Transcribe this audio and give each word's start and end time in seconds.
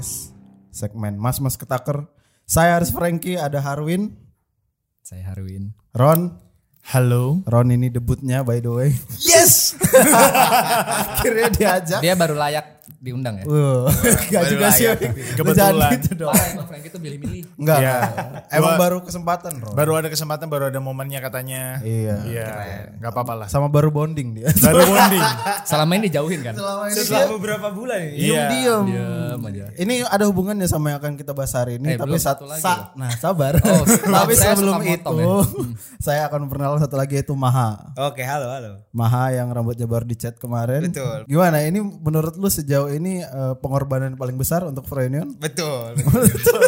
podcast 0.00 0.32
segmen 0.72 1.20
Mas 1.20 1.36
Mas 1.44 1.60
Ketaker. 1.60 2.08
Saya 2.48 2.80
Aris 2.80 2.88
Franky, 2.90 3.36
ada 3.36 3.60
Harwin, 3.60 4.16
Saya 5.04 5.28
Harwin. 5.28 5.76
Ron. 5.92 6.40
Halo. 6.80 7.44
Ron 7.44 7.68
ini 7.68 7.92
debutnya 7.92 8.40
by 8.40 8.64
the 8.64 8.72
way. 8.72 8.90
Yes. 9.20 9.76
Akhirnya 11.20 11.52
diajak. 11.52 12.00
Dia 12.00 12.16
baru 12.16 12.32
layak 12.32 12.79
diundang 12.98 13.38
ya. 13.38 13.44
Uh, 13.44 13.86
gak 14.32 14.44
juga 14.48 14.66
sih. 14.70 14.90
Lu 14.90 14.96
kebetulan. 15.38 15.90
gitu 15.96 16.10
dong. 16.18 16.34
Parah 16.34 16.66
Frank 16.66 16.82
itu 16.82 16.98
milih-milih. 16.98 17.42
Enggak. 17.54 17.78
Ya. 17.78 17.94
Emang 18.50 18.74
baru 18.74 18.98
kesempatan, 19.00 19.52
Ron. 19.56 19.72
Baru 19.72 19.92
ada 19.94 20.08
kesempatan, 20.08 20.46
baru 20.46 20.68
ada 20.68 20.78
momennya 20.78 21.20
katanya. 21.20 21.78
Iya. 21.80 22.16
Iya. 22.24 22.48
Gak 22.98 23.10
apa-apa 23.12 23.44
lah. 23.44 23.46
Sama 23.46 23.68
baru 23.68 23.90
bonding 23.90 24.32
dia. 24.32 24.48
Baru 24.56 24.82
bonding. 24.82 25.22
Selama 25.68 25.92
ini 25.94 26.08
dijauhin 26.08 26.40
kan? 26.40 26.54
Selama 26.54 26.82
ini 26.86 26.94
Setelah 26.96 27.20
dia 27.20 27.30
beberapa 27.30 27.66
bulan 27.68 27.98
ini. 28.00 28.16
Iya. 28.16 28.44
diem. 28.48 28.84
Diam 28.88 29.40
aja. 29.42 29.64
Ini 29.74 29.94
ada 30.04 30.24
hubungannya 30.24 30.64
sama 30.64 30.90
yang 30.90 30.98
akan 30.98 31.12
kita 31.14 31.32
bahas 31.32 31.52
hari 31.52 31.76
ini, 31.76 31.94
Eh, 31.94 31.98
tapi 31.98 32.16
satu 32.16 32.46
lagi 32.46 32.62
sa- 32.62 32.94
loh. 32.94 32.96
nah 32.96 33.10
sabar. 33.12 33.60
Oh, 33.60 33.84
tapi 33.84 34.32
saya 34.32 34.54
sebelum 34.54 34.80
itu, 34.80 35.12
ya. 35.12 35.26
saya 35.98 36.20
akan 36.24 36.46
perkenalan 36.46 36.78
satu 36.78 36.94
lagi 36.94 37.12
yaitu 37.12 37.34
Maha. 37.34 37.92
Oke, 38.00 38.22
halo, 38.22 38.46
halo. 38.48 38.72
Maha 38.90 39.32
yang 39.32 39.50
rambutnya 39.50 39.84
baru 39.84 40.06
dicat 40.06 40.38
kemarin. 40.38 40.86
Betul. 40.86 41.26
Gimana? 41.26 41.60
Ini 41.60 41.76
menurut 41.80 42.36
lu 42.36 42.48
sejauh 42.48 42.79
ini 42.88 43.20
eh, 43.20 43.54
pengorbanan 43.58 44.16
paling 44.16 44.38
besar 44.38 44.64
untuk 44.64 44.88
Frenion? 44.88 45.36
Betul. 45.36 45.98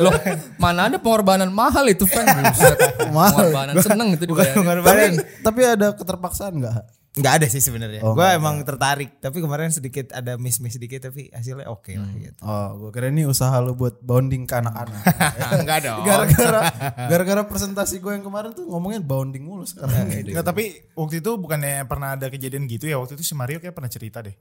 Loh, 0.03 0.12
mana 0.59 0.93
ada 0.93 0.98
pengorbanan 1.01 1.48
mahal 1.48 1.89
itu? 1.89 2.05
Buset. 2.11 2.77
Mahal. 3.09 3.48
Pengorbanan 3.48 3.75
seneng 3.80 4.09
itu 4.12 4.29
Bukan 4.29 4.45
dibayar. 4.45 4.56
bukan 4.59 4.77
Tapi, 4.84 5.05
tapi 5.41 5.61
ada 5.64 5.86
keterpaksaan 5.95 6.59
nggak? 6.59 7.01
Enggak 7.12 7.45
ada 7.45 7.47
sih 7.53 7.61
sebenarnya. 7.61 8.01
Oh, 8.01 8.17
Gua 8.17 8.33
nggak 8.33 8.41
emang 8.41 8.56
tertarik, 8.64 9.20
tapi 9.20 9.45
kemarin 9.45 9.69
sedikit 9.69 10.17
ada 10.17 10.41
miss-miss 10.41 10.81
sedikit 10.81 11.12
tapi 11.12 11.28
hasilnya 11.28 11.69
oke 11.69 11.92
lah 11.92 12.09
gitu. 12.17 12.41
Oh, 12.41 12.69
gue 12.81 12.91
kira 12.97 13.12
ini 13.12 13.29
usaha 13.29 13.53
lu 13.61 13.77
buat 13.77 14.01
bonding 14.01 14.48
ke 14.48 14.56
anak-anak. 14.56 14.97
Enggak 15.61 15.79
dong. 15.84 16.08
Gara-gara 16.08 16.73
gara-gara 17.12 17.42
presentasi 17.45 18.01
gue 18.01 18.17
yang 18.17 18.25
kemarin 18.25 18.56
tuh 18.56 18.64
ngomongin 18.64 19.05
bonding 19.05 19.45
mulu 19.45 19.69
sekarang. 19.69 20.08
Nggak, 20.08 20.41
tapi 20.41 20.89
waktu 20.97 21.20
itu 21.20 21.36
bukannya 21.36 21.84
pernah 21.84 22.17
ada 22.17 22.33
kejadian 22.33 22.64
gitu 22.64 22.89
ya. 22.89 22.97
Waktu 22.97 23.20
itu 23.20 23.29
si 23.29 23.36
Mario 23.36 23.61
kayak 23.61 23.77
pernah 23.77 23.92
cerita 23.92 24.25
deh. 24.25 24.33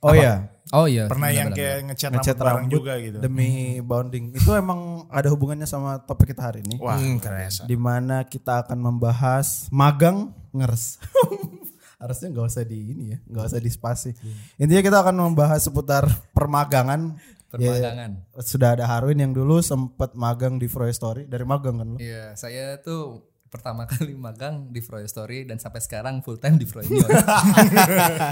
Oh 0.00 0.14
iya, 0.14 0.48
Oh 0.68 0.84
iya. 0.84 1.08
Pernah 1.08 1.32
yang 1.32 1.48
kayak 1.50 1.88
ngecat 1.88 2.10
ngecat 2.12 2.36
rambut 2.36 2.44
bareng 2.44 2.60
rambut 2.60 2.76
juga 2.76 2.92
gitu. 3.00 3.18
demi 3.18 3.48
bonding. 3.80 4.36
Itu 4.36 4.52
emang 4.52 5.08
ada 5.08 5.28
hubungannya 5.28 5.64
sama 5.64 5.96
topik 5.98 6.30
kita 6.30 6.44
hari 6.44 6.60
ini. 6.60 6.76
Wah, 6.76 7.00
Hmm, 7.00 7.16
keren. 7.16 7.48
di 7.64 7.72
mana 7.74 8.20
kita 8.22 8.62
akan 8.62 8.76
membahas 8.76 9.66
magang 9.70 10.36
ngers. 10.52 11.00
Harusnya 11.98 12.30
nggak 12.30 12.46
usah 12.46 12.62
di 12.62 12.78
ini 12.86 13.04
ya, 13.10 13.18
nggak 13.24 13.44
usah 13.48 13.58
di 13.58 13.70
spasi. 13.72 14.10
Intinya 14.54 14.82
kita 14.84 14.98
akan 15.00 15.14
membahas 15.24 15.60
seputar 15.60 16.04
permagangan. 16.30 17.16
Permagangan. 17.48 18.10
Ya, 18.28 18.42
sudah 18.44 18.76
ada 18.76 18.84
Harwin 18.84 19.18
yang 19.18 19.32
dulu 19.32 19.58
sempat 19.58 20.12
magang 20.12 20.60
di 20.60 20.68
Froy 20.68 20.92
Story 20.92 21.24
dari 21.24 21.42
magang 21.42 21.80
kan 21.80 21.88
lu? 21.88 21.98
Iya, 21.98 22.36
saya 22.36 22.76
tuh 22.78 23.24
pertama 23.48 23.84
kali 23.84 24.12
magang 24.12 24.68
di 24.68 24.78
Froyo 24.78 25.04
Story 25.04 25.44
dan 25.44 25.56
sampai 25.56 25.80
sekarang 25.80 26.20
full 26.20 26.36
time 26.36 26.56
di 26.56 26.64
Froyo 26.64 26.88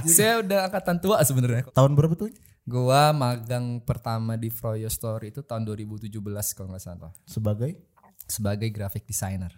saya 0.06 0.40
udah 0.40 0.68
angkatan 0.68 0.96
tua 1.00 1.20
sebenarnya. 1.20 1.66
Tahun 1.72 1.92
berapa 1.92 2.14
tuh? 2.14 2.30
Gua 2.62 3.10
magang 3.10 3.78
pertama 3.80 4.34
di 4.34 4.48
Froyo 4.48 4.86
Story 4.86 5.30
itu 5.30 5.40
tahun 5.40 5.64
2017 5.64 6.12
kalau 6.52 6.68
nggak 6.70 6.82
salah. 6.82 7.12
Sebagai? 7.24 7.78
Sebagai 8.26 8.68
graphic 8.70 9.06
designer. 9.06 9.54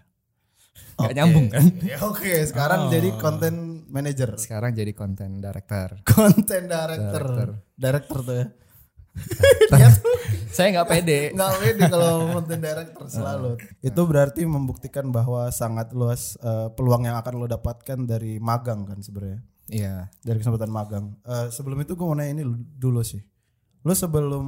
Gak 0.95 1.11
nyambung 1.11 1.51
kan? 1.51 1.63
Ya 1.83 1.99
oke, 2.03 2.23
sekarang 2.47 2.87
jadi 2.87 3.11
content 3.19 3.83
manager, 3.91 4.39
Sekarang 4.39 4.71
jadi 4.71 4.95
content 4.95 5.43
director. 5.43 5.99
content 6.07 6.67
director, 6.67 7.23
Director. 7.25 7.49
director 7.75 8.19
tuh 8.23 8.35
ya. 8.35 8.47
Saya 10.59 10.75
nggak 10.75 10.89
pede. 10.91 11.21
Nggak 11.37 11.55
pede 11.61 11.83
kalau 11.87 12.13
content 12.35 12.63
director 12.63 13.05
selalu. 13.07 13.51
Itu 13.79 14.01
berarti 14.09 14.43
membuktikan 14.43 15.13
bahwa 15.15 15.47
sangat 15.55 15.95
luas 15.95 16.35
eh, 16.41 16.69
peluang 16.75 17.07
yang 17.07 17.15
akan 17.21 17.33
lo 17.39 17.47
dapatkan 17.47 17.99
dari 18.09 18.43
magang 18.43 18.83
kan 18.89 18.99
sebenarnya. 18.99 19.39
Iya. 19.71 20.11
Dari 20.25 20.39
kesempatan 20.43 20.73
magang. 20.73 21.15
Eh, 21.23 21.53
sebelum 21.55 21.79
itu 21.85 21.95
gue 21.95 22.07
mau 22.07 22.17
nanya 22.19 22.43
ini 22.43 22.45
dulu 22.75 23.05
sih. 23.07 23.23
Lo 23.87 23.95
sebelum 23.95 24.47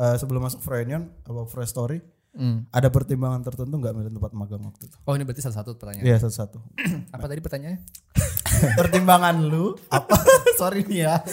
eh, 0.00 0.16
sebelum 0.16 0.40
masuk 0.48 0.64
Frenion 0.64 1.12
apa 1.28 1.44
Fresh 1.44 1.76
Story 1.76 2.00
Hmm. 2.30 2.62
ada 2.70 2.86
pertimbangan 2.94 3.42
tertentu 3.42 3.74
nggak 3.74 3.90
milih 3.90 4.14
tempat 4.14 4.30
magang 4.38 4.62
waktu 4.62 4.86
itu? 4.86 4.94
Oh 5.02 5.18
ini 5.18 5.26
berarti 5.26 5.42
satu-satu 5.42 5.74
pertanyaan. 5.74 6.06
Iya 6.06 6.16
satu-satu. 6.22 6.62
Apa 7.18 7.26
tadi 7.26 7.42
pertanyaannya? 7.42 7.82
pertimbangan 8.74 9.36
lu 9.40 9.72
apa? 9.88 10.16
Sorry 10.60 10.84
nih 10.84 11.00
ya. 11.02 11.14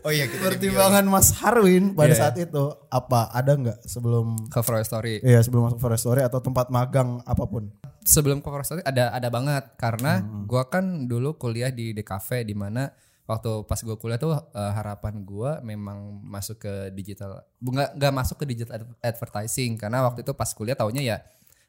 Oh 0.00 0.08
iya, 0.08 0.24
kita 0.24 0.48
pertimbangan 0.48 1.04
Mas 1.04 1.28
Harwin 1.36 1.92
pada 1.92 2.08
Iya, 2.08 2.18
saat 2.18 2.36
itu 2.38 2.64
apa? 2.88 3.28
Ada 3.28 3.52
nggak 3.52 3.78
sebelum 3.84 4.48
Froyo 4.48 4.80
Story. 4.80 5.20
Iya 5.20 5.44
sebelum 5.44 5.68
masuk 5.68 5.78
Fresh 5.78 6.02
Story 6.02 6.22
atau 6.22 6.40
tempat 6.40 6.68
magang 6.68 7.20
apa 7.22 7.44
pun. 7.44 7.68
sebelum 8.00 8.40
Froyo 8.40 8.64
Story 8.64 8.80
ada 8.82 9.12
ada 9.12 9.28
banget 9.28 9.76
karena 9.76 10.18
gua 10.46 10.64
kan 10.64 11.04
dulu 11.04 11.36
kuliah 11.36 11.68
di 11.68 11.92
DKV 11.92 12.28
di 12.42 12.54
mana 12.54 12.88
waktu 13.22 13.62
pas 13.62 13.76
gua 13.78 13.94
kuliah 13.94 14.16
tuh 14.16 14.32
eh, 14.32 14.72
harapan 14.72 15.20
gua 15.20 15.60
memang 15.60 15.98
masuk 16.18 16.56
ke 16.58 16.72
digital 16.90 17.44
nggak 17.60 17.92
nggak 17.94 18.12
masuk 18.14 18.40
ke 18.40 18.48
digital 18.48 18.80
ad- 18.80 18.96
advertising 19.04 19.76
karena 19.76 20.00
waktu 20.02 20.24
itu 20.24 20.32
pas 20.32 20.48
kuliah 20.50 20.72
taunya 20.72 21.02
ya 21.04 21.16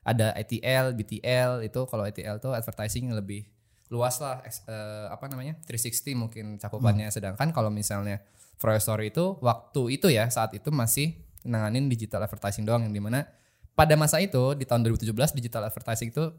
ada 0.01 0.33
ITL, 0.33 0.97
BTL 0.97 1.61
itu 1.61 1.81
kalau 1.85 2.03
ITL 2.03 2.41
tuh 2.41 2.51
advertising 2.51 3.13
lebih 3.13 3.45
luas 3.91 4.17
lah 4.17 4.39
eh, 4.45 5.05
apa 5.11 5.27
namanya 5.27 5.59
360 5.67 6.15
mungkin 6.17 6.45
cakupannya. 6.57 7.11
Sedangkan 7.11 7.51
kalau 7.51 7.69
misalnya 7.69 8.23
Froyo 8.57 8.79
Story 8.79 9.11
itu 9.11 9.37
waktu 9.43 9.81
itu 9.99 10.07
ya 10.09 10.25
saat 10.31 10.55
itu 10.55 10.71
masih 10.71 11.17
nanganin 11.43 11.89
digital 11.89 12.21
advertising 12.21 12.63
doang 12.63 12.85
yang 12.85 12.93
di 12.93 13.01
mana 13.01 13.25
pada 13.73 13.97
masa 13.97 14.21
itu 14.21 14.53
di 14.53 14.65
tahun 14.65 14.85
2017 14.85 15.11
digital 15.33 15.65
advertising 15.65 16.13
itu 16.13 16.29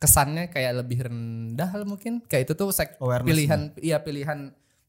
kesannya 0.00 0.48
kayak 0.48 0.80
lebih 0.84 1.08
rendah 1.08 1.70
lah 1.70 1.86
mungkin. 1.86 2.24
Kayak 2.24 2.50
itu 2.50 2.54
tuh 2.56 2.70
sek- 2.72 2.96
Awareness-nya. 2.98 3.30
pilihan 3.30 3.60
iya 3.80 3.96
pilihan 4.00 4.38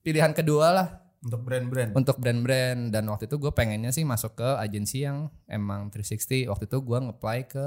pilihan 0.02 0.32
kedua 0.32 0.68
lah. 0.72 0.88
Untuk 1.22 1.46
brand-brand. 1.46 1.94
untuk 1.94 2.18
brand-brand. 2.18 2.90
Dan 2.90 3.06
waktu 3.06 3.30
itu 3.30 3.38
gue 3.38 3.54
pengennya 3.54 3.94
sih 3.94 4.02
masuk 4.02 4.42
ke 4.42 4.50
agensi 4.58 5.06
yang 5.06 5.30
emang 5.46 5.94
360 5.94 6.50
waktu 6.50 6.66
itu 6.66 6.78
gue 6.82 6.98
nge-apply 6.98 7.40
ke 7.46 7.66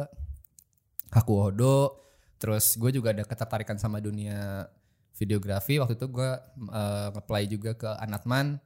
Hakuhodo 1.15 2.03
terus 2.45 2.77
gue 2.77 2.91
juga 2.93 3.15
ada 3.15 3.25
ketertarikan 3.25 3.81
sama 3.81 4.03
dunia 4.03 4.69
videografi. 5.17 5.79
Waktu 5.79 5.95
itu 5.97 6.07
gue 6.11 6.29
eh, 6.29 7.09
nge-apply 7.15 7.43
juga 7.49 7.73
ke 7.79 7.91
Anatman. 8.03 8.59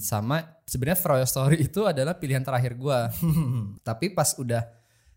Sama 0.00 0.40
sebenarnya 0.64 0.96
Froyo 0.96 1.26
Story 1.28 1.68
itu 1.68 1.84
adalah 1.84 2.16
pilihan 2.16 2.40
terakhir 2.40 2.76
gue. 2.76 2.98
Tapi 3.88 4.12
pas 4.12 4.32
udah 4.36 4.62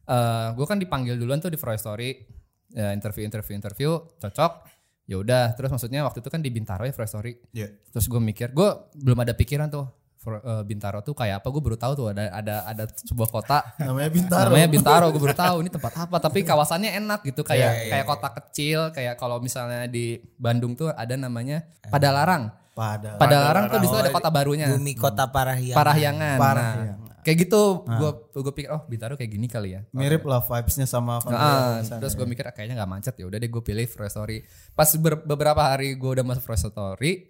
eh 0.09 0.47
gue 0.51 0.65
kan 0.67 0.77
dipanggil 0.81 1.15
duluan 1.15 1.39
tuh 1.39 1.51
di 1.51 1.59
Froyo 1.59 1.79
Story. 1.79 2.39
Ya, 2.69 2.93
interview 2.93 3.25
interview 3.25 3.55
interview 3.57 3.91
cocok. 4.21 4.67
Ya 5.09 5.17
udah 5.17 5.57
terus 5.57 5.73
maksudnya 5.73 6.05
waktu 6.05 6.21
itu 6.21 6.29
kan 6.29 6.43
di 6.43 6.53
Bintaro 6.53 6.85
ya 6.85 6.93
Froyo 6.93 7.09
Story. 7.09 7.33
Iya. 7.55 7.67
terus 7.89 8.05
gue 8.05 8.21
mikir 8.21 8.53
gue 8.53 8.69
belum 8.99 9.25
ada 9.25 9.33
pikiran 9.33 9.71
tuh 9.73 9.98
for- 10.19 10.43
eh, 10.43 10.63
Bintaro 10.67 10.99
tuh 10.99 11.15
kayak 11.15 11.39
apa? 11.41 11.47
Gue 11.47 11.63
baru 11.63 11.77
tahu 11.79 11.93
tuh 11.95 12.05
ada 12.11 12.27
ada 12.29 12.55
ada 12.67 12.83
sebuah 12.85 13.29
kota. 13.31 13.63
Namanya 13.79 14.11
Bintaro. 14.11 14.47
namanya 14.51 14.69
Bintaro 14.69 15.05
gue 15.09 15.21
baru 15.23 15.35
tahu 15.35 15.57
ini 15.63 15.69
tempat 15.71 15.93
apa. 15.95 16.15
Tapi 16.19 16.39
kawasannya 16.43 16.91
enak 16.99 17.19
gitu 17.23 17.41
kayak 17.41 17.89
kayak 17.89 18.05
kota 18.05 18.29
kecil 18.35 18.79
kayak 18.91 19.15
kalau 19.15 19.39
misalnya 19.39 19.87
di 19.87 20.19
Bandung 20.35 20.75
tuh 20.75 20.91
ada 20.91 21.15
namanya 21.15 21.63
Padalarang. 21.87 22.51
Pada. 22.75 23.19
Padalarang 23.19 23.67
tuh 23.67 23.79
di 23.79 23.87
situ 23.87 23.99
ada 23.99 24.11
kota 24.11 24.29
barunya. 24.31 24.71
Bumi 24.71 24.95
Kota 24.95 25.27
Parahyangan. 25.27 25.75
Parahyangan 25.75 26.35
nah, 26.35 26.39
Parahyangan. 26.39 27.07
kayak 27.19 27.37
gitu 27.45 27.83
gue 27.83 28.11
gue 28.39 28.53
pikir 28.55 28.69
oh 28.71 28.81
Bintaro 28.87 29.19
kayak 29.19 29.31
gini 29.35 29.47
kali 29.51 29.75
ya. 29.75 29.81
Mirip 29.91 30.23
lah 30.23 30.39
vibesnya 30.39 30.87
sama 30.87 31.19
Nah, 31.27 31.83
terus 31.83 32.15
gue 32.15 32.23
mikir 32.23 32.47
ah, 32.47 32.55
kayaknya 32.55 32.79
nggak 32.79 32.91
macet. 32.91 33.15
Ya 33.19 33.27
udah 33.27 33.35
deh 33.35 33.51
gue 33.51 33.59
pilih 33.59 33.83
Fresh 33.87 34.15
Story. 34.15 34.43
Pas 34.75 34.87
ber- 34.95 35.23
beberapa 35.27 35.59
hari 35.59 35.99
gue 35.99 36.11
udah 36.15 36.23
masuk 36.23 36.47
Fresh 36.47 36.71
Story, 36.71 37.27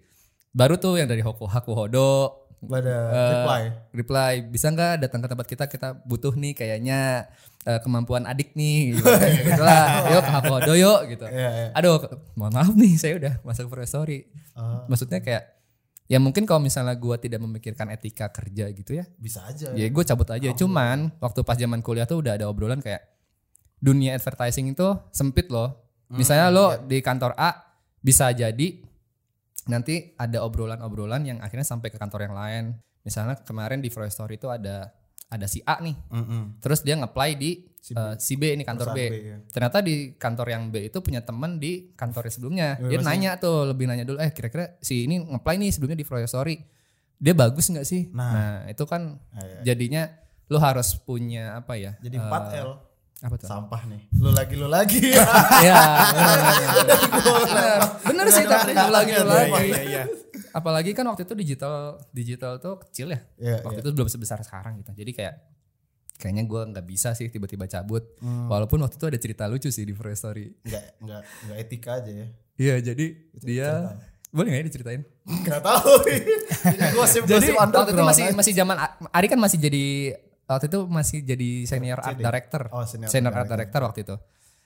baru 0.54 0.78
tuh 0.78 1.02
yang 1.02 1.10
dari 1.10 1.22
Hoku 1.22 1.46
Haku 1.50 1.74
Hodo 1.74 2.39
Pada 2.60 2.96
eh, 3.08 3.30
reply. 3.32 3.62
reply. 3.94 4.32
Bisa 4.46 4.68
nggak 4.68 5.00
datang 5.00 5.20
ke 5.20 5.28
tempat 5.28 5.46
kita 5.46 5.64
kita 5.64 5.88
butuh 6.02 6.32
nih 6.32 6.52
kayaknya 6.52 7.24
eh, 7.62 7.80
kemampuan 7.80 8.24
adik 8.24 8.52
nih 8.52 8.78
gitu, 8.92 9.04
gitu 9.40 9.60
lah 9.60 10.10
yuk 10.10 10.22
ke 10.22 10.32
Hodo 10.44 10.72
yuk 10.74 11.00
gitu. 11.08 11.24
Iya, 11.24 11.50
iya. 11.50 11.68
aduh 11.72 11.96
mohon 12.34 12.52
maaf 12.52 12.72
nih 12.72 12.94
saya 12.94 13.16
udah 13.16 13.34
masuk 13.40 13.68
Fresh 13.68 13.90
Story 13.90 14.28
Ah. 14.52 14.84
maksudnya 14.86 15.24
kayak 15.24 15.56
ya 16.04 16.20
mungkin 16.20 16.44
kalau 16.44 16.60
misalnya 16.60 16.92
gue 16.92 17.16
tidak 17.16 17.40
memikirkan 17.40 17.88
etika 17.88 18.28
kerja 18.28 18.68
gitu 18.68 18.92
ya 18.92 19.08
Bisa 19.16 19.40
aja. 19.42 19.72
ya 19.72 19.86
gue 19.86 20.04
cabut 20.04 20.28
aja. 20.28 20.52
Cuman 20.52 21.16
waktu 21.16 21.40
pas 21.40 21.56
zaman 21.56 21.80
kuliah 21.80 22.04
tuh 22.04 22.20
udah 22.20 22.36
ada 22.36 22.44
obrolan 22.44 22.82
kayak 22.82 23.08
dunia 23.78 24.12
advertising 24.12 24.68
itu 24.68 24.84
sempit 25.10 25.48
loh. 25.48 25.80
Misalnya 26.10 26.50
lo 26.50 26.76
di 26.82 27.00
kantor 27.00 27.32
A 27.38 27.56
bisa 27.96 28.28
jadi 28.32 28.82
nanti 29.70 29.94
ada 30.14 30.42
obrolan-obrolan 30.42 31.22
yang 31.22 31.38
akhirnya 31.38 31.64
sampai 31.64 31.88
ke 31.88 31.96
kantor 31.96 32.26
yang 32.26 32.34
lain 32.34 32.64
misalnya 33.00 33.38
kemarin 33.40 33.78
di 33.78 33.88
Fresh 33.88 34.12
Story 34.12 34.36
itu 34.36 34.50
ada 34.50 34.90
ada 35.26 35.46
si 35.46 35.62
A 35.62 35.78
nih 35.78 35.94
Mm-mm. 36.10 36.58
terus 36.58 36.82
dia 36.82 36.94
nge-apply 36.94 37.30
di 37.34 37.70
eh, 37.94 38.14
si 38.18 38.34
B 38.34 38.52
ini 38.52 38.66
kantor 38.66 38.90
B. 38.90 38.98
Perusahaan 38.98 39.14
B, 39.14 39.30
ya. 39.30 39.36
Ternyata 39.48 39.78
di 39.80 39.94
kantor 40.12 40.46
yang 40.50 40.62
B 40.68 40.90
itu 40.90 40.98
punya 41.00 41.22
teman 41.22 41.56
di 41.56 41.94
kantor 41.94 42.28
sebelumnya. 42.28 42.76
Ya, 42.76 42.92
Dia 42.92 42.98
nanya 43.00 43.30
tuh, 43.38 43.64
lebih 43.64 43.86
nanya 43.86 44.04
dulu, 44.04 44.18
eh 44.18 44.28
kira-kira 44.30 44.76
si 44.78 45.06
ini 45.06 45.22
nge-apply 45.22 45.54
nih 45.56 45.70
sebelumnya 45.70 45.96
di 45.96 46.04
Froyo 46.04 46.26
Story. 46.26 46.58
dia 47.16 47.32
bagus 47.32 47.68
nggak 47.68 47.84
sih? 47.84 48.08
Nah. 48.10 48.32
Nah, 48.32 48.56
itu 48.66 48.84
kan 48.84 49.20
Ah, 49.30 49.44
iya. 49.44 49.72
jadinya 49.72 50.02
lu 50.48 50.56
harus 50.56 50.96
punya 50.98 51.52
apa 51.54 51.76
ya? 51.76 51.94
Jadi 52.00 52.16
eh, 52.16 52.24
4L. 52.26 52.68
Apa 53.20 53.34
tuh? 53.36 53.48
Sampah 53.48 53.82
nih. 53.84 54.02
Lu 54.16 54.30
lagi 54.32 54.54
lu 54.56 54.68
lagi. 54.68 55.00
Iya, 55.60 55.76
bener, 56.80 57.80
bener 58.00 58.26
sih 58.32 58.44
tapi 58.48 58.72
lu 58.72 58.88
lagi 58.88 59.12
lu 59.12 59.28
lagi. 59.28 59.52
Iya 59.52 59.60
iya 59.68 59.80
iya. 59.84 60.02
Apalagi 60.56 60.96
kan 60.96 61.04
waktu 61.04 61.28
itu 61.28 61.34
digital 61.36 62.00
digital 62.10 62.56
tuh 62.56 62.80
kecil 62.88 63.12
ya. 63.12 63.20
Iya, 63.36 63.56
waktu 63.60 63.84
itu 63.84 63.90
belum 63.92 64.08
sebesar 64.08 64.40
sekarang 64.40 64.80
gitu. 64.80 64.96
Jadi 64.96 65.12
kayak 65.12 65.34
kayaknya 66.16 66.44
gue 66.48 66.60
nggak 66.72 66.86
bisa 66.88 67.12
sih 67.12 67.28
tiba-tiba 67.28 67.68
cabut. 67.68 68.04
Hmm. 68.24 68.48
Walaupun 68.48 68.80
waktu 68.80 68.96
itu 68.96 69.06
ada 69.08 69.18
cerita 69.20 69.44
lucu 69.48 69.68
sih 69.68 69.84
di 69.84 69.92
Free 69.92 70.16
Story. 70.16 70.48
Enggak 70.64 70.84
enggak 71.04 71.22
enggak 71.44 71.56
etika 71.60 71.90
aja 72.00 72.12
ya. 72.12 72.26
Iya, 72.60 72.74
jadi 72.92 73.06
dia 73.40 73.68
boleh 74.30 74.48
nggak 74.54 74.62
ya 74.62 74.66
diceritain? 74.68 75.02
Enggak 75.28 75.60
tahu. 75.60 75.92
Gosip 76.96 77.22
Jadi 77.28 77.52
gosip 77.52 77.54
waktu 77.56 77.92
itu 77.92 78.02
masih 78.04 78.24
masih 78.32 78.52
zaman 78.56 78.76
Ari 79.12 79.26
kan 79.28 79.40
masih 79.40 79.58
jadi 79.58 80.14
waktu 80.50 80.66
itu 80.66 80.80
masih 80.84 81.18
jadi 81.22 81.50
senior 81.64 81.98
art 81.98 82.18
director. 82.18 82.62
Oh, 82.70 82.82
senior 82.82 83.06
senior, 83.06 83.30
art 83.32 83.46
director 83.46 83.80
waktu 83.82 84.00
itu. 84.02 84.16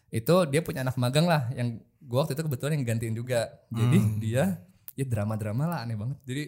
Itu 0.09 0.47
dia 0.47 0.63
punya 0.63 0.81
anak 0.81 0.97
magang 0.97 1.27
lah 1.27 1.51
yang 1.53 1.77
gua 2.01 2.25
waktu 2.25 2.33
itu 2.33 2.43
kebetulan 2.43 2.79
yang 2.79 2.85
gantiin 2.87 3.13
juga. 3.13 3.53
Jadi 3.69 3.99
Hmm. 3.99 4.17
dia 4.17 4.65
ya 4.95 5.05
drama-drama 5.05 5.67
lah 5.67 5.79
aneh 5.83 5.95
banget. 5.95 6.19
Jadi 6.25 6.43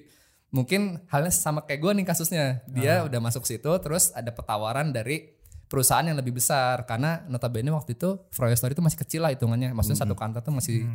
mungkin 0.48 1.02
halnya 1.10 1.28
sama 1.28 1.62
kayak 1.62 1.80
gua 1.80 1.92
nih 1.92 2.06
kasusnya. 2.06 2.62
Dia 2.66 3.02
Ah. 3.02 3.06
udah 3.06 3.20
masuk 3.20 3.44
situ 3.44 3.68
terus 3.82 4.14
ada 4.14 4.30
petawaran 4.30 4.90
dari 4.90 5.34
perusahaan 5.66 6.06
yang 6.06 6.14
lebih 6.14 6.38
besar 6.38 6.86
karena 6.86 7.26
notabene 7.26 7.74
waktu 7.74 7.98
itu 7.98 8.22
Froyo 8.30 8.54
Story 8.54 8.72
itu 8.72 8.84
masih 8.86 9.02
kecil 9.02 9.20
lah 9.20 9.34
hitungannya. 9.34 9.74
Maksudnya 9.74 9.98
Hmm. 9.98 10.06
satu 10.06 10.14
kantor 10.14 10.40
tuh 10.40 10.54
masih 10.54 10.86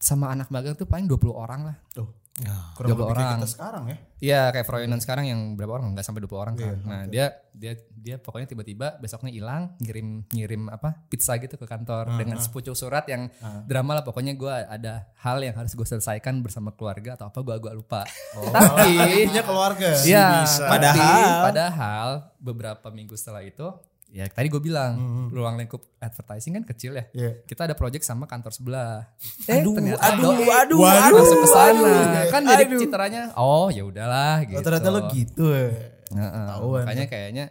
sama 0.00 0.32
anak 0.34 0.50
magang 0.50 0.74
tuh 0.74 0.84
paling 0.84 1.06
20 1.06 1.30
orang 1.30 1.60
lah. 1.62 1.76
Tuh. 1.94 2.10
Ya. 2.38 2.56
Kurang 2.72 2.88
20 2.90 2.96
lebih 2.96 3.04
kayak 3.10 3.20
orang. 3.20 3.32
kita 3.36 3.48
sekarang 3.50 3.82
ya. 3.84 3.96
Iya 4.18 4.40
kayak 4.48 4.64
Froyonan 4.64 4.96
sekarang 4.96 5.24
yang 5.26 5.40
berapa 5.54 5.72
orang 5.74 5.92
nggak 5.92 6.02
sampai 6.02 6.22
20 6.22 6.36
orang 6.38 6.54
Iya, 6.54 6.64
kan. 6.64 6.76
Nah, 6.82 7.02
dia 7.04 7.26
dia 7.50 7.72
dia 7.90 8.16
pokoknya 8.16 8.46
tiba-tiba 8.46 8.96
besoknya 8.96 9.28
hilang 9.28 9.76
ngirim 9.76 10.24
ngirim 10.26 10.62
apa 10.66 11.04
pizza 11.04 11.36
gitu 11.36 11.54
ke 11.54 11.64
kantor 11.64 12.04
Ah, 12.06 12.16
dengan 12.16 12.38
sepucuk 12.38 12.72
surat 12.72 13.04
yang 13.04 13.28
drama 13.66 13.92
lah 13.94 14.04
pokoknya 14.04 14.32
gua 14.34 14.64
ada 14.64 15.10
hal 15.18 15.36
yang 15.38 15.52
harus 15.54 15.74
gue 15.74 15.84
selesaikan 15.84 16.40
bersama 16.40 16.70
keluarga 16.70 17.12
atau 17.14 17.28
apa 17.28 17.38
gua 17.38 17.54
agak 17.56 17.74
lupa. 17.74 18.00
Tapi 18.54 18.88
Intinya 19.20 19.42
keluarga. 19.42 19.88
Iya, 20.00 20.26
bisa. 20.42 20.64
tapi 20.64 20.70
Padahal- 20.96 21.42
padahal 21.44 22.08
beberapa 22.38 22.88
minggu 22.88 23.12
setelah 23.14 23.42
itu 23.42 23.68
ya 24.10 24.26
tadi 24.26 24.46
gue 24.46 24.58
bilang 24.58 24.98
ruang 25.30 25.54
lingkup 25.54 25.80
advertising 25.96 26.58
kan 26.58 26.64
kecil 26.66 26.92
ya. 26.92 27.04
Iya. 27.10 27.30
Kita 27.46 27.64
ada 27.64 27.74
project 27.74 28.02
sama 28.02 28.26
kantor 28.26 28.50
sebelah. 28.50 29.06
Eh, 29.46 29.62
Aduh, 29.62 29.74
ternyata 29.78 30.02
aduh, 30.02 30.34
doi 30.34 30.46
aduh, 30.46 30.78
Waduh. 30.82 31.14
masuk 31.14 31.38
ke 31.38 31.48
sana. 31.48 31.92
kan 32.26 32.42
jadi 32.44 32.64
aduh. 32.66 32.78
citranya 32.78 33.22
oh 33.34 33.70
ya 33.70 33.82
udahlah 33.82 34.42
gitu. 34.44 34.58
Oh, 34.58 34.62
ternyata 34.62 34.88
lo 34.88 35.00
gitu 35.10 35.44
ya. 35.48 35.70
Heeh, 36.10 36.26
Ketahuan. 36.42 36.82
makanya 36.82 37.06
kayaknya 37.06 37.44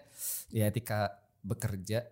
ya 0.51 0.67
etika 0.67 1.15
bekerja 1.39 2.03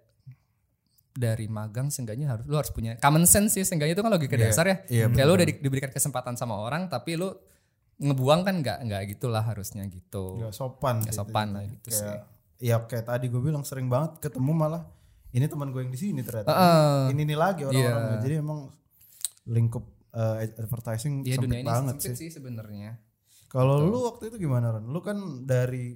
dari 1.11 1.49
magang 1.49 1.89
seenggaknya 1.89 2.29
harus 2.29 2.45
lu 2.45 2.55
harus 2.55 2.69
punya 2.69 2.93
common 3.01 3.25
sense 3.25 3.57
sih 3.57 3.65
seenggaknya 3.65 3.97
itu 3.97 4.03
kan 4.05 4.13
logika 4.13 4.37
dasar 4.37 4.65
ya. 4.69 4.75
iya, 4.87 5.05
Kayak 5.09 5.27
lu 5.27 5.33
udah 5.33 5.47
di- 5.49 5.59
diberikan 5.59 5.89
kesempatan 5.89 6.37
sama 6.37 6.55
orang 6.55 6.87
tapi 6.87 7.17
lu 7.17 7.33
ngebuang 7.97 8.45
kan 8.45 8.55
nggak 8.61 8.77
nggak 8.85 9.01
gitulah 9.11 9.41
harusnya 9.41 9.81
gitu. 9.89 10.37
Gak 10.39 10.53
sopan. 10.53 11.01
Nggak 11.01 11.11
gitu. 11.11 11.19
sopan 11.19 11.47
lah 11.51 11.63
gitu 11.65 11.89
sih. 11.89 12.05
Ya 12.57 12.81
kayak 12.81 13.05
tadi 13.05 13.25
gue 13.27 13.37
bilang 13.37 13.61
sering 13.61 13.85
banget 13.85 14.17
ketemu 14.19 14.51
malah 14.51 14.83
ini 15.29 15.45
teman 15.45 15.69
gue 15.69 15.81
yang 15.81 15.93
di 15.93 15.99
sini 15.99 16.21
ternyata. 16.21 16.49
Heeh. 16.49 17.13
Ini 17.13 17.21
ini 17.21 17.35
lagi 17.37 17.61
orang-orang. 17.67 18.03
Iya. 18.09 18.21
Jadi 18.23 18.33
emang 18.37 18.59
lingkup 19.45 19.83
eh, 20.11 20.35
advertising 20.57 21.21
Iya 21.21 21.37
sempit 21.37 21.45
dunia 21.45 21.59
ini 21.61 21.67
banget 21.67 21.95
sempit 22.01 22.09
sih. 22.17 22.27
sih 22.27 22.29
sebenarnya. 22.41 22.97
Kalau 23.47 23.79
lu 23.79 24.03
waktu 24.03 24.27
itu 24.27 24.43
gimana 24.43 24.75
Ron? 24.75 24.89
Lu 24.89 24.99
kan 24.99 25.15
dari 25.45 25.95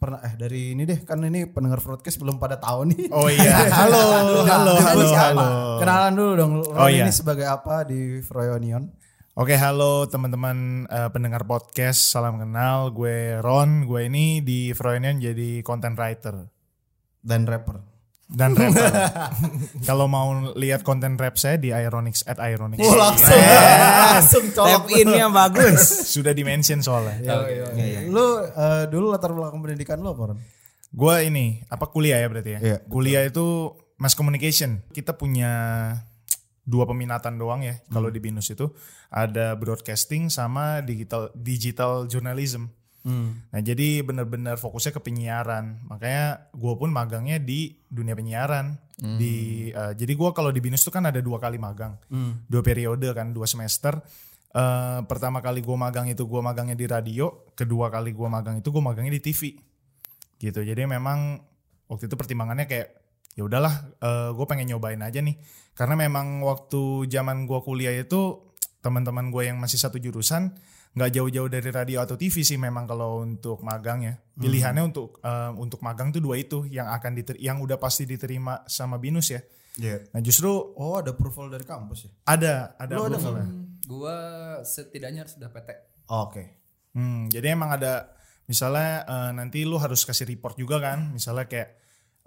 pernah 0.00 0.20
eh 0.24 0.32
dari 0.32 0.72
ini 0.72 0.88
deh 0.88 1.04
kan 1.04 1.20
ini 1.20 1.44
pendengar 1.44 1.76
broadcast 1.78 2.16
belum 2.16 2.36
pada 2.36 2.56
tahu 2.56 2.88
nih. 2.88 3.08
Oh 3.12 3.28
iya. 3.28 3.68
Halo, 3.80 4.00
halo, 4.40 4.72
halo, 4.80 5.02
siapa? 5.06 5.36
halo. 5.36 5.48
Kenalan 5.78 6.12
dulu 6.16 6.32
dong. 6.36 6.52
Ron 6.64 6.76
Oh, 6.76 6.88
iya. 6.88 7.04
ini 7.04 7.12
sebagai 7.12 7.44
apa 7.44 7.84
di 7.84 8.20
Froyonion? 8.20 8.88
Oke, 9.38 9.54
halo 9.54 10.10
teman-teman 10.10 10.84
eh, 10.90 11.08
pendengar 11.14 11.46
podcast. 11.46 12.10
Salam 12.10 12.36
kenal. 12.36 12.90
Gue 12.90 13.38
Ron. 13.38 13.86
Gue 13.86 14.10
ini 14.10 14.42
di 14.42 14.74
Froyonion 14.74 15.22
jadi 15.22 15.62
content 15.62 15.94
writer 15.94 16.34
dan 17.22 17.46
rapper. 17.46 17.78
dan 18.30 18.54
rapper. 18.54 18.90
Kalau 19.88 20.06
mau 20.06 20.30
lihat 20.54 20.86
konten 20.86 21.18
rap 21.18 21.34
saya 21.34 21.58
di 21.58 21.70
Ironics 21.70 22.22
at 22.26 22.38
Ironics. 22.38 22.78
Oh, 22.78 22.94
langsung 22.94 23.34
langsung 23.34 24.44
Tap 24.54 24.86
colok. 24.86 24.94
in-nya 24.94 25.26
bagus. 25.26 25.82
Sudah 26.14 26.30
di 26.30 26.46
mention 26.46 26.78
soalnya. 26.78 27.18
Iya, 27.18 28.06
Lu 28.06 28.38
eh, 28.44 28.84
dulu 28.86 29.10
latar 29.10 29.34
belakang 29.34 29.58
pendidikan 29.58 29.98
lu 29.98 30.14
apa 30.14 30.34
Ron? 30.34 30.38
Gue 30.90 31.14
ini 31.26 31.62
apa 31.66 31.86
kuliah 31.86 32.18
ya 32.18 32.26
berarti 32.26 32.50
ya? 32.54 32.60
Iya, 32.62 32.76
kuliah 32.86 33.22
itu 33.26 33.74
mass 33.98 34.14
communication. 34.14 34.82
Kita 34.90 35.14
punya 35.14 35.50
dua 36.62 36.84
peminatan 36.86 37.40
doang 37.40 37.64
ya 37.64 37.80
kalau 37.90 38.12
di 38.12 38.20
binus 38.22 38.52
itu. 38.52 38.70
Ada 39.10 39.58
broadcasting 39.58 40.30
sama 40.30 40.84
digital 40.84 41.34
digital 41.34 42.06
journalism. 42.06 42.70
Nah 43.48 43.60
jadi 43.64 44.04
benar-benar 44.04 44.60
fokusnya 44.60 44.92
ke 44.92 45.00
penyiaran. 45.00 45.80
Makanya 45.88 46.52
gue 46.52 46.74
pun 46.76 46.92
magangnya 46.92 47.40
di 47.40 47.80
dunia 47.88 48.12
penyiaran. 48.12 48.76
Di 49.00 49.68
eh, 49.72 49.92
jadi 49.96 50.12
gue 50.12 50.30
kalau 50.36 50.52
di 50.52 50.60
binus 50.60 50.84
itu 50.84 50.92
kan 50.92 51.08
ada 51.08 51.24
dua 51.24 51.40
kali 51.40 51.56
magang, 51.56 51.96
dua 52.44 52.60
periode 52.60 53.08
kan, 53.16 53.32
dua 53.32 53.48
semester. 53.48 53.96
Eh, 54.50 55.00
pertama 55.08 55.40
kali 55.40 55.64
gue 55.64 55.76
magang 55.78 56.10
itu 56.12 56.28
gue 56.28 56.40
magangnya 56.44 56.76
di 56.76 56.84
radio, 56.84 57.48
kedua 57.56 57.88
kali 57.88 58.12
gue 58.12 58.28
magang 58.28 58.60
itu 58.60 58.68
gue 58.68 58.82
magangnya 58.82 59.16
di 59.16 59.22
TV 59.24 59.56
gitu. 60.36 60.60
Jadi 60.60 60.84
memang 60.84 61.40
waktu 61.88 62.04
itu 62.04 62.16
pertimbangannya 62.20 62.68
kayak 62.68 62.99
ya 63.32 63.42
udahlah 63.42 63.74
gue 64.32 64.46
pengen 64.46 64.66
nyobain 64.68 65.00
aja 65.00 65.18
nih 65.18 65.38
karena 65.72 65.94
memang 65.96 66.42
waktu 66.42 67.06
zaman 67.06 67.46
gue 67.46 67.60
kuliah 67.62 67.94
itu 67.94 68.42
teman-teman 68.80 69.28
gue 69.28 69.48
yang 69.48 69.56
masih 69.56 69.76
satu 69.76 69.96
jurusan 69.96 70.52
nggak 70.90 71.10
jauh-jauh 71.14 71.46
dari 71.46 71.70
radio 71.70 72.02
atau 72.02 72.18
TV 72.18 72.42
sih 72.42 72.58
memang 72.58 72.82
kalau 72.82 73.22
untuk 73.22 73.62
magang 73.62 74.02
ya 74.02 74.18
pilihannya 74.34 74.82
untuk 74.82 75.22
eh, 75.22 75.50
untuk 75.54 75.78
magang 75.80 76.10
tuh 76.10 76.18
dua 76.18 76.34
itu 76.34 76.66
yang 76.66 76.90
akan 76.90 77.14
diter 77.14 77.38
yang 77.38 77.62
udah 77.62 77.78
pasti 77.78 78.02
diterima 78.04 78.66
sama 78.66 78.98
binus 78.98 79.30
ya 79.30 79.40
Iya. 79.78 80.02
nah 80.10 80.18
justru 80.18 80.50
Oh 80.50 80.98
ada 80.98 81.14
approval 81.14 81.46
dari 81.46 81.62
kampus 81.62 82.04
ya? 82.04 82.10
ada 82.26 82.74
ada 82.74 82.90
Lu 82.90 83.06
ada 83.06 83.14
approval. 83.14 83.32
nggak? 83.38 83.48
Gua 83.86 84.16
setidaknya 84.60 85.22
harus 85.22 85.38
sudah 85.38 85.46
PT. 85.46 85.68
Oke. 86.10 86.42
Hmm, 86.90 87.30
jadi 87.30 87.54
emang 87.54 87.78
ada 87.78 88.10
misalnya 88.44 89.06
eh, 89.06 89.30
nanti 89.30 89.62
lu 89.62 89.78
harus 89.78 90.02
kasih 90.02 90.26
report 90.26 90.58
juga 90.58 90.82
kan, 90.82 91.14
misalnya 91.14 91.46
kayak 91.46 91.79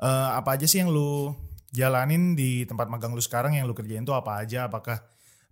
eh, 0.04 0.30
apa 0.36 0.60
aja 0.60 0.68
sih 0.68 0.84
yang 0.84 0.92
lu 0.92 1.32
jalanin 1.74 2.36
di 2.36 2.68
tempat 2.68 2.92
magang 2.92 3.16
lu 3.16 3.24
sekarang 3.24 3.56
yang 3.56 3.66
lu 3.66 3.74
kerjain 3.74 4.04
tuh 4.04 4.14
apa 4.14 4.44
aja, 4.44 4.68
apakah 4.68 5.02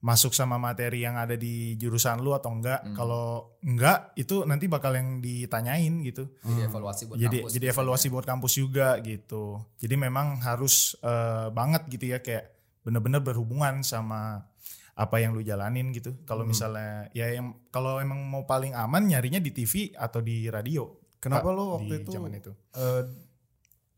masuk 0.02 0.34
sama 0.34 0.58
materi 0.58 1.06
yang 1.06 1.14
ada 1.14 1.38
di 1.38 1.78
jurusan 1.78 2.26
lu 2.26 2.34
atau 2.34 2.50
enggak? 2.50 2.82
Kalau 2.98 3.58
enggak 3.62 4.18
itu 4.18 4.44
nanti 4.50 4.66
bakal 4.66 4.98
yang 4.98 5.22
ditanyain 5.22 6.02
gitu. 6.02 6.26
Jadi 6.42 6.62
evaluasi 6.66 7.04
buat 7.06 7.18
jadi 7.22 7.38
kampus. 7.46 7.52
jadi 7.54 7.66
evaluasi 7.70 8.08
buat 8.10 8.26
kampus 8.26 8.54
juga 8.58 8.98
gitu. 9.06 9.62
Jadi 9.78 9.96
memang 9.98 10.42
harus 10.42 10.98
eh, 11.06 11.48
banget 11.54 11.86
gitu 11.90 12.06
ya 12.10 12.20
kayak 12.20 12.50
bener-bener 12.82 13.22
berhubungan 13.22 13.86
sama 13.86 14.50
apa 14.98 15.16
yang 15.22 15.38
lu 15.38 15.46
jalanin 15.46 15.94
gitu. 15.94 16.18
Kalau 16.26 16.50
misalnya 16.50 17.10
ya 17.14 17.30
yang 17.30 17.62
kalau 17.70 18.02
emang 18.02 18.26
mau 18.26 18.50
paling 18.50 18.74
aman 18.74 19.06
nyarinya 19.06 19.38
di 19.38 19.54
TV 19.54 19.94
atau 19.94 20.20
di 20.20 20.50
radio. 20.50 20.98
Kenapa 21.22 21.54
lu 21.54 21.78
waktu 21.78 22.02
di 22.02 22.02
itu, 22.02 22.10
zaman 22.10 22.34
itu? 22.34 22.52
eh, 22.74 23.06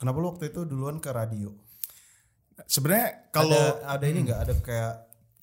kenapa 0.03 0.19
lu 0.19 0.27
waktu 0.29 0.51
itu 0.51 0.61
duluan 0.63 0.99
ke 0.99 1.09
radio? 1.09 1.47
Sebenarnya 2.65 3.31
kalau 3.31 3.55
ada, 3.79 3.97
ada 3.97 4.05
ini 4.05 4.19
nggak 4.23 4.39
ada 4.39 4.53
kayak 4.59 4.93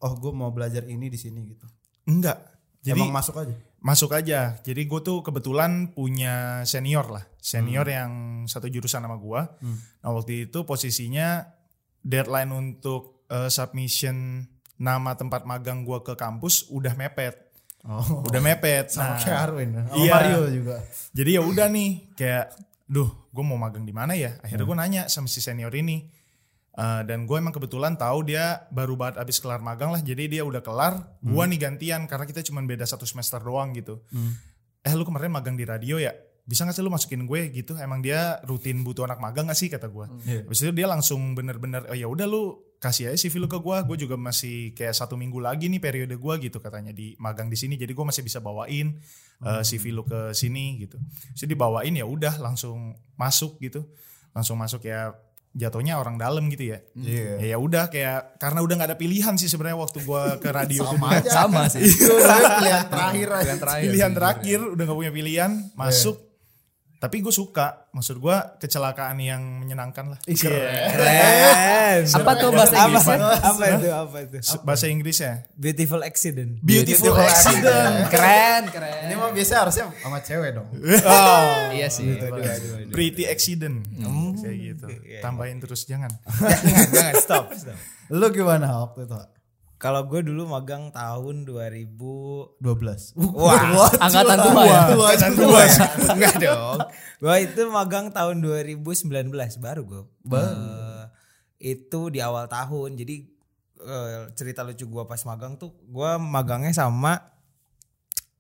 oh 0.01 0.13
gue 0.15 0.31
mau 0.31 0.53
belajar 0.53 0.85
ini 0.85 1.09
di 1.09 1.17
sini 1.17 1.41
gitu. 1.49 1.67
enggak. 2.07 2.39
Jadi 2.81 2.97
Emang 2.97 3.13
masuk 3.13 3.37
aja. 3.37 3.53
masuk 3.79 4.11
aja. 4.11 4.41
Jadi 4.59 4.83
gue 4.85 5.01
tuh 5.01 5.21
kebetulan 5.21 5.91
punya 5.91 6.65
senior 6.65 7.09
lah, 7.09 7.25
senior 7.37 7.85
yang 7.85 8.13
satu 8.45 8.69
jurusan 8.69 9.01
sama 9.01 9.17
gue. 9.17 9.41
Nah 10.01 10.11
waktu 10.11 10.49
itu 10.49 10.65
posisinya 10.65 11.45
deadline 12.01 12.49
untuk 12.51 13.27
eh, 13.29 13.53
submission 13.53 14.41
nama 14.77 15.13
tempat 15.13 15.45
magang 15.45 15.85
gue 15.85 16.01
ke 16.01 16.17
kampus 16.17 16.69
udah 16.69 16.95
mepet, 16.95 17.37
Oh. 17.81 18.25
udah 18.25 18.41
mepet. 18.41 18.93
Sama 18.93 19.17
Nah, 19.17 19.21
kayak 19.21 19.41
Arwin, 19.45 19.69
sama 19.73 19.93
iya. 19.97 20.13
Mario 20.15 20.41
juga. 20.53 20.77
jadi 21.13 21.31
ya 21.37 21.43
udah 21.43 21.67
nih 21.69 21.91
kayak, 22.13 22.47
duh, 22.91 23.07
gue 23.31 23.45
mau 23.47 23.55
magang 23.55 23.87
di 23.87 23.95
mana 23.95 24.19
ya? 24.19 24.35
Akhirnya 24.43 24.67
gue 24.67 24.77
nanya 24.77 25.03
sama 25.07 25.31
si 25.31 25.39
senior 25.39 25.71
ini. 25.71 26.11
Eh, 26.71 27.03
dan 27.07 27.27
gue 27.27 27.37
emang 27.39 27.55
kebetulan 27.55 27.99
tahu 27.99 28.27
dia 28.31 28.67
baru 28.71 28.95
banget 28.95 29.23
abis 29.23 29.43
kelar 29.43 29.59
magang 29.59 29.91
lah, 29.91 30.03
jadi 30.03 30.27
dia 30.31 30.43
udah 30.47 30.63
kelar, 30.63 31.19
gue 31.19 31.45
nih 31.51 31.59
gantian 31.59 32.07
karena 32.07 32.27
kita 32.27 32.47
cuma 32.47 32.63
beda 32.63 32.87
satu 32.87 33.03
semester 33.07 33.43
doang 33.43 33.75
gitu. 33.75 34.03
Eh 34.83 34.95
lu 34.95 35.03
kemarin 35.03 35.35
magang 35.35 35.59
di 35.59 35.67
radio 35.67 35.99
ya? 35.99 36.15
Bisa 36.47 36.67
gak 36.67 36.75
sih 36.75 36.83
lu 36.83 36.91
masukin 36.91 37.27
gue 37.27 37.51
gitu? 37.55 37.79
Emang 37.79 38.03
dia 38.03 38.39
rutin 38.47 38.83
butuh 38.87 39.07
anak 39.07 39.19
magang 39.23 39.51
gak 39.51 39.59
sih 39.59 39.71
kata 39.71 39.87
gue? 39.87 40.07
Iya. 40.27 40.43
Habis 40.47 40.59
itu 40.63 40.73
dia 40.75 40.87
langsung 40.87 41.35
bener-bener, 41.35 41.87
oh 41.91 41.95
ya 41.95 42.07
udah 42.11 42.27
lu 42.27 42.59
kasih 42.81 43.13
aja 43.13 43.29
CV 43.29 43.45
lu 43.45 43.47
ke 43.47 43.61
gua, 43.61 43.85
gua 43.85 43.93
juga 43.93 44.17
masih 44.17 44.73
kayak 44.73 44.97
satu 44.97 45.13
minggu 45.13 45.37
lagi 45.37 45.69
nih 45.69 45.77
periode 45.77 46.17
gua 46.17 46.41
gitu 46.41 46.65
katanya 46.65 46.97
di 46.97 47.13
magang 47.21 47.53
di 47.53 47.55
sini, 47.61 47.77
jadi 47.77 47.93
gua 47.93 48.09
masih 48.09 48.25
bisa 48.25 48.41
bawain 48.41 48.97
eh, 49.45 49.63
CV 49.63 49.93
lu 49.93 50.03
ke 50.09 50.33
sini 50.33 50.81
gitu. 50.81 50.97
Jadi 51.37 51.53
dibawain 51.53 51.93
ya 51.93 52.09
udah 52.09 52.41
langsung 52.41 52.97
masuk 53.21 53.61
gitu, 53.61 53.85
langsung 54.33 54.57
masuk 54.57 54.89
ya 54.89 55.13
jatuhnya 55.53 56.01
orang 56.01 56.17
dalam 56.17 56.49
gitu 56.49 56.73
ya. 56.73 56.81
Iya. 56.97 57.37
Ya 57.45 57.47
ya 57.53 57.57
udah 57.61 57.93
kayak 57.93 58.41
karena 58.41 58.65
udah 58.65 58.75
nggak 58.81 58.91
ada 58.95 58.99
pilihan 58.99 59.37
sih 59.37 59.53
sebenarnya 59.53 59.77
waktu 59.77 59.99
gua 60.09 60.41
ke 60.41 60.49
radio 60.49 60.89
Sama 60.89 61.09
aja. 61.21 61.29
Sama 61.29 61.63
sih. 61.69 61.85
Itu 61.85 62.17
sebenarnya 62.17 62.49
pilihan 62.57 62.87
terakhir. 62.89 63.29
Pilihan 63.29 63.59
terakhir. 63.61 63.85
pilihan 63.85 64.13
terakhir 64.17 64.59
udah 64.73 64.85
nggak 64.89 64.99
punya 65.05 65.13
pilihan 65.13 65.51
masuk 65.77 66.30
tapi 67.01 67.19
gue 67.19 67.33
suka 67.33 67.89
maksud 67.91 68.17
gue 68.17 68.37
kecelakaan 68.59 69.17
yang 69.19 69.41
menyenangkan 69.57 70.13
lah 70.13 70.19
keren. 70.21 70.93
Keren. 70.93 72.01
Apa 72.13 72.33
tuh 72.37 72.53
bahasa 72.53 72.77
apa, 72.77 72.87
Inggrisnya? 72.87 73.17
apa 73.41 73.65
itu? 73.67 73.89
Apa 73.91 74.17
itu? 74.21 74.37
Se- 74.39 74.61
bahasa 74.61 74.85
Inggrisnya 74.87 75.33
Beautiful 75.51 76.01
accident. 76.01 76.61
beautiful 76.61 77.17
accident 77.17 78.05
Keren, 78.07 78.63
keren. 78.69 79.01
Ini 79.03 79.15
mah 79.17 79.33
biasanya 79.33 79.59
harusnya 79.65 79.85
sama 79.97 80.21
cewek 80.21 80.51
dong. 80.53 80.69
Iya 81.73 81.89
sih. 81.89 82.05
pretty 82.87 83.25
accident 83.25 83.81
Hmm. 83.91 84.37
kayak 84.37 84.57
gitu 84.61 84.87
Iya, 85.03 85.21
tambahin 85.21 85.57
terus 85.57 85.85
jangan 85.85 86.13
jangan, 86.29 86.87
jangan 86.93 87.15
stop, 87.17 87.45
stop. 87.55 87.77
Lu 88.11 88.29
gimana 88.29 88.67
waktu 88.83 89.05
itu? 89.05 89.17
Kalau 89.81 90.05
gue 90.05 90.21
dulu 90.21 90.45
magang 90.45 90.93
tahun 90.93 91.49
2000 91.49 91.89
12. 92.61 93.17
Wah, 93.33 93.89
Angkatan 93.97 94.37
tua 94.45 94.63
ya. 94.69 94.81
Angkatan 94.93 95.33
tua 95.33 95.61
enggak 96.13 96.35
dong. 96.37 96.79
Gue 97.17 97.37
itu 97.49 97.63
magang 97.73 98.13
tahun 98.13 98.45
2019 98.45 99.09
baru 99.57 99.83
gue. 99.89 100.03
Baru. 100.29 101.09
itu 101.57 102.01
di 102.13 102.21
awal 102.21 102.45
tahun. 102.45 103.01
Jadi 103.01 103.25
eh, 103.81 104.29
cerita 104.37 104.69
lucu 104.69 104.85
gue 104.85 105.05
pas 105.09 105.21
magang 105.25 105.57
tuh 105.57 105.73
gue 105.89 106.11
magangnya 106.21 106.77
sama 106.77 107.17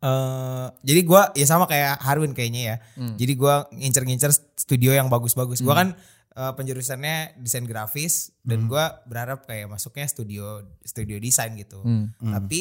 eh 0.00 0.66
jadi 0.80 1.00
gue 1.04 1.22
ya 1.40 1.46
sama 1.48 1.64
kayak 1.64 2.04
Harwin 2.04 2.36
kayaknya 2.36 2.62
ya. 2.64 2.76
Jadi 3.16 3.32
gue 3.32 3.54
ngincer-ngincer 3.80 4.32
studio 4.60 4.92
yang 4.92 5.08
bagus-bagus. 5.08 5.64
Gue 5.64 5.72
kan 5.72 5.96
eh, 6.40 6.52
penjurusannya 6.54 7.16
desain 7.36 7.62
grafis 7.62 8.32
dan 8.42 8.64
gue 8.66 8.80
berharap 9.04 9.44
kayak 9.44 9.68
masuknya 9.68 10.06
studio 10.06 10.44
studio 10.80 11.16
desain 11.16 11.52
gitu. 11.54 11.84
Tapi 12.32 12.60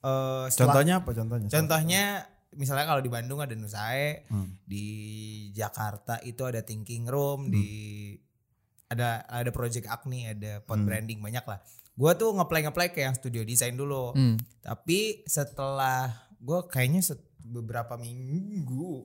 eh, 0.00 0.44
setelah- 0.48 0.72
Contohnya 0.72 0.94
apa 0.98 1.10
contohnya? 1.12 1.48
Contohnya 1.48 2.04
misalnya 2.50 2.82
kalau 2.84 2.98
di 2.98 3.06
Bandung 3.06 3.38
ada 3.38 3.52
Nusae, 3.52 4.24
di 4.64 4.86
Jakarta 5.52 6.18
itu 6.20 6.42
ada 6.42 6.60
Thinking 6.60 7.04
Room, 7.04 7.46
di 7.46 7.68
ada 8.88 9.22
ada 9.24 9.50
Project 9.50 9.86
Agni, 9.86 10.26
ada 10.26 10.58
Pod 10.58 10.80
Branding 10.82 11.20
banyak 11.20 11.44
lah. 11.44 11.60
Gua 11.92 12.16
tuh 12.16 12.32
ngeplay 12.32 12.64
ngeplay 12.64 12.88
ke 12.88 13.00
yang 13.00 13.12
studio 13.12 13.44
desain 13.44 13.76
dulu. 13.76 14.10
Hmm. 14.12 14.34
Tapi 14.58 15.22
setelah 15.24 16.10
gua 16.38 16.64
kayaknya 16.64 17.04
set- 17.04 17.28
beberapa 17.40 17.94
minggu 17.94 19.04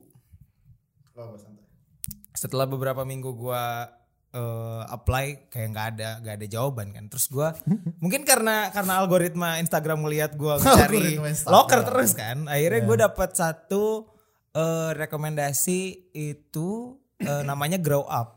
setelah 2.32 2.66
beberapa 2.66 3.02
minggu 3.02 3.30
gua 3.32 3.88
eh, 4.36 4.82
apply 4.92 5.48
kayak 5.48 5.68
nggak 5.72 5.86
ada 5.96 6.08
nggak 6.20 6.34
ada 6.36 6.46
jawaban 6.46 6.92
kan 6.92 7.08
terus 7.08 7.32
gua 7.32 7.56
mungkin 8.04 8.28
karena 8.28 8.68
karena 8.68 9.00
algoritma 9.00 9.56
Instagram 9.56 10.04
ngelihat 10.04 10.36
gua 10.36 10.56
mencari 10.60 11.16
Algoritma 11.16 11.28
Instagram. 11.32 11.54
loker 11.56 11.80
terus 11.88 12.12
kan 12.12 12.44
akhirnya 12.44 12.80
gua 12.84 12.96
dapat 13.08 13.30
satu 13.32 13.84
eh, 14.52 14.90
rekomendasi 14.92 16.12
itu 16.12 17.00
eh, 17.24 17.42
namanya 17.48 17.80
Grow 17.80 18.04
Up 18.04 18.36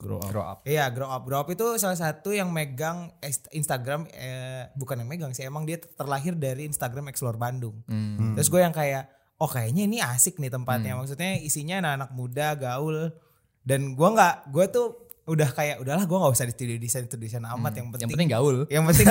Grow 0.00 0.16
up. 0.16 0.32
Grow 0.32 0.44
up. 0.44 0.58
Iya, 0.64 0.88
Grow 0.88 1.12
Up. 1.12 1.28
Grow 1.28 1.44
Up 1.44 1.48
itu 1.52 1.76
salah 1.76 2.00
satu 2.00 2.32
yang 2.32 2.48
megang 2.48 3.12
Instagram 3.52 4.08
eh, 4.16 4.72
bukan 4.72 5.04
yang 5.04 5.08
megang 5.12 5.32
sih, 5.36 5.44
emang 5.44 5.68
dia 5.68 5.76
terlahir 5.76 6.32
dari 6.40 6.64
Instagram 6.64 7.12
Explore 7.12 7.36
Bandung. 7.36 7.84
Hmm. 7.84 8.32
Terus 8.32 8.48
gue 8.48 8.64
yang 8.64 8.72
kayak 8.72 9.12
oh 9.36 9.48
kayaknya 9.48 9.84
ini 9.84 9.98
asik 10.00 10.40
nih 10.40 10.48
tempatnya. 10.48 10.96
Maksudnya 10.96 11.36
isinya 11.44 11.84
anak-anak 11.84 12.10
muda, 12.16 12.48
gaul. 12.56 13.12
Dan 13.60 13.92
gua 13.92 14.16
nggak 14.16 14.34
gue 14.48 14.66
tuh 14.72 14.86
udah 15.22 15.48
kayak 15.48 15.76
udahlah 15.78 16.02
gue 16.02 16.16
nggak 16.16 16.32
usah 16.32 16.44
di 16.44 16.52
studio 16.52 16.76
desain 16.76 17.04
studio 17.04 17.22
desain 17.22 17.44
amat 17.44 17.72
yang 17.74 17.88
penting 17.88 18.02
Yang 18.02 18.12
penting 18.12 18.30
gaul. 18.30 18.56
yang 18.66 18.84
penting 18.84 19.06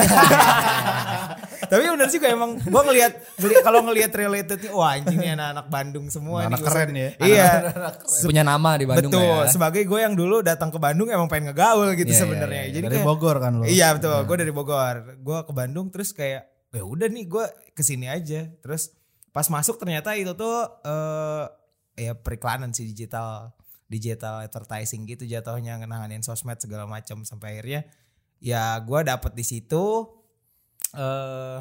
tapi 1.71 1.81
benar 1.85 2.07
juga 2.07 2.27
emang 2.27 2.51
gue 2.57 2.81
ngelihat 2.83 3.11
ngeli- 3.35 3.61
kalau 3.61 3.79
ngelihat 3.83 4.11
relatednya 4.11 4.71
wah 4.71 4.89
anjing 4.91 5.15
nih 5.15 5.31
anak-anak 5.31 5.65
Bandung 5.67 6.05
semua 6.07 6.37
Anak 6.43 6.59
nih, 6.59 6.65
keren 6.65 6.89
ya. 6.91 7.09
iya 7.19 7.49
Punya 8.19 8.43
nama 8.43 8.75
di 8.75 8.85
Bandung 8.85 9.11
betul 9.11 9.23
ya. 9.39 9.47
sebagai 9.47 9.83
gue 9.83 9.99
yang 9.99 10.13
dulu 10.13 10.41
datang 10.41 10.67
ke 10.67 10.77
Bandung 10.77 11.07
emang 11.07 11.27
pengen 11.27 11.49
ngegaul 11.49 11.93
gitu 11.93 12.05
Iya, 12.05 12.11
iya, 12.11 12.19
sebenarnya 12.19 12.63
iya. 12.63 12.73
jadi 12.73 12.85
Dari 12.85 12.95
kayak 12.95 13.07
Bogor 13.07 13.35
kan 13.37 13.51
lo. 13.55 13.63
iya 13.63 13.87
betul 13.91 14.17
gue 14.19 14.35
dari 14.37 14.51
Bogor 14.51 14.95
gue 15.15 15.37
ke 15.41 15.53
Bandung 15.53 15.87
terus 15.87 16.09
kayak 16.09 16.41
ya 16.69 16.83
udah 16.83 17.07
nih 17.07 17.25
gue 17.25 17.45
ke 17.71 17.81
sini 17.81 18.05
aja 18.05 18.49
terus 18.57 18.93
pas 19.29 19.45
masuk 19.45 19.77
ternyata 19.77 20.13
itu 20.13 20.33
tuh 20.33 20.57
eh 20.83 21.45
ya 21.99 22.13
periklanan 22.13 22.69
sih 22.69 22.83
digital 22.83 23.53
digital 23.89 24.45
advertising 24.45 25.09
gitu 25.09 25.25
jatuhnya 25.25 25.81
nanganin 25.81 26.21
sosmed 26.21 26.61
segala 26.61 26.85
macam 26.85 27.25
sampai 27.25 27.57
akhirnya 27.57 27.81
ya 28.39 28.77
gue 28.79 28.99
dapet 29.03 29.33
di 29.35 29.43
situ 29.43 30.05
eh 30.95 31.59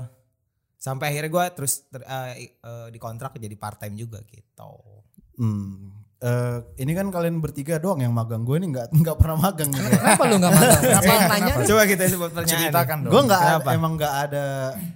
sampai 0.79 1.11
akhirnya 1.11 1.31
gue 1.35 1.45
terus 1.59 1.91
ter, 1.91 2.07
eh, 2.07 2.55
eh, 2.55 2.89
dikontrak 2.95 3.35
jadi 3.35 3.57
part 3.59 3.83
time 3.83 3.99
juga 3.99 4.23
gitu 4.23 4.73
Hmm. 5.39 5.98
Eh, 6.19 6.59
ini 6.83 6.99
kan 6.99 7.15
kalian 7.15 7.39
bertiga 7.39 7.79
doang 7.79 8.03
yang 8.03 8.11
magang. 8.11 8.43
Gue 8.43 8.59
ini 8.59 8.75
nggak 8.75 8.91
nggak 9.07 9.17
pernah 9.23 9.39
magang 9.39 9.71
gitu. 9.71 9.87
Kenapa 9.87 10.23
lu 10.27 10.35
gak 10.43 10.51
magang? 10.51 10.81
Apa 10.99 11.07
yang 11.07 11.25
nanya 11.31 11.53
coba 11.63 11.83
kita 11.87 12.03
sebut 12.11 12.31
ceritakan 12.43 12.97
dong 13.07 13.13
gue 13.15 13.23
nggak 13.23 13.39
ada, 13.39 13.55
Kenapa? 13.63 13.71
emang 13.79 13.93
nggak 13.95 14.15
ada 14.27 14.45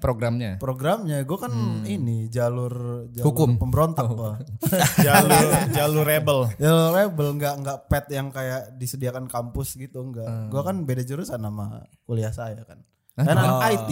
programnya? 0.03 0.53
programnya. 0.59 1.19
Gue 1.23 1.39
kan 1.39 1.55
ini 1.87 2.27
jalur, 2.27 3.07
jalur 3.15 3.27
Hukum. 3.31 3.55
pemberontak 3.55 4.11
gua. 4.11 4.35
jalur 5.07 5.47
jalur 5.71 6.03
rebel 6.03 6.51
Jalur 6.59 6.91
rebel 6.91 7.29
nggak 7.39 7.55
nggak 7.63 7.79
pet 7.87 8.07
yang 8.11 8.27
kayak 8.35 8.75
disediakan 8.75 9.31
kampus 9.31 9.79
gitu 9.79 10.03
nggak. 10.03 10.51
Gue 10.51 10.63
kan 10.67 10.83
beda 10.83 11.07
jurusan 11.07 11.39
sama 11.39 11.87
kuliah 12.03 12.35
saya 12.35 12.59
kan. 12.67 12.83
Dan 13.15 13.39
anak 13.39 13.79
IT. 13.79 13.91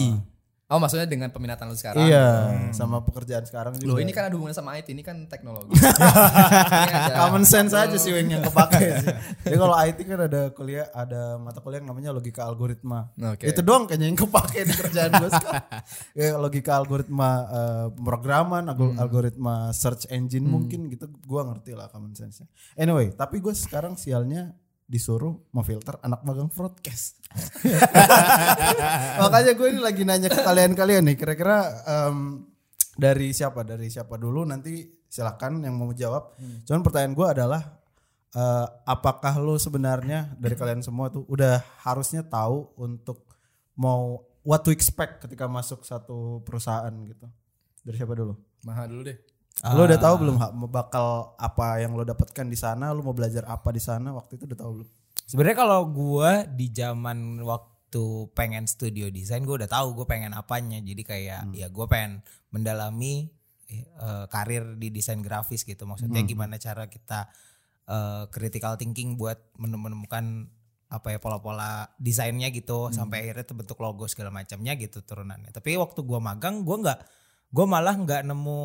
Oh 0.71 0.79
maksudnya 0.79 1.03
dengan 1.03 1.27
peminatan 1.29 1.67
lu 1.67 1.75
sekarang? 1.75 2.07
Iya, 2.07 2.27
sama 2.71 3.03
pekerjaan 3.03 3.43
sekarang 3.43 3.75
juga. 3.75 3.91
Loh 3.91 3.99
ini 3.99 4.09
kan 4.09 4.31
ada 4.31 4.35
hubungan 4.39 4.55
sama 4.55 4.79
IT, 4.79 4.87
ini 4.89 5.03
kan 5.03 5.27
teknologi. 5.27 5.75
Ini 5.75 6.93
ada- 6.95 7.17
common 7.19 7.43
sense 7.43 7.75
aja 7.75 7.93
sih 7.93 8.09
Weng 8.09 8.31
yang 8.31 8.39
kepake 8.41 8.79
sih. 9.03 9.11
Jadi 9.43 9.55
kalau 9.55 9.75
IT 9.75 9.99
kan 10.01 10.19
ada 10.25 10.41
kuliah, 10.49 10.87
ada 10.89 11.35
mata 11.35 11.59
kuliah 11.59 11.83
yang 11.83 11.91
namanya 11.91 12.09
logika 12.09 12.47
algoritma. 12.47 13.11
Oke. 13.13 13.45
Itu 13.45 13.59
doang 13.59 13.83
kayaknya 13.83 14.07
yang 14.07 14.19
kepake 14.19 14.59
di 14.63 14.73
kerjaan 14.73 15.11
gue 15.13 15.29
sekarang. 15.29 15.59
Ya, 16.11 16.35
logika 16.35 16.71
algoritma 16.75 17.29
eh, 17.47 17.85
pemrograman, 17.91 18.63
algo- 18.65 18.95
algoritma 18.95 19.71
search 19.71 20.07
engine 20.07 20.43
mungkin 20.43 20.87
gitu. 20.87 21.11
Gua 21.23 21.43
ngerti 21.47 21.75
lah 21.75 21.91
common 21.91 22.15
sense-nya. 22.15 22.47
Anyway, 22.75 23.11
tapi 23.11 23.39
gue 23.39 23.51
sekarang 23.51 23.99
sialnya 23.99 24.55
disuruh 24.91 25.39
memfilter 25.55 25.95
anak 26.03 26.19
magang 26.27 26.51
broadcast. 26.51 27.23
Makanya 29.23 29.55
gue 29.55 29.67
ini 29.71 29.79
lagi 29.79 30.03
nanya 30.03 30.27
ke 30.27 30.43
kalian-kalian 30.43 31.07
nih, 31.07 31.15
kira-kira 31.15 31.63
em, 31.87 32.43
dari 32.99 33.31
siapa? 33.31 33.63
Dari 33.63 33.87
siapa 33.87 34.19
dulu? 34.19 34.43
Nanti 34.43 34.83
silakan 35.07 35.63
yang 35.63 35.79
mau 35.79 35.95
jawab. 35.95 36.35
Cuman 36.67 36.83
pertanyaan 36.83 37.15
gue 37.15 37.27
adalah, 37.39 37.61
eh, 38.35 38.67
apakah 38.83 39.39
lo 39.39 39.55
sebenarnya 39.55 40.35
dari 40.35 40.59
kalian 40.59 40.83
semua 40.83 41.07
tuh 41.07 41.23
udah 41.31 41.63
harusnya 41.87 42.27
tahu 42.27 42.75
untuk 42.75 43.31
mau 43.79 44.19
what 44.43 44.67
to 44.67 44.75
expect 44.75 45.23
ketika 45.23 45.47
masuk 45.47 45.87
satu 45.87 46.43
perusahaan 46.43 46.91
gitu? 47.07 47.31
Dari 47.87 47.95
siapa 47.95 48.11
dulu? 48.11 48.35
Maha 48.67 48.91
dulu 48.91 49.07
deh. 49.07 49.30
Lo 49.75 49.85
udah 49.85 49.99
tahu 49.99 50.15
belum 50.25 50.35
Ha? 50.41 50.47
bakal 50.65 51.37
apa 51.37 51.77
yang 51.83 51.93
lo 51.93 52.01
dapatkan 52.01 52.49
di 52.49 52.57
sana? 52.57 52.95
Lo 52.95 53.05
mau 53.05 53.13
belajar 53.13 53.45
apa 53.45 53.69
di 53.69 53.77
sana? 53.83 54.09
Waktu 54.09 54.41
itu 54.41 54.49
udah 54.49 54.57
tahu 54.57 54.71
belum? 54.81 54.89
Sebenarnya 55.29 55.57
kalau 55.59 55.81
gua 55.85 56.43
di 56.49 56.67
zaman 56.73 57.39
waktu 57.45 58.31
pengen 58.33 58.65
studio 58.65 59.11
desain 59.11 59.43
gue 59.43 59.51
udah 59.51 59.69
tahu 59.69 59.93
gue 59.93 60.07
pengen 60.09 60.33
apanya. 60.33 60.79
Jadi 60.81 61.03
kayak 61.03 61.51
ya 61.53 61.67
gue 61.67 61.85
pengen 61.85 62.23
mendalami 62.49 63.29
eh, 63.69 64.25
karir 64.27 64.79
di 64.79 64.89
desain 64.89 65.21
grafis 65.21 65.61
gitu. 65.61 65.83
Maksudnya 65.85 66.23
gimana 66.25 66.55
cara 66.57 66.89
kita 66.89 67.29
eh, 67.85 68.23
critical 68.33 68.79
thinking 68.81 69.19
buat 69.19 69.37
menem- 69.59 69.91
menemukan 69.91 70.49
apa 70.91 71.15
ya 71.15 71.19
pola-pola 71.23 71.87
desainnya 71.95 72.51
gitu 72.51 72.91
sampai 72.91 73.23
akhirnya 73.23 73.47
terbentuk 73.47 73.79
logo 73.79 74.09
segala 74.11 74.33
macamnya 74.33 74.75
gitu 74.75 74.99
turunannya. 74.99 75.53
Tapi 75.53 75.77
waktu 75.77 76.01
gua 76.01 76.19
magang 76.19 76.65
gua 76.65 76.81
nggak 76.81 76.99
gue 77.51 77.65
malah 77.67 77.95
nggak 77.99 78.23
nemu 78.23 78.63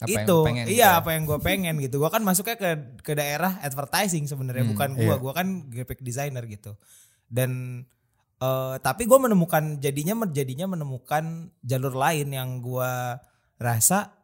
Apa 0.00 0.08
yang 0.08 0.24
itu 0.24 0.36
pengen 0.40 0.64
gitu 0.64 0.74
iya 0.80 0.88
ya? 0.88 0.90
apa 1.04 1.10
yang 1.12 1.22
gue 1.28 1.38
pengen 1.38 1.74
gitu. 1.78 2.00
Gue 2.00 2.10
kan 2.10 2.22
masuknya 2.24 2.56
ke 2.56 2.70
ke 3.04 3.12
daerah 3.12 3.60
advertising 3.60 4.24
sebenarnya 4.24 4.64
Hmm, 4.64 4.72
bukan 4.72 4.90
gue 4.96 5.04
iya. 5.04 5.20
gue 5.20 5.32
kan 5.36 5.46
graphic 5.68 6.00
designer 6.00 6.44
gitu. 6.48 6.72
Dan 7.28 7.84
eh, 8.40 8.74
tapi 8.80 9.04
gue 9.04 9.18
menemukan 9.20 9.76
jadinya 9.76 10.24
jadinya 10.32 10.72
menemukan 10.72 11.52
jalur 11.60 11.92
lain 11.92 12.32
yang 12.32 12.64
gue 12.64 12.92
rasa 13.60 14.16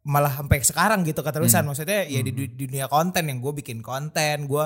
malah 0.00 0.32
sampai 0.32 0.64
sekarang 0.64 1.04
gitu 1.04 1.20
keterusan. 1.20 1.60
Maksudnya 1.68 2.08
ya 2.08 2.24
di, 2.24 2.32
du- 2.32 2.56
dunia 2.56 2.88
konten 2.88 3.28
yang 3.28 3.44
gue 3.44 3.52
bikin 3.60 3.84
konten 3.84 4.48
gue 4.48 4.64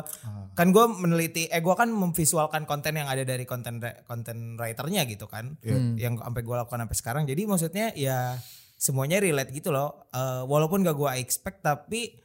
kan 0.54 0.71
gue 0.71 0.85
meneliti 0.87 1.50
eh 1.50 1.59
gue 1.59 1.75
kan 1.75 1.90
memvisualkan 1.90 2.71
konten 2.71 2.94
yang 2.94 3.11
ada 3.11 3.26
dari 3.26 3.42
konten 3.42 3.83
konten 4.06 4.54
writernya 4.54 5.02
gitu 5.11 5.26
kan. 5.26 5.59
Yang 5.99 6.23
sampai 6.23 6.42
gue 6.47 6.54
lakukan 6.54 6.80
sampai 6.87 6.97
sekarang. 6.97 7.23
Jadi 7.26 7.42
maksudnya 7.50 7.90
ya 7.99 8.38
semuanya 8.84 9.16
relate 9.16 9.48
gitu 9.56 9.72
loh. 9.72 10.04
Eh, 10.12 10.42
walaupun 10.44 10.84
gak 10.84 10.96
gue 11.00 11.10
expect 11.16 11.64
tapi 11.64 12.20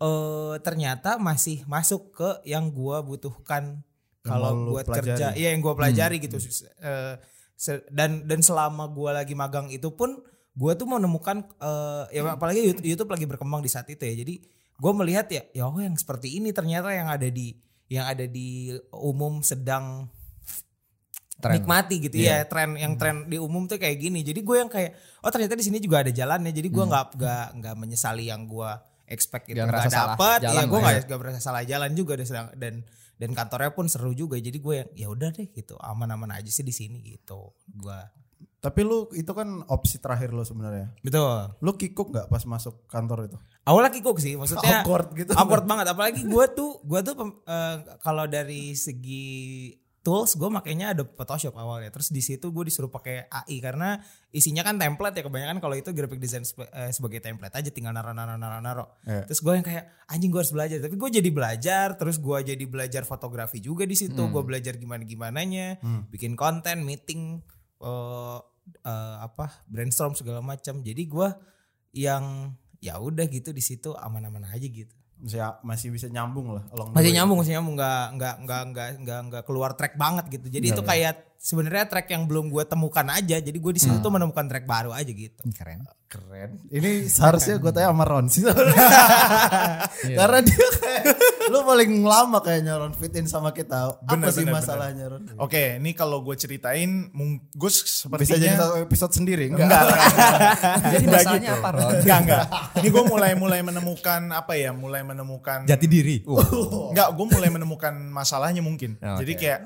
eh 0.00 0.54
ternyata 0.66 1.20
masih 1.22 1.62
masuk 1.70 2.10
ke 2.18 2.28
yang 2.48 2.72
gue 2.74 2.96
butuhkan 3.06 3.84
kalau 4.26 4.74
buat 4.74 4.84
pelajari. 4.90 5.06
kerja. 5.16 5.26
iya 5.38 5.54
yang 5.54 5.62
gue 5.62 5.74
pelajari 5.76 6.16
gitu. 6.18 6.36
Eh, 6.40 7.14
se- 7.54 7.84
dan 7.94 8.26
dan 8.26 8.40
selama 8.42 8.90
gue 8.90 9.10
lagi 9.14 9.34
magang 9.38 9.70
itu 9.70 9.92
pun 9.94 10.18
gue 10.56 10.72
tuh 10.74 10.88
menemukan 10.90 11.46
eh, 11.62 12.04
ya 12.16 12.34
apalagi 12.34 12.58
YouTube, 12.64 12.86
YouTube 12.90 13.10
lagi 13.14 13.26
berkembang 13.30 13.62
di 13.62 13.70
saat 13.70 13.86
itu 13.86 14.02
ya. 14.02 14.14
Jadi 14.18 14.34
gue 14.80 14.92
melihat 14.96 15.28
ya 15.30 15.42
ya 15.52 15.62
oh 15.68 15.78
yang 15.78 15.94
seperti 15.94 16.40
ini 16.40 16.50
ternyata 16.50 16.90
yang 16.90 17.06
ada 17.06 17.28
di 17.28 17.54
yang 17.92 18.08
ada 18.08 18.24
di 18.24 18.72
umum 18.96 19.44
sedang 19.44 20.08
Tren. 21.40 21.56
nikmati 21.56 21.96
gitu 22.04 22.16
ya 22.20 22.44
tren 22.44 22.76
yang 22.76 23.00
tren 23.00 23.24
di 23.24 23.40
umum 23.40 23.64
tuh 23.64 23.80
kayak 23.80 23.96
gini. 23.96 24.20
Jadi 24.20 24.44
gue 24.44 24.56
yang 24.60 24.68
kayak 24.68 24.92
oh 25.24 25.30
ternyata 25.32 25.56
di 25.56 25.64
sini 25.64 25.80
juga 25.80 26.04
ada 26.04 26.12
jalannya. 26.12 26.52
Jadi 26.52 26.68
gue 26.68 26.84
nggak 26.84 27.16
nggak 27.16 27.46
nggak 27.58 27.74
menyesali 27.80 28.28
yang 28.28 28.44
gue 28.44 28.70
expect 29.08 29.48
itu 29.48 29.58
Nggak 29.58 29.88
dapet. 29.88 30.38
Jalan 30.46 30.54
ya 30.54 30.62
gue 30.68 30.78
nggak 30.78 30.96
ya. 30.96 31.02
nggak 31.08 31.18
merasa 31.18 31.40
salah 31.40 31.64
jalan 31.64 31.90
juga 31.96 32.14
dan 32.20 32.52
dan 32.54 32.74
dan 33.16 33.30
kantornya 33.32 33.72
pun 33.72 33.88
seru 33.88 34.12
juga. 34.12 34.36
Jadi 34.36 34.60
gue 34.60 34.74
yang 34.84 34.88
ya 34.94 35.06
udah 35.08 35.28
deh 35.32 35.48
gitu 35.50 35.74
aman-aman 35.80 36.36
aja 36.36 36.48
sih 36.52 36.62
di 36.62 36.72
sini 36.76 37.00
gitu. 37.02 37.56
Gue. 37.66 37.98
Tapi 38.60 38.80
lu 38.84 39.08
itu 39.16 39.32
kan 39.32 39.64
opsi 39.72 39.96
terakhir 39.96 40.36
lu 40.36 40.44
sebenarnya. 40.44 40.92
betul. 41.00 41.56
Lu 41.64 41.72
kikuk 41.80 42.12
nggak 42.12 42.28
pas 42.28 42.44
masuk 42.44 42.84
kantor 42.86 43.32
itu? 43.32 43.38
awalnya 43.60 43.92
kikuk 43.92 44.18
sih 44.18 44.34
maksudnya 44.34 44.82
Awkward 44.82 45.14
gitu. 45.14 45.32
awkward 45.36 45.64
banget. 45.68 45.86
Apalagi 45.92 46.26
gue 46.26 46.44
tuh 46.56 46.80
gue 46.82 47.00
tuh 47.06 47.14
eh, 47.46 47.76
kalau 48.02 48.24
dari 48.26 48.74
segi 48.74 49.70
tools 50.00 50.32
gue 50.40 50.48
makainya 50.48 50.96
ada 50.96 51.04
Photoshop 51.04 51.52
awalnya. 51.60 51.92
Terus 51.92 52.08
di 52.08 52.24
situ 52.24 52.48
gue 52.48 52.64
disuruh 52.64 52.88
pakai 52.88 53.28
AI 53.28 53.60
karena 53.60 54.00
isinya 54.32 54.64
kan 54.64 54.80
template 54.80 55.20
ya 55.20 55.22
kebanyakan 55.28 55.60
kalau 55.60 55.76
itu 55.76 55.92
graphic 55.92 56.16
design 56.16 56.44
eh, 56.44 56.88
sebagai 56.90 57.20
template 57.20 57.52
aja 57.52 57.68
tinggal 57.68 57.92
naro 57.92 58.16
naro 58.16 58.40
naro 58.40 58.58
naro. 58.64 58.84
Iya. 59.04 59.28
terus 59.28 59.44
gue 59.44 59.52
yang 59.52 59.66
kayak 59.66 59.84
anjing 60.08 60.32
gue 60.32 60.40
harus 60.40 60.54
belajar. 60.56 60.76
Tapi 60.80 60.96
gue 60.96 61.10
jadi 61.20 61.30
belajar 61.30 61.86
terus 62.00 62.16
gue 62.16 62.38
jadi 62.40 62.64
belajar 62.64 63.02
fotografi 63.04 63.60
juga 63.60 63.84
di 63.84 63.96
situ. 63.96 64.16
Gue 64.32 64.42
belajar 64.44 64.80
gimana 64.80 65.04
gimananya 65.04 65.76
bikin 66.08 66.32
konten 66.32 66.82
meeting 66.82 67.44
eh, 67.84 68.38
eh, 68.84 69.16
apa 69.20 69.64
brainstorm 69.68 70.16
segala 70.16 70.40
macam. 70.40 70.80
Jadi 70.80 71.02
gue 71.04 71.28
yang 71.92 72.56
ya 72.80 72.96
udah 72.96 73.28
gitu 73.28 73.52
di 73.52 73.60
situ 73.60 73.92
aman-aman 73.92 74.48
aja 74.48 74.64
gitu 74.64 74.99
Masih, 75.20 75.40
masih 75.60 75.88
bisa 75.92 76.06
nyambung 76.08 76.56
lah. 76.56 76.64
masih 76.96 77.12
nyambung 77.12 77.44
masih 77.44 77.52
nyambung 77.60 77.76
nggak 77.76 78.04
nggak 78.16 78.34
nggak 78.44 78.62
nggak 78.72 78.88
nggak 79.04 79.20
nggak 79.28 79.42
keluar 79.44 79.76
track 79.76 79.94
banget 80.00 80.24
gitu 80.32 80.46
jadi 80.48 80.66
itu 80.72 80.80
kayak 80.80 81.36
sebenarnya 81.36 81.84
track 81.88 82.08
yang 82.12 82.24
belum 82.24 82.48
gue 82.52 82.64
temukan 82.64 83.04
aja 83.08 83.36
jadi 83.40 83.58
gue 83.60 83.72
di 83.72 83.80
situ 83.80 83.96
tuh 84.00 84.12
menemukan 84.12 84.44
track 84.48 84.64
baru 84.64 84.92
aja 84.92 85.08
gitu 85.08 85.40
Keren. 85.56 85.84
Keren. 86.10 86.58
Ini 86.74 87.06
seharusnya 87.06 87.62
gue 87.62 87.70
tanya 87.70 87.94
sama 87.94 88.02
Ron 88.02 88.26
sih. 88.26 88.42
Karena 90.18 90.38
dia 90.42 90.66
kayak 90.82 91.04
lu 91.50 91.60
paling 91.60 91.90
lama 92.00 92.38
kayaknya 92.38 92.78
Ron 92.78 92.94
fit 92.94 93.12
in 93.12 93.26
sama 93.26 93.50
kita. 93.50 93.98
Apa 93.98 94.14
Bener, 94.14 94.30
sih 94.30 94.46
bener, 94.46 94.54
masalahnya 94.56 95.04
Ron? 95.10 95.22
Oke, 95.36 95.76
ini 95.76 95.90
kalau 95.92 96.22
gue 96.22 96.32
ceritain, 96.34 97.10
gue 97.52 97.70
sepertinya 97.70 98.22
Bisa 98.24 98.36
jadi 98.38 98.54
satu 98.56 98.74
episode 98.78 99.12
sendiri 99.12 99.50
enggak? 99.50 99.66
enggak, 99.66 99.82
Jadi 100.94 101.04
Enggak 101.04 101.20
masalahnya 101.26 101.50
gitu. 101.50 101.58
apa 101.58 101.68
Ron? 101.74 101.90
enggak, 102.00 102.18
enggak. 102.22 102.44
Ini 102.78 102.88
gue 102.88 103.04
mulai 103.04 103.32
mulai 103.34 103.60
menemukan 103.60 104.20
apa 104.30 104.52
ya, 104.54 104.70
mulai 104.70 105.02
menemukan 105.02 105.58
diri. 105.90 106.16
Enggak, 106.24 107.08
gue 107.12 107.26
mulai 107.26 107.50
menemukan 107.50 107.92
masalahnya 108.08 108.62
mungkin. 108.62 108.94
Oh, 109.02 109.18
Jadi 109.18 109.32
oke. 109.34 109.40
kayak 109.42 109.60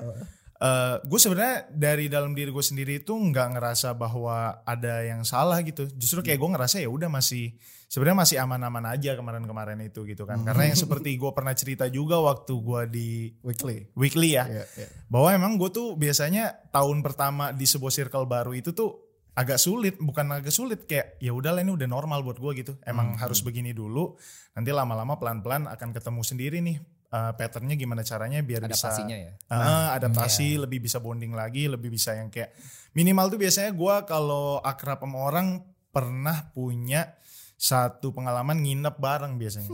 gue 1.03 1.19
sebenarnya 1.19 1.67
dari 1.67 2.07
dalam 2.07 2.31
diri 2.31 2.49
gue 2.49 2.63
sendiri 2.63 3.03
itu 3.03 3.11
nggak 3.11 3.59
ngerasa 3.59 3.91
bahwa 3.93 4.63
ada 4.63 5.03
yang 5.03 5.27
salah 5.27 5.59
gitu. 5.61 5.87
Justru 5.99 6.23
kayak 6.23 6.39
gue 6.39 6.49
ngerasa 6.55 6.79
ya 6.79 6.87
udah 6.87 7.11
masih 7.11 7.55
sebenarnya 7.85 8.17
masih 8.17 8.37
aman-aman 8.41 8.85
aja 8.91 9.13
kemarin-kemarin 9.19 9.79
itu 9.83 10.07
gitu 10.07 10.23
kan. 10.23 10.41
Karena 10.47 10.71
yang 10.71 10.79
seperti 10.79 11.15
gue 11.19 11.31
pernah 11.35 11.53
cerita 11.53 11.85
juga 11.91 12.19
waktu 12.23 12.53
gue 12.55 12.81
di 12.91 13.09
Weekly. 13.43 13.93
weekly 13.95 14.35
ya, 14.35 14.47
Iya, 14.47 14.65
iya. 14.79 14.87
bahwa 15.11 15.29
emang 15.31 15.51
gue 15.59 15.69
tuh 15.69 15.93
biasanya 15.95 16.71
tahun 16.71 17.03
pertama 17.05 17.51
di 17.51 17.67
sebuah 17.67 17.93
circle 17.93 18.25
baru 18.25 18.55
itu 18.55 18.71
tuh 18.71 19.05
agak 19.35 19.59
sulit, 19.59 19.99
bukan 19.99 20.31
agak 20.31 20.55
sulit 20.55 20.87
kayak 20.87 21.19
ya 21.19 21.35
udahlah 21.35 21.59
ini 21.59 21.75
udah 21.75 21.87
normal 21.91 22.23
buat 22.23 22.39
gue 22.39 22.51
gitu. 22.63 22.73
Emang 22.87 23.19
harus 23.19 23.43
begini 23.43 23.75
dulu, 23.75 24.15
nanti 24.55 24.71
lama-lama 24.71 25.19
pelan-pelan 25.19 25.67
akan 25.67 25.89
ketemu 25.91 26.21
sendiri 26.23 26.57
nih 26.63 26.79
uh, 27.09 27.31
patternnya 27.35 27.75
gimana 27.75 28.01
caranya 28.01 28.39
biar 28.41 28.65
Adaptasinya 28.65 29.17
bisa 29.17 29.29
ya. 29.29 29.31
Uh, 29.51 29.87
adaptasi 29.97 30.57
lebih 30.57 30.81
bisa 30.81 30.97
bonding 30.97 31.35
lagi, 31.35 31.65
lebih 31.67 31.89
bisa 31.91 32.15
yang 32.15 32.29
kayak 32.29 32.53
minimal 32.95 33.27
tuh 33.27 33.39
biasanya 33.41 33.71
gue 33.75 33.95
kalau 34.07 34.63
akrab 34.63 35.03
sama 35.03 35.17
orang 35.27 35.47
pernah 35.91 36.49
punya 36.51 37.15
satu 37.55 38.11
pengalaman 38.11 38.59
nginep 38.59 38.95
bareng 38.99 39.39
biasanya. 39.39 39.69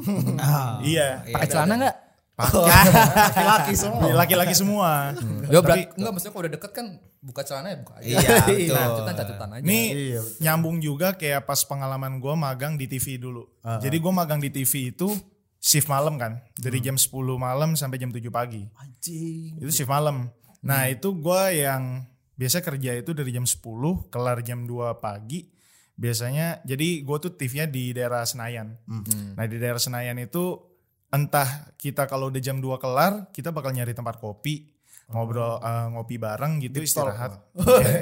iya, 0.92 1.26
Pakai 1.26 1.48
celana 1.50 1.76
enggak? 1.82 1.98
Laki-laki 2.42 3.74
semua. 3.78 4.02
laki-laki 4.18 4.56
semua. 4.58 4.90
Ya 5.46 5.62
Tapi- 5.62 5.62
berat, 5.62 5.80
enggak 5.94 6.12
maksudnya 6.14 6.34
kalau 6.34 6.44
udah 6.46 6.54
deket 6.58 6.72
kan 6.74 6.86
buka 7.22 7.42
celana 7.46 7.68
ya 7.70 7.78
buka 7.86 7.94
aja. 8.02 8.06
Iya, 8.06 8.18
betul. 8.50 8.74
Catutan 8.74 9.14
catutan 9.14 9.50
aja. 9.54 9.64
Nih 9.66 9.88
Iya, 9.94 10.20
betul. 10.26 10.42
nyambung 10.42 10.78
juga 10.82 11.08
kayak 11.14 11.42
pas 11.46 11.62
pengalaman 11.62 12.18
gue 12.18 12.34
magang 12.34 12.74
di 12.78 12.86
TV 12.90 13.22
dulu. 13.22 13.46
Jadi 13.62 13.98
gue 13.98 14.14
magang 14.14 14.40
di 14.42 14.50
TV 14.50 14.90
itu 14.90 15.10
shift 15.62 15.88
malam 15.88 16.18
kan. 16.18 16.42
Dari 16.58 16.82
jam 16.82 16.98
10 16.98 17.14
malam 17.38 17.78
sampai 17.78 18.02
jam 18.02 18.10
7 18.10 18.20
pagi. 18.34 18.66
Anjing. 18.82 19.62
Itu 19.62 19.70
shift 19.70 19.88
malam. 19.94 20.28
Nah 20.66 20.90
itu 20.90 21.14
gue 21.14 21.44
yang 21.62 22.04
biasa 22.34 22.66
kerja 22.66 22.98
itu 22.98 23.14
dari 23.14 23.30
jam 23.30 23.46
10 23.46 23.62
kelar 24.10 24.42
jam 24.42 24.66
2 24.66 24.98
pagi. 24.98 25.46
Biasanya 25.94 26.66
jadi 26.66 27.06
gue 27.06 27.18
tuh 27.22 27.38
TV-nya 27.38 27.70
di 27.70 27.94
daerah 27.94 28.26
Senayan. 28.26 28.74
Nah 29.38 29.46
di 29.46 29.62
daerah 29.62 29.78
Senayan 29.78 30.18
itu 30.18 30.58
entah 31.14 31.70
kita 31.78 32.10
kalau 32.10 32.34
udah 32.34 32.42
jam 32.42 32.58
2 32.58 32.82
kelar 32.82 33.30
kita 33.30 33.54
bakal 33.54 33.70
nyari 33.70 33.94
tempat 33.94 34.18
kopi. 34.18 34.81
Ngobrol 35.12 35.60
eh, 35.60 35.88
ngopi 35.92 36.16
bareng 36.16 36.64
gitu 36.64 36.80
istirahat. 36.82 37.54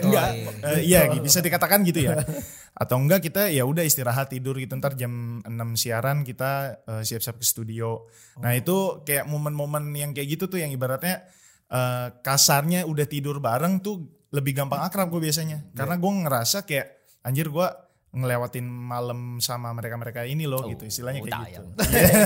Enggak. 0.05 0.29
Eh, 0.61 0.81
iya 0.85 1.09
bisa 1.17 1.41
dikatakan 1.41 1.81
gitu 1.83 2.05
ya. 2.09 2.21
Atau 2.81 3.01
enggak 3.01 3.25
kita 3.25 3.49
ya 3.49 3.65
udah 3.65 3.83
istirahat 3.83 4.31
tidur 4.31 4.55
gitu 4.61 4.77
ntar 4.77 4.95
jam 4.95 5.43
6 5.43 5.49
siaran 5.75 6.21
kita 6.21 6.81
eh, 6.85 7.03
siap-siap 7.03 7.41
ke 7.41 7.45
studio. 7.45 8.07
Nah, 8.39 8.55
itu 8.55 9.03
kayak 9.03 9.27
momen-momen 9.27 9.91
yang 9.97 10.13
kayak 10.13 10.39
gitu 10.39 10.45
tuh 10.47 10.61
yang 10.61 10.69
ibaratnya 10.69 11.25
eh, 11.67 12.07
kasarnya 12.21 12.85
udah 12.85 13.05
tidur 13.09 13.41
bareng 13.41 13.81
tuh 13.81 14.05
lebih 14.29 14.53
gampang 14.53 14.85
akrab 14.85 15.09
gue 15.09 15.21
biasanya. 15.25 15.73
Karena 15.73 15.97
gue 15.97 16.11
ngerasa 16.25 16.63
kayak 16.63 16.87
anjir 17.25 17.49
gue 17.49 17.67
ngelewatin 18.09 18.65
malam 18.65 19.37
sama 19.37 19.69
mereka-mereka 19.69 20.25
ini 20.25 20.49
loh 20.49 20.65
gitu 20.65 20.89
istilahnya 20.89 21.21
kayak 21.21 21.39
gitu. 21.53 21.61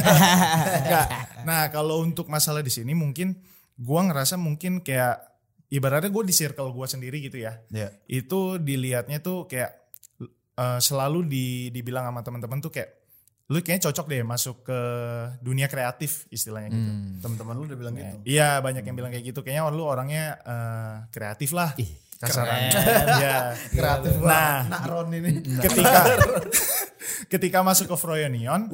Enggak. 0.79 1.07
Nah, 1.43 1.67
kalau 1.75 1.99
untuk 1.99 2.31
masalah 2.31 2.63
di 2.63 2.71
sini 2.71 2.95
mungkin 2.95 3.35
gua 3.79 4.01
ngerasa 4.05 4.37
mungkin 4.37 4.81
kayak 4.81 5.19
ibaratnya 5.73 6.13
gue 6.13 6.23
di 6.29 6.35
circle 6.35 6.69
gua 6.69 6.85
sendiri 6.85 7.17
gitu 7.21 7.41
ya. 7.41 7.57
Iya. 7.73 7.89
Itu 8.05 8.61
dilihatnya 8.61 9.19
tuh 9.19 9.49
kayak 9.49 9.71
eh, 10.57 10.79
selalu 10.79 11.25
di 11.25 11.45
dibilang 11.73 12.05
sama 12.09 12.21
teman-teman 12.21 12.61
tuh 12.61 12.69
kayak 12.69 13.01
lu 13.51 13.59
kayaknya 13.59 13.91
cocok 13.91 14.05
deh 14.07 14.23
masuk 14.23 14.63
ke 14.63 14.79
dunia 15.43 15.67
kreatif 15.67 16.25
istilahnya 16.31 16.71
gitu. 16.71 16.89
Teman-teman 17.25 17.53
lu 17.59 17.65
udah 17.67 17.77
bilang 17.77 17.93
gitu. 17.97 18.15
Iya, 18.23 18.61
banyak 18.63 18.83
yang 18.87 18.95
bilang 18.95 19.11
kayak 19.11 19.25
gitu. 19.33 19.39
Kayaknya 19.43 19.73
lu 19.73 19.83
orangnya 19.83 20.25
eh, 20.41 20.95
kreatif 21.11 21.51
lah. 21.51 21.73
Kasarannya. 22.23 22.71
Iya. 23.19 23.35
Kreatif 23.75 24.13
Nah, 24.23 24.63
Nak 24.71 24.83
Ron 24.87 25.11
ini. 25.11 25.43
ketika 25.59 26.01
ketika 27.33 27.59
masuk 27.65 27.91
ke 27.91 27.95
Froyonion 27.99 28.71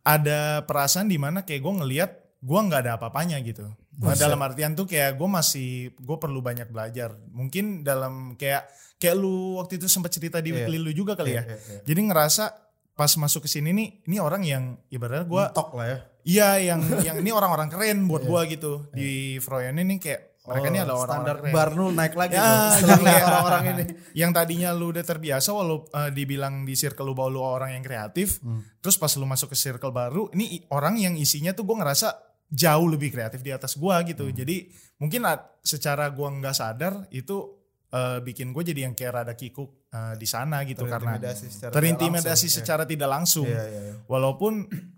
ada 0.00 0.64
perasaan 0.64 1.10
di 1.10 1.18
mana 1.20 1.44
kayak 1.44 1.60
gue 1.60 1.74
ngelihat 1.84 2.10
gue 2.40 2.60
nggak 2.62 2.80
ada 2.88 2.92
apa-apanya 2.96 3.36
gitu. 3.44 3.68
Nah, 3.98 4.12
dalam 4.12 4.36
artian 4.38 4.72
tuh 4.72 4.84
kayak 4.84 5.14
gue 5.14 5.24
masih 5.26 5.70
gue 5.94 6.16
perlu 6.16 6.38
banyak 6.38 6.68
belajar. 6.68 7.16
Mungkin 7.28 7.80
dalam 7.80 8.34
kayak 8.34 8.68
kayak 8.96 9.14
lu 9.14 9.56
waktu 9.56 9.76
itu 9.76 9.86
sempat 9.86 10.10
cerita 10.10 10.38
di 10.38 10.52
weekly 10.52 10.76
lu 10.76 10.90
juga 10.90 11.12
kali 11.12 11.32
ya. 11.32 11.42
Iya, 11.42 11.56
iya. 11.56 11.78
Jadi 11.82 12.00
ngerasa 12.04 12.44
pas 12.92 13.12
masuk 13.12 13.44
ke 13.44 13.50
sini 13.50 13.70
nih 13.70 13.88
ini 14.04 14.16
orang 14.16 14.40
yang 14.40 14.64
ibaratnya 14.88 15.24
gue 15.24 15.44
Tok 15.52 15.68
lah 15.74 15.84
ya. 15.86 15.98
iya 16.24 16.48
yang 16.66 16.80
yang 17.02 17.16
ini 17.20 17.28
orang-orang 17.28 17.68
keren 17.68 18.04
buat 18.04 18.24
gue 18.24 18.40
gitu 18.50 18.88
di 18.90 19.36
Froyonion 19.36 19.84
ini 19.84 20.00
kayak 20.00 20.40
mereka 20.42 20.66
ini 20.66 20.78
adalah 20.80 20.96
Oh, 20.96 21.04
standar 21.04 21.36
orang-orang 21.36 21.40
keren. 21.42 21.52
bar 21.52 21.70
lu 21.74 21.86
naik 21.92 22.14
lagi 22.16 22.32
Ya, 22.32 22.40
tuh. 22.40 22.56
jadi 22.80 22.92
Setelah 22.96 23.16
orang-orang 23.20 23.64
ini. 23.68 23.84
yang 24.24 24.30
tadinya 24.32 24.72
lu 24.72 24.86
udah 24.88 25.04
terbiasa 25.04 25.52
walau 25.52 25.84
eh, 25.84 26.08
dibilang 26.08 26.64
di 26.64 26.72
circle 26.72 27.04
lu 27.04 27.12
bahwa 27.12 27.28
lu 27.28 27.40
orang 27.42 27.76
yang 27.76 27.84
kreatif 27.84 28.40
terus 28.78 28.96
pas 28.96 29.12
lu 29.12 29.24
masuk 29.24 29.52
ke 29.52 29.56
circle 29.56 29.92
baru 29.92 30.32
ini 30.32 30.64
orang 30.68 30.96
yang 30.96 31.12
isinya 31.16 31.52
tuh 31.52 31.64
gue 31.64 31.76
ngerasa 31.76 32.16
jauh 32.50 32.86
lebih 32.86 33.10
kreatif 33.10 33.42
di 33.42 33.50
atas 33.50 33.74
gua 33.74 34.02
gitu. 34.06 34.30
Jadi 34.30 34.70
mungkin 35.02 35.26
secara 35.62 36.10
gua 36.10 36.30
nggak 36.30 36.56
sadar 36.56 37.06
itu 37.10 37.56
eh, 37.86 38.18
bikin 38.22 38.50
gue 38.50 38.62
jadi 38.66 38.90
yang 38.90 38.94
kayak 38.98 39.12
rada 39.22 39.34
kikuk 39.38 39.90
eh, 39.94 40.14
di 40.18 40.26
sana 40.26 40.66
gitu. 40.66 40.84
Karena 40.86 41.16
Terintimidasi 41.18 41.46
secara 41.50 41.72
terintimidasi 41.72 42.46
tidak 42.50 42.56
secara 42.58 42.82
tidak 42.82 43.08
langsung. 43.10 43.46
Iya, 43.46 43.62
iya, 43.66 43.80
iya. 43.90 43.94
Walaupun 44.10 44.52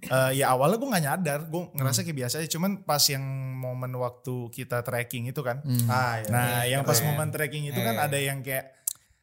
eh, 0.09 0.31
ya 0.41 0.53
awalnya 0.57 0.77
gue 0.81 0.89
nggak 0.89 1.05
nyadar, 1.05 1.41
gue 1.49 1.63
ngerasa 1.77 2.01
kayak 2.05 2.19
biasa 2.25 2.35
aja. 2.41 2.49
Cuman 2.49 2.83
pas 2.89 3.03
yang 3.09 3.25
momen 3.59 3.93
waktu 3.99 4.49
kita 4.55 4.81
trekking 4.87 5.29
itu 5.29 5.41
kan, 5.45 5.61
Ah, 5.91 6.23
iya. 6.23 6.29
nah 6.31 6.49
yang 6.65 6.83
pas 6.87 6.99
momen 7.05 7.29
trekking 7.29 7.69
itu 7.69 7.81
kan 7.81 7.99
ada 7.99 8.17
yang 8.17 8.41
kayak 8.41 8.78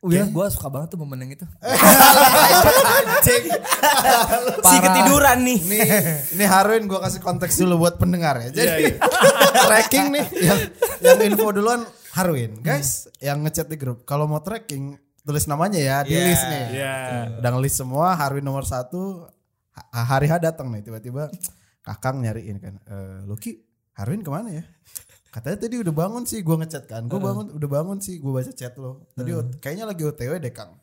Oh 0.05 0.11
ya, 0.11 0.21
gue 0.23 0.45
suka 0.47 0.69
banget 0.69 0.93
tuh 0.93 1.01
momen 1.01 1.17
yang 1.17 1.33
itu. 1.33 1.45
Si 4.61 4.75
ketiduran 4.79 5.41
nih. 5.41 5.59
Ini 5.59 5.79
ini 6.31 6.45
Harwin 6.45 6.85
gue 6.85 6.95
kasih 6.95 7.17
konteks 7.19 7.57
dulu 7.57 7.81
buat 7.81 7.95
pendengar 7.95 8.37
ya. 8.39 8.49
Jadi 8.51 8.83
Iya, 8.85 9.01
tracking 9.65 10.05
nih 10.11 10.25
yang 10.43 10.59
yang 11.01 11.17
info 11.23 11.49
duluan 11.51 11.81
Harwin. 12.11 12.61
Guys, 12.61 13.09
yang 13.17 13.41
ngechat 13.41 13.65
di 13.65 13.75
grup 13.75 14.03
kalau 14.03 14.25
mau 14.25 14.39
tracking 14.39 14.93
tulis 15.19 15.45
namanya 15.45 15.77
ya 15.77 15.97
di 16.01 16.13
Iya. 16.13 16.21
list 16.23 16.45
nih. 16.45 16.63
ya 16.71 16.95
Udah 17.39 17.49
ngelis 17.51 17.73
semua 17.73 18.13
Harwin 18.13 18.45
nomor 18.45 18.61
satu 18.63 19.25
ha- 19.73 20.05
hari 20.07 20.27
H 20.27 20.37
datang 20.39 20.69
nih 20.69 20.83
tiba-tiba 20.83 21.33
Kakang 21.81 22.17
nyariin 22.19 22.57
kan. 22.57 22.77
Eh 22.83 23.19
Lucky 23.25 23.57
Harwin 23.93 24.21
ke 24.21 24.29
mana 24.29 24.49
ya? 24.51 24.63
Katanya 25.35 25.57
tadi 25.59 25.75
udah 25.77 25.91
bangun 25.93 26.23
sih 26.23 26.39
gue 26.39 26.55
ngechat 26.55 26.87
kan. 26.87 27.03
Gue 27.05 27.19
bangun 27.19 27.51
udah 27.51 27.69
bangun 27.69 27.99
sih 27.99 28.17
gue 28.17 28.31
baca 28.31 28.47
chat 28.49 28.71
lo. 28.75 29.03
Tadi 29.11 29.35
ot- 29.35 29.59
kayaknya 29.59 29.83
lagi 29.85 30.01
OTW 30.01 30.39
deh 30.39 30.49
Kang. 30.49 30.79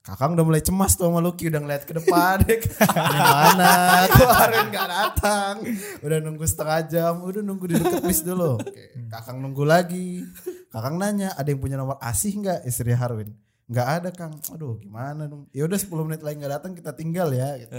Kakang 0.00 0.32
udah 0.32 0.44
mulai 0.44 0.60
cemas 0.60 0.92
tuh 0.94 1.04
sama 1.04 1.16
Lucky 1.18 1.48
udah 1.48 1.60
ngeliat 1.60 1.84
ke 1.84 1.92
depan 1.94 2.40
deh. 2.44 2.60
Gimana? 2.60 3.72
Kok 4.06 4.30
Harwin 4.30 4.68
gak 4.68 4.88
datang? 4.88 5.54
Udah 6.00 6.18
nunggu 6.18 6.44
setengah 6.44 6.80
jam, 6.84 7.14
udah 7.20 7.40
nunggu 7.40 7.64
di 7.66 7.76
dekat 7.76 8.00
bis 8.02 8.20
dulu. 8.20 8.56
Oke, 8.56 9.08
Kakang 9.08 9.40
nunggu 9.40 9.64
lagi. 9.64 10.24
Kakang 10.68 10.96
nanya, 10.96 11.32
ada 11.32 11.44
yang 11.46 11.56
punya 11.56 11.76
nomor 11.76 11.96
asih 12.00 12.36
nggak 12.36 12.64
istri 12.64 12.92
Harwin? 12.92 13.32
Nggak 13.64 13.88
ada 13.90 14.08
Kang. 14.10 14.36
Aduh 14.48 14.76
gimana 14.76 15.24
dong? 15.24 15.48
Ya 15.52 15.64
udah 15.64 15.76
10 15.76 15.88
menit 16.02 16.20
lagi 16.20 16.36
nggak 16.36 16.52
datang 16.52 16.72
kita 16.72 16.92
tinggal 16.92 17.32
ya. 17.32 17.56
Gitu. 17.56 17.72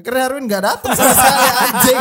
Akhirnya 0.00 0.22
Harwin 0.24 0.44
nggak 0.44 0.62
datang 0.62 0.92
sama 0.92 1.12
sekali 1.12 1.38
anjing. 1.60 1.98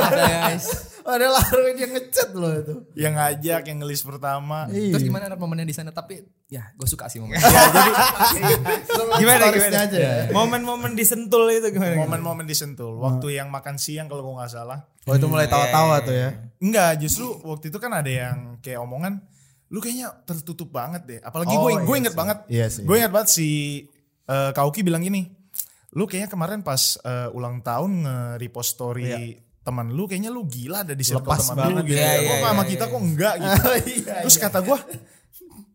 Ada 0.00 0.24
guys. 0.26 0.66
Padahal 1.00 1.34
Harwin 1.34 1.76
yang 1.76 1.92
ngechat 1.92 2.28
loh 2.32 2.52
itu. 2.54 2.74
yang 2.94 3.14
ngajak, 3.14 3.62
yang 3.64 3.78
ngelis 3.78 4.00
pertama. 4.00 4.68
Terus 4.68 5.00
gimana 5.00 5.32
momennya 5.32 5.64
di 5.64 5.72
sana? 5.72 5.90
Tapi 5.90 6.20
ya 6.46 6.70
gue 6.70 6.86
suka 6.86 7.06
sih 7.06 7.18
momennya. 7.18 7.40
Gimana 9.16 9.38
Storiesnya 9.42 9.50
gimana? 9.70 9.86
aja 9.86 9.98
ya. 9.98 10.12
Momen-momen 10.30 10.92
disentul 10.92 11.48
itu 11.48 11.68
gimana? 11.70 11.94
Momen-momen 11.96 12.44
disentul, 12.44 12.96
waktu 12.98 13.26
yang 13.32 13.48
makan 13.48 13.76
siang 13.76 14.06
kalau 14.06 14.22
gue 14.22 14.34
nggak 14.34 14.50
salah. 14.50 14.86
Oh 15.04 15.14
itu 15.14 15.26
mulai 15.26 15.46
tawa-tawa 15.46 16.00
tuh 16.00 16.14
ya. 16.14 16.30
Enggak, 16.58 17.00
justru 17.00 17.32
waktu 17.42 17.68
itu 17.68 17.78
kan 17.78 17.90
ada 17.90 18.10
yang 18.10 18.36
kayak 18.60 18.78
omongan, 18.78 19.24
lu 19.68 19.80
kayaknya 19.80 20.12
tertutup 20.22 20.68
banget 20.68 21.02
deh. 21.06 21.20
Apalagi 21.20 21.52
Oh, 21.52 21.64
gue 21.64 21.72
gue 21.80 21.88
iya 21.88 21.98
inget 21.98 22.12
sih. 22.12 22.20
banget, 22.20 22.38
Iya 22.46 22.66
gue 22.78 22.96
inget 22.96 23.10
banget 23.10 23.28
si 23.30 23.48
eh, 24.26 24.50
Kauki 24.52 24.84
bilang 24.84 25.00
gini, 25.00 25.26
lu 25.90 26.06
kayaknya 26.06 26.30
kemarin 26.30 26.60
pas 26.62 26.96
eh, 27.02 27.28
ulang 27.30 27.60
tahun 27.60 28.06
nge-repost 28.06 28.78
story 28.78 29.38
teman 29.60 29.92
lu, 29.92 30.08
kayaknya 30.08 30.32
lu 30.32 30.48
gila 30.48 30.82
ada 30.82 30.96
di 30.96 31.04
circle 31.04 31.36
teman 31.36 31.56
banget. 31.56 31.74
lu 31.76 31.82
gitu. 31.84 32.00
Iya, 32.00 32.10
Kok 32.16 32.24
iya, 32.32 32.40
sama 32.48 32.62
iya, 32.64 32.70
kita 32.72 32.84
iya. 32.84 32.92
kok 32.92 33.00
enggak 33.00 33.34
gitu. 33.36 33.60
Iya, 33.92 34.14
Terus 34.24 34.36
kata 34.40 34.58
gue, 34.64 34.78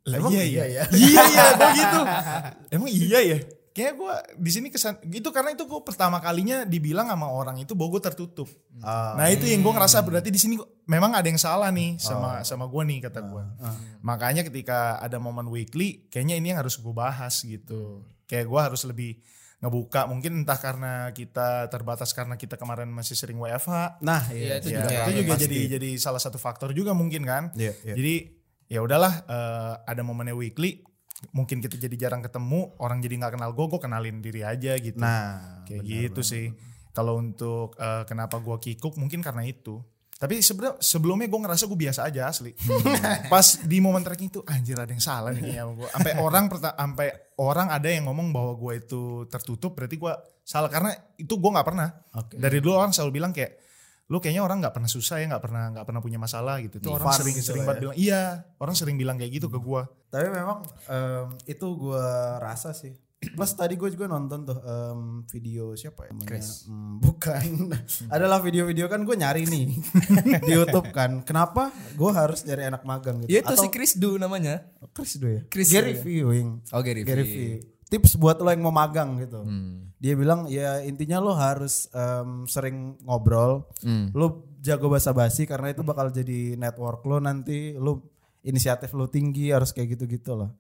lah 0.06 0.18
Emang 0.18 0.32
iya 0.34 0.44
iya 0.46 0.64
iya 0.66 0.66
ya? 0.66 0.84
iya 1.06 1.22
iya 1.26 1.46
gue 1.54 1.70
gitu. 1.78 2.00
Emang 2.76 2.90
iya 2.90 3.20
ya. 3.22 3.38
Kayak 3.76 3.94
gue 4.00 4.14
di 4.40 4.52
sini 4.56 4.68
kesan 4.72 5.04
gitu 5.06 5.36
karena 5.36 5.52
itu 5.52 5.68
gue 5.68 5.82
pertama 5.84 6.24
kalinya 6.24 6.64
dibilang 6.64 7.12
sama 7.12 7.28
orang 7.28 7.60
itu 7.60 7.76
bahwa 7.76 8.00
gue 8.00 8.02
tertutup. 8.08 8.48
Ah. 8.80 9.20
Nah 9.20 9.28
itu 9.28 9.46
yang 9.46 9.60
gue 9.62 9.74
ngerasa 9.76 10.00
berarti 10.00 10.32
di 10.32 10.40
sini 10.40 10.56
gua- 10.56 10.72
memang 10.88 11.12
ada 11.12 11.28
yang 11.28 11.36
salah 11.38 11.70
nih 11.70 12.00
sama 12.00 12.40
sama 12.42 12.66
gue 12.72 12.82
nih 12.88 13.00
kata 13.04 13.20
gue. 13.22 13.44
Makanya 14.00 14.48
ketika 14.48 14.96
ada 14.98 15.20
momen 15.20 15.52
weekly, 15.52 16.08
kayaknya 16.08 16.40
ini 16.40 16.56
yang 16.56 16.64
harus 16.64 16.80
gue 16.80 16.94
bahas 16.96 17.44
gitu. 17.44 18.00
Kayak 18.26 18.48
gue 18.48 18.60
harus 18.64 18.82
lebih 18.88 19.20
ngebuka 19.60 20.06
mungkin 20.06 20.44
entah 20.44 20.60
karena 20.60 21.10
kita 21.10 21.68
terbatas 21.68 22.12
karena 22.12 22.36
kita 22.36 22.56
kemarin 22.56 22.92
masih 22.92 23.16
sering 23.16 23.40
WFH. 23.40 24.00
Nah 24.00 24.22
Iya, 24.30 24.38
iya. 24.38 24.56
itu 24.60 24.68
Ya, 24.70 24.80
juga 24.82 24.90
itu 25.08 25.12
juga 25.20 25.32
pasti. 25.34 25.44
jadi 25.48 25.60
jadi 25.80 25.90
salah 25.96 26.22
satu 26.22 26.38
faktor 26.38 26.70
juga 26.72 26.92
mungkin 26.92 27.24
kan. 27.24 27.50
Iya, 27.56 27.74
iya. 27.82 27.94
Jadi 27.96 28.16
ya 28.68 28.80
udahlah 28.82 29.14
eh, 29.26 29.74
ada 29.86 30.02
momennya 30.02 30.34
weekly, 30.34 30.84
mungkin 31.32 31.62
kita 31.62 31.78
jadi 31.78 31.96
jarang 31.98 32.22
ketemu, 32.22 32.76
orang 32.78 33.00
jadi 33.00 33.16
nggak 33.18 33.34
kenal 33.36 33.52
gue, 33.52 33.66
gue 33.66 33.80
kenalin 33.80 34.18
diri 34.20 34.42
aja 34.42 34.76
gitu. 34.76 35.00
Nah 35.00 35.64
Kayak 35.66 35.82
gitu 35.84 36.22
sih. 36.22 36.52
Kalau 36.92 37.18
untuk 37.18 37.76
eh, 37.76 38.04
kenapa 38.06 38.40
gua 38.40 38.56
kikuk 38.56 38.96
mungkin 38.96 39.20
karena 39.20 39.44
itu. 39.44 39.82
Tapi 40.16 40.40
sebenarnya 40.40 40.80
sebelumnya 40.80 41.28
gue 41.28 41.40
ngerasa 41.44 41.68
gue 41.68 41.76
biasa 41.76 42.08
aja 42.08 42.32
asli. 42.32 42.56
Pas 43.34 43.48
di 43.68 43.84
momen 43.84 44.00
trekking 44.00 44.32
itu 44.32 44.40
anjir 44.48 44.80
ada 44.80 44.88
yang 44.88 45.04
salah 45.04 45.36
nih 45.36 45.60
sama 45.60 45.72
gua. 45.76 45.90
Sampai 45.92 46.14
orang 46.26 46.44
sampai 46.56 47.08
orang 47.36 47.68
ada 47.68 47.88
yang 47.92 48.08
ngomong 48.08 48.32
bahwa 48.32 48.56
gue 48.56 48.74
itu 48.80 49.28
tertutup 49.28 49.76
berarti 49.76 50.00
gua 50.00 50.16
salah 50.40 50.72
karena 50.72 50.96
itu 51.20 51.36
gua 51.36 51.60
nggak 51.60 51.68
pernah. 51.68 51.90
Oke. 52.16 52.40
Dari 52.40 52.58
dulu 52.64 52.80
orang 52.80 52.96
selalu 52.96 53.12
bilang 53.12 53.36
kayak 53.36 53.60
lu 54.08 54.24
kayaknya 54.24 54.46
orang 54.46 54.64
nggak 54.64 54.72
pernah 54.78 54.88
susah 54.88 55.18
ya 55.20 55.26
nggak 55.28 55.44
pernah 55.44 55.64
nggak 55.76 55.86
pernah 55.90 56.00
punya 56.00 56.16
masalah 56.16 56.64
gitu. 56.64 56.80
Itu 56.80 56.96
orang 56.96 57.12
sering 57.12 57.36
gitu 57.36 57.48
sering 57.52 57.68
banget 57.68 57.76
ya. 57.76 57.84
bilang 57.84 57.98
iya 58.00 58.22
orang 58.64 58.76
sering 58.78 58.96
bilang 58.96 59.20
kayak 59.20 59.36
gitu 59.36 59.52
ke 59.52 59.60
gua. 59.60 59.84
Tapi 60.16 60.32
memang 60.32 60.64
em, 60.88 61.36
itu 61.44 61.68
gue 61.76 62.08
rasa 62.40 62.72
sih. 62.72 62.96
Plus 63.34 63.52
tadi 63.58 63.74
gue 63.74 63.90
juga 63.90 64.06
nonton 64.06 64.46
tuh 64.46 64.60
em, 64.62 65.26
video 65.26 65.74
siapa 65.74 66.06
ya 66.06 66.12
namanya? 66.14 66.28
Chris. 66.30 66.70
Hmm, 66.70 67.02
bukan. 67.02 67.46
Adalah 68.14 68.44
video-video 68.44 68.86
kan 68.86 69.02
gue 69.02 69.16
nyari 69.18 69.50
nih 69.50 69.66
di 70.48 70.52
YouTube 70.54 70.94
kan. 70.94 71.26
Kenapa 71.26 71.74
gue 71.98 72.12
harus 72.14 72.46
nyari 72.46 72.70
anak 72.70 72.86
magang 72.86 73.26
gitu? 73.26 73.32
Ya 73.34 73.42
itu 73.42 73.56
Atau 73.56 73.66
si 73.66 73.68
Chris 73.74 73.98
Du 73.98 74.20
namanya. 74.22 74.70
Chris 74.94 75.18
do 75.18 75.26
ya? 75.26 75.42
Chris 75.50 75.74
Gary 75.74 75.98
ya? 75.98 76.04
Viewing. 76.06 76.62
Oh 76.70 76.82
Gary, 76.86 77.02
Gary 77.02 77.24
Vee. 77.26 77.58
Tips 77.86 78.18
buat 78.18 78.38
lo 78.42 78.50
yang 78.50 78.66
mau 78.66 78.74
magang 78.74 79.18
gitu. 79.22 79.42
Hmm. 79.42 79.94
Dia 79.98 80.14
bilang 80.14 80.46
ya 80.52 80.82
intinya 80.84 81.18
lo 81.24 81.34
harus 81.34 81.90
em, 81.96 82.46
sering 82.46 83.02
ngobrol. 83.02 83.66
Hmm. 83.82 84.14
Lo 84.14 84.52
jago 84.62 84.92
basa-basi 84.92 85.48
karena 85.50 85.74
itu 85.74 85.82
bakal 85.82 86.14
jadi 86.14 86.60
network 86.60 87.02
lo 87.08 87.18
nanti. 87.24 87.74
Lo 87.74 88.14
inisiatif 88.46 88.94
lo 88.94 89.10
tinggi 89.10 89.50
harus 89.50 89.74
kayak 89.74 89.98
gitu-gitu 89.98 90.38
loh. 90.38 90.54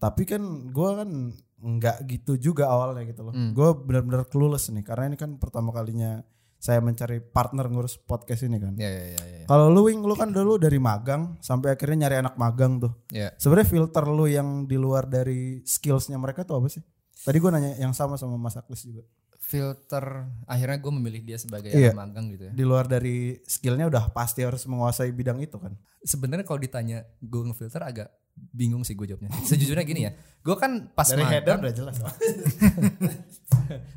Tapi 0.00 0.24
kan 0.24 0.40
gue 0.72 0.90
kan 0.96 1.10
nggak 1.60 2.08
gitu 2.08 2.40
juga 2.40 2.72
awalnya 2.72 3.04
gitu 3.04 3.20
loh. 3.22 3.34
Hmm. 3.36 3.52
Gue 3.52 3.70
benar-benar 3.76 4.24
clueless 4.26 4.72
nih 4.72 4.82
karena 4.82 5.12
ini 5.12 5.16
kan 5.20 5.36
pertama 5.36 5.70
kalinya 5.70 6.24
saya 6.60 6.76
mencari 6.84 7.24
partner 7.24 7.72
ngurus 7.72 7.96
podcast 7.96 8.44
ini 8.44 8.60
kan. 8.60 8.76
Ya 8.76 8.88
ya 8.92 9.04
ya 9.16 9.24
ya. 9.24 9.44
Kalau 9.48 9.72
lu 9.72 9.88
Wing, 9.88 10.04
lu 10.04 10.12
kan 10.12 10.28
dulu 10.28 10.60
dari 10.60 10.76
magang 10.76 11.40
sampai 11.40 11.72
akhirnya 11.72 12.04
nyari 12.04 12.20
anak 12.20 12.36
magang 12.36 12.76
tuh. 12.76 12.92
Ya. 13.08 13.32
Sebenarnya 13.40 13.68
filter 13.68 14.04
lu 14.04 14.28
yang 14.28 14.68
di 14.68 14.76
luar 14.76 15.08
dari 15.08 15.64
skillsnya 15.64 16.20
mereka 16.20 16.44
tuh 16.44 16.60
apa 16.60 16.68
sih? 16.68 16.84
Tadi 17.24 17.36
gue 17.40 17.48
nanya 17.48 17.80
yang 17.80 17.96
sama 17.96 18.20
sama 18.20 18.36
Mas 18.36 18.60
Aklis 18.60 18.84
juga. 18.84 19.08
Filter 19.40 20.28
akhirnya 20.44 20.78
gue 20.78 20.92
memilih 20.92 21.24
dia 21.24 21.40
sebagai 21.40 21.72
Iya. 21.72 21.96
anak 21.96 22.12
magang 22.12 22.26
gitu 22.28 22.42
ya. 22.48 22.52
Di 22.52 22.64
luar 22.68 22.84
dari 22.84 23.40
skillnya 23.40 23.88
udah 23.88 24.12
pasti 24.12 24.44
harus 24.44 24.60
menguasai 24.68 25.10
bidang 25.16 25.40
itu 25.40 25.56
kan. 25.56 25.72
Sebenarnya 26.04 26.44
kalau 26.44 26.60
ditanya 26.60 27.08
gue 27.18 27.42
ngefilter 27.48 27.80
agak 27.80 28.08
bingung 28.50 28.82
sih 28.82 28.94
gue 28.94 29.06
jawabnya. 29.06 29.30
Sejujurnya 29.48 29.82
gini 29.82 30.06
ya, 30.06 30.10
gue 30.40 30.56
kan 30.56 30.90
pas 30.90 31.06
Dari 31.06 31.22
header 31.22 31.56
magang, 31.56 31.60
udah 31.62 31.74
jelas. 31.74 31.96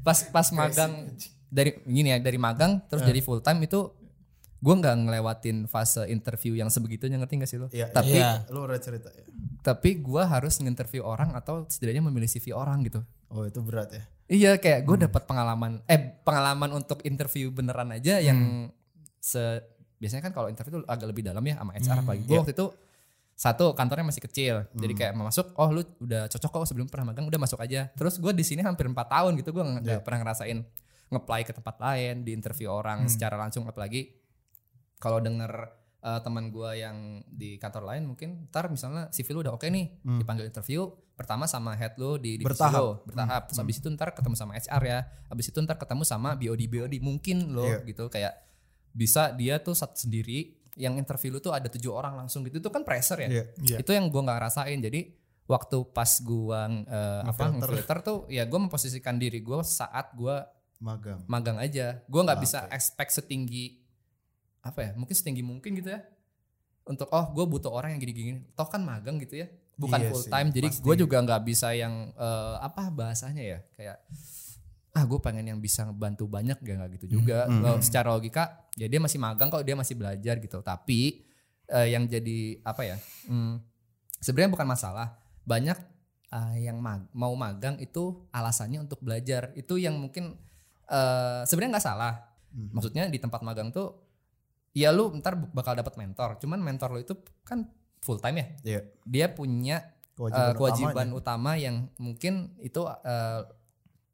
pas 0.06 0.18
pas 0.30 0.48
magang 0.52 0.92
dari 1.48 1.78
gini 1.86 2.10
ya 2.10 2.18
dari 2.18 2.38
magang 2.38 2.82
terus 2.90 3.04
jadi 3.04 3.20
full 3.22 3.40
time 3.40 3.64
itu 3.64 3.94
gue 4.58 4.74
nggak 4.74 4.96
ngelewatin 5.06 5.68
fase 5.68 6.08
interview 6.08 6.56
yang 6.56 6.72
sebegitunya 6.72 7.20
ngerti 7.20 7.36
gak 7.36 7.50
sih 7.52 7.60
lo? 7.60 7.68
Iya, 7.68 7.92
tapi 7.92 8.16
Iya. 8.16 8.48
lu 8.48 8.64
udah 8.64 8.80
cerita 8.80 9.12
ya. 9.12 9.28
tapi 9.60 10.00
gue 10.00 10.24
harus 10.24 10.60
nginterview 10.60 11.04
orang 11.04 11.36
atau 11.36 11.68
setidaknya 11.68 12.04
memilih 12.04 12.28
CV 12.28 12.52
orang 12.52 12.84
gitu. 12.84 13.00
Oh 13.28 13.44
itu 13.44 13.60
berat 13.60 13.92
ya. 13.92 14.04
Iya 14.26 14.52
kayak 14.56 14.84
gue 14.84 14.98
dapat 15.04 15.24
pengalaman 15.24 15.84
eh 15.86 16.00
pengalaman 16.24 16.72
untuk 16.74 17.04
interview 17.04 17.52
beneran 17.52 17.92
aja 17.92 18.20
yang 18.20 18.72
se 19.20 19.40
biasanya 20.00 20.20
kan 20.20 20.32
kalau 20.32 20.48
interview 20.48 20.80
tuh 20.80 20.88
agak 20.88 21.08
lebih 21.08 21.24
dalam 21.24 21.44
ya 21.44 21.60
sama 21.60 21.72
HR 21.76 21.98
apalagi. 22.02 22.24
Gue 22.24 22.40
waktu 22.40 22.56
itu 22.56 22.68
satu 23.34 23.74
kantornya 23.74 24.06
masih 24.06 24.22
kecil. 24.22 24.56
Jadi 24.72 24.94
kayak 24.94 25.14
mau 25.14 25.26
masuk 25.26 25.52
oh 25.54 25.70
lu 25.70 25.82
udah 26.00 26.26
cocok 26.28 26.50
kok 26.54 26.68
sebelum 26.70 26.86
pernah 26.86 27.12
magang 27.12 27.26
udah 27.26 27.38
masuk 27.38 27.60
aja. 27.60 27.90
Terus 27.92 28.18
gue 28.18 28.32
di 28.32 28.42
sini 28.42 28.62
hampir 28.62 28.86
empat 28.86 29.10
tahun 29.10 29.36
gitu 29.36 29.50
gue 29.52 29.64
nggak 29.64 30.02
pernah 30.02 30.22
ngerasain 30.22 30.62
ngeplay 31.10 31.42
ke 31.42 31.52
tempat 31.52 31.76
lain 31.78 32.22
di 32.22 32.32
interview 32.32 32.70
orang 32.70 33.06
secara 33.08 33.36
langsung. 33.36 33.66
Apalagi 33.66 34.14
kalau 34.98 35.18
denger 35.18 35.52
eh, 36.00 36.20
teman 36.22 36.48
gue 36.48 36.70
yang 36.76 36.98
di 37.26 37.58
kantor 37.58 37.84
lain 37.86 38.04
mungkin 38.06 38.48
ntar 38.48 38.68
misalnya 38.68 39.10
CV 39.10 39.28
lu 39.32 39.42
udah 39.42 39.54
oke 39.54 39.66
nih 39.66 39.86
dipanggil 40.20 40.46
interview 40.46 40.88
pertama 41.14 41.46
sama 41.46 41.74
head 41.74 41.94
lu 41.96 42.18
di 42.18 42.38
divisi 42.38 42.58
Bertahap. 42.58 42.74
lu, 42.76 42.88
bertahap. 43.04 43.42
Terus 43.46 43.60
habis 43.60 43.78
itu 43.78 43.88
ntar 43.90 44.10
ketemu 44.12 44.34
sama 44.34 44.52
HR 44.56 44.82
ya 44.84 45.00
habis 45.28 45.46
itu 45.48 45.58
ntar 45.60 45.78
ketemu 45.78 46.02
sama 46.02 46.34
BOD 46.34 46.62
BOD 46.66 46.94
mungkin 47.00 47.52
lo 47.52 47.66
Iya. 47.66 47.82
gitu. 47.84 48.10
Kayak 48.10 48.34
bisa 48.94 49.34
dia 49.34 49.58
tuh 49.58 49.74
satu 49.74 49.98
sendiri 49.98 50.58
yang 50.76 50.98
interview 50.98 51.30
lu 51.30 51.40
tuh 51.40 51.52
ada 51.52 51.68
tujuh 51.68 51.90
orang 51.90 52.18
langsung 52.18 52.42
gitu. 52.44 52.58
Itu 52.58 52.70
kan 52.70 52.82
pressure 52.82 53.20
ya? 53.20 53.30
Iya. 53.30 53.44
Iya. 53.60 53.78
itu 53.80 53.92
yang 53.92 54.10
gua 54.10 54.22
nggak 54.26 54.42
rasain 54.42 54.80
jadi 54.80 55.14
waktu 55.44 55.78
pas 55.92 56.12
gua 56.20 56.66
eh, 56.70 57.22
apa 57.24 57.44
ngefilter. 57.52 57.98
tuh 58.02 58.18
ya 58.28 58.44
gua 58.44 58.60
memposisikan 58.64 59.16
diri 59.18 59.40
gua 59.40 59.62
saat 59.62 60.14
gua 60.14 60.48
Magang. 60.80 61.24
magang 61.26 61.58
aja. 61.58 62.02
Gua 62.08 62.24
nggak 62.24 62.40
Ah, 62.40 62.44
bisa 62.44 62.58
expect 62.70 63.12
setinggi 63.14 63.80
apa 64.60 64.80
ya 64.80 64.92
mungkin 64.96 65.12
setinggi 65.12 65.44
mungkin 65.44 65.76
gitu 65.76 65.92
ya. 65.92 66.02
Untuk 66.84 67.08
oh 67.12 67.32
gue 67.32 67.46
butuh 67.48 67.72
orang 67.72 67.96
yang 67.96 68.02
gini-gini. 68.04 68.44
Toh 68.56 68.68
kan 68.68 68.84
magang 68.84 69.16
gitu 69.16 69.40
ya. 69.40 69.48
Bukan 69.80 70.04
Iya 70.04 70.10
full 70.12 70.24
sih, 70.24 70.32
time. 70.32 70.52
Jadi 70.52 70.68
pasti. 70.68 70.84
gue 70.84 70.96
juga 71.00 71.18
nggak 71.20 71.42
bisa 71.44 71.72
yang 71.72 72.12
eh, 72.12 72.56
apa 72.60 72.92
bahasanya 72.92 73.40
ya? 73.40 73.60
Kayak 73.72 73.98
ah 74.94 75.04
gue 75.04 75.18
pengen 75.18 75.42
yang 75.44 75.58
bisa 75.58 75.84
ngebantu 75.84 76.30
banyak 76.30 76.62
ya 76.62 76.74
nggak 76.78 76.92
gitu 76.96 77.18
juga. 77.18 77.50
Hmm, 77.50 77.62
Kalau 77.62 77.78
secara 77.82 78.08
logika 78.10 78.70
ya 78.74 78.86
dia 78.86 79.02
masih 79.02 79.18
magang 79.18 79.50
kok 79.50 79.66
dia 79.66 79.74
masih 79.74 79.98
belajar 79.98 80.38
gitu. 80.38 80.62
Tapi 80.62 81.26
eh, 81.66 81.88
yang 81.90 82.06
jadi 82.06 82.62
apa 82.62 82.82
ya 82.86 82.98
hmm, 83.26 83.58
sebenarnya 84.20 84.54
bukan 84.54 84.68
masalah. 84.70 85.18
Banyak 85.44 85.78
eh, 86.30 86.56
yang 86.64 86.78
mag- 86.78 87.10
mau 87.12 87.34
magang 87.34 87.82
itu 87.82 88.30
alasannya 88.30 88.80
untuk 88.80 89.02
belajar. 89.02 89.50
Itu 89.54 89.82
yang 89.82 89.98
mungkin 89.98 90.38
eh, 90.86 91.42
sebenarnya 91.44 91.78
nggak 91.78 91.88
salah. 91.90 92.14
Hmm. 92.54 92.70
maksudnya 92.70 93.10
di 93.10 93.18
tempat 93.18 93.42
magang 93.42 93.74
tuh 93.74 93.98
ya 94.78 94.94
lu 94.94 95.10
ntar 95.18 95.34
bakal 95.34 95.74
dapat 95.74 95.98
mentor. 95.98 96.38
Cuman 96.38 96.62
mentor 96.62 96.94
lu 96.94 97.02
itu 97.02 97.18
kan 97.42 97.66
full 97.98 98.22
time 98.22 98.38
ya? 98.38 98.46
Iya. 98.62 98.82
dia 99.04 99.26
punya 99.28 99.90
Kewajiban, 100.14 100.46
eh, 100.46 100.54
kewajiban 100.54 100.94
utamanya. 101.10 101.18
utama 101.18 101.52
yang 101.58 101.76
mungkin 101.98 102.54
itu 102.62 102.86
eh, 102.86 103.42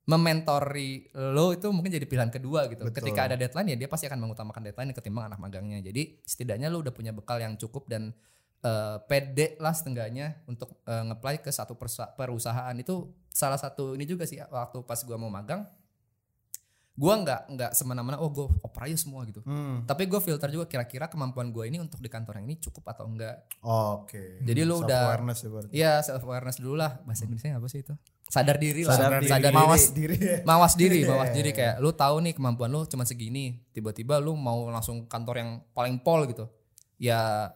mementori 0.10 1.06
lo 1.14 1.54
itu 1.54 1.70
mungkin 1.70 1.94
jadi 1.94 2.10
pilihan 2.10 2.34
kedua 2.34 2.66
gitu. 2.74 2.90
Betul. 2.90 3.06
Ketika 3.06 3.30
ada 3.30 3.36
deadline 3.38 3.78
ya 3.78 3.78
dia 3.86 3.90
pasti 3.90 4.10
akan 4.10 4.26
mengutamakan 4.26 4.62
deadline 4.66 4.90
ketimbang 4.98 5.30
anak 5.30 5.38
magangnya. 5.38 5.86
Jadi 5.86 6.18
setidaknya 6.26 6.74
lo 6.74 6.82
udah 6.82 6.90
punya 6.90 7.14
bekal 7.14 7.38
yang 7.38 7.54
cukup 7.62 7.86
dan 7.86 8.18
eh, 8.66 8.98
pede 9.06 9.62
lah 9.62 9.78
setengahnya 9.78 10.42
untuk 10.50 10.82
eh, 10.90 11.04
ngeplay 11.14 11.38
ke 11.46 11.54
satu 11.54 11.78
perusahaan 12.18 12.74
itu 12.74 13.14
salah 13.30 13.62
satu 13.62 13.94
ini 13.94 14.10
juga 14.10 14.26
sih 14.26 14.42
waktu 14.42 14.82
pas 14.82 14.98
gua 15.06 15.22
mau 15.22 15.30
magang 15.30 15.62
gua 17.00 17.16
nggak 17.16 17.42
nggak 17.50 17.72
semena-mena 17.72 18.20
oh 18.20 18.28
gue 18.28 18.44
oper 18.60 18.82
aja 18.84 19.00
semua 19.00 19.24
gitu 19.24 19.40
Hmm. 19.42 19.88
tapi 19.88 20.04
gue 20.04 20.20
filter 20.20 20.52
juga 20.52 20.68
kira-kira 20.68 21.08
kemampuan 21.08 21.48
gue 21.48 21.64
ini 21.64 21.80
untuk 21.80 21.98
di 21.98 22.06
kantor 22.06 22.38
yang 22.38 22.46
ini 22.46 22.60
cukup 22.60 22.84
atau 22.90 23.08
enggak 23.08 23.48
Oke. 23.62 24.44
Jadi 24.44 24.62
lu 24.62 24.76
Self 24.76 24.84
udah- 24.84 25.04
awareness 25.08 25.40
ya 25.40 25.48
berarti. 25.48 25.72
Iya 25.72 25.94
self 26.02 26.22
awareness 26.22 26.58
dulu 26.58 26.76
lah 26.76 27.00
bahasa 27.02 27.24
Indonesia 27.24 27.56
apa 27.56 27.68
sih 27.68 27.80
itu? 27.80 27.96
Sadar 28.22 28.58
diri 28.58 28.84
lah. 28.84 28.94
Sadar 28.94 29.12
diri. 29.18 29.32
Sadar 29.32 29.52
Mawas 29.52 29.84
diri. 29.90 30.16
diri. 30.16 30.44
Mawas 30.50 30.74
diri, 30.76 31.00
mawas 31.02 31.32
diri 31.32 31.50
kayak 31.50 31.76
lu 31.78 31.90
tahu 31.92 32.20
nih 32.20 32.34
kemampuan 32.34 32.68
lu 32.68 32.84
cuma 32.84 33.02
segini, 33.02 33.64
tiba-tiba 33.70 34.20
lu 34.20 34.36
mau 34.36 34.68
langsung 34.68 35.08
kantor 35.08 35.36
yang 35.38 35.50
paling 35.72 35.98
pol 35.98 36.28
gitu. 36.28 36.46
Ya 37.00 37.50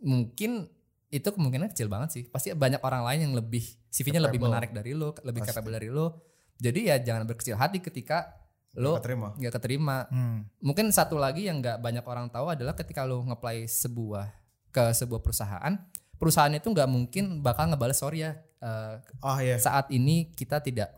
mungkin 0.00 0.66
itu 1.08 1.28
kemungkinan 1.28 1.70
kecil 1.70 1.86
banget 1.86 2.10
sih. 2.10 2.22
Pasti 2.26 2.50
banyak 2.50 2.80
orang 2.80 3.04
lain 3.04 3.20
yang 3.22 3.34
lebih 3.34 3.62
CV-nya 3.86 4.18
lebih 4.20 4.40
menarik 4.40 4.72
dari 4.72 4.92
lu, 4.92 5.14
lebih 5.20 5.44
capable 5.44 5.70
dari 5.72 5.86
lu. 5.86 6.10
Jadi 6.56 6.86
ya 6.86 6.98
jangan 6.98 7.22
berkecil 7.24 7.54
hati 7.54 7.78
ketika 7.78 8.34
lu 8.74 8.90
Nggak 8.92 9.04
terima. 9.04 9.28
nggak 9.32 9.52
keterima. 9.52 9.96
Hmm. 10.08 10.38
Mungkin 10.58 10.90
satu 10.90 11.14
lagi 11.14 11.46
yang 11.46 11.58
nggak 11.58 11.78
banyak 11.78 12.02
orang 12.02 12.26
tahu 12.28 12.50
adalah 12.50 12.72
ketika 12.72 13.02
lu 13.02 13.22
ngeplay 13.22 13.64
sebuah 13.64 14.26
ke 14.68 14.90
sebuah 14.92 15.20
perusahaan, 15.20 15.72
perusahaan 16.14 16.50
itu 16.50 16.66
nggak 16.66 16.86
mungkin 16.86 17.38
bakal 17.40 17.68
ngebales 17.68 17.94
sorry 17.96 18.22
ya 18.22 18.34
eh, 18.58 18.94
Oh 19.20 19.38
iya. 19.38 19.54
saat 19.56 19.86
ini 19.88 20.28
kita 20.28 20.58
tidak 20.58 20.90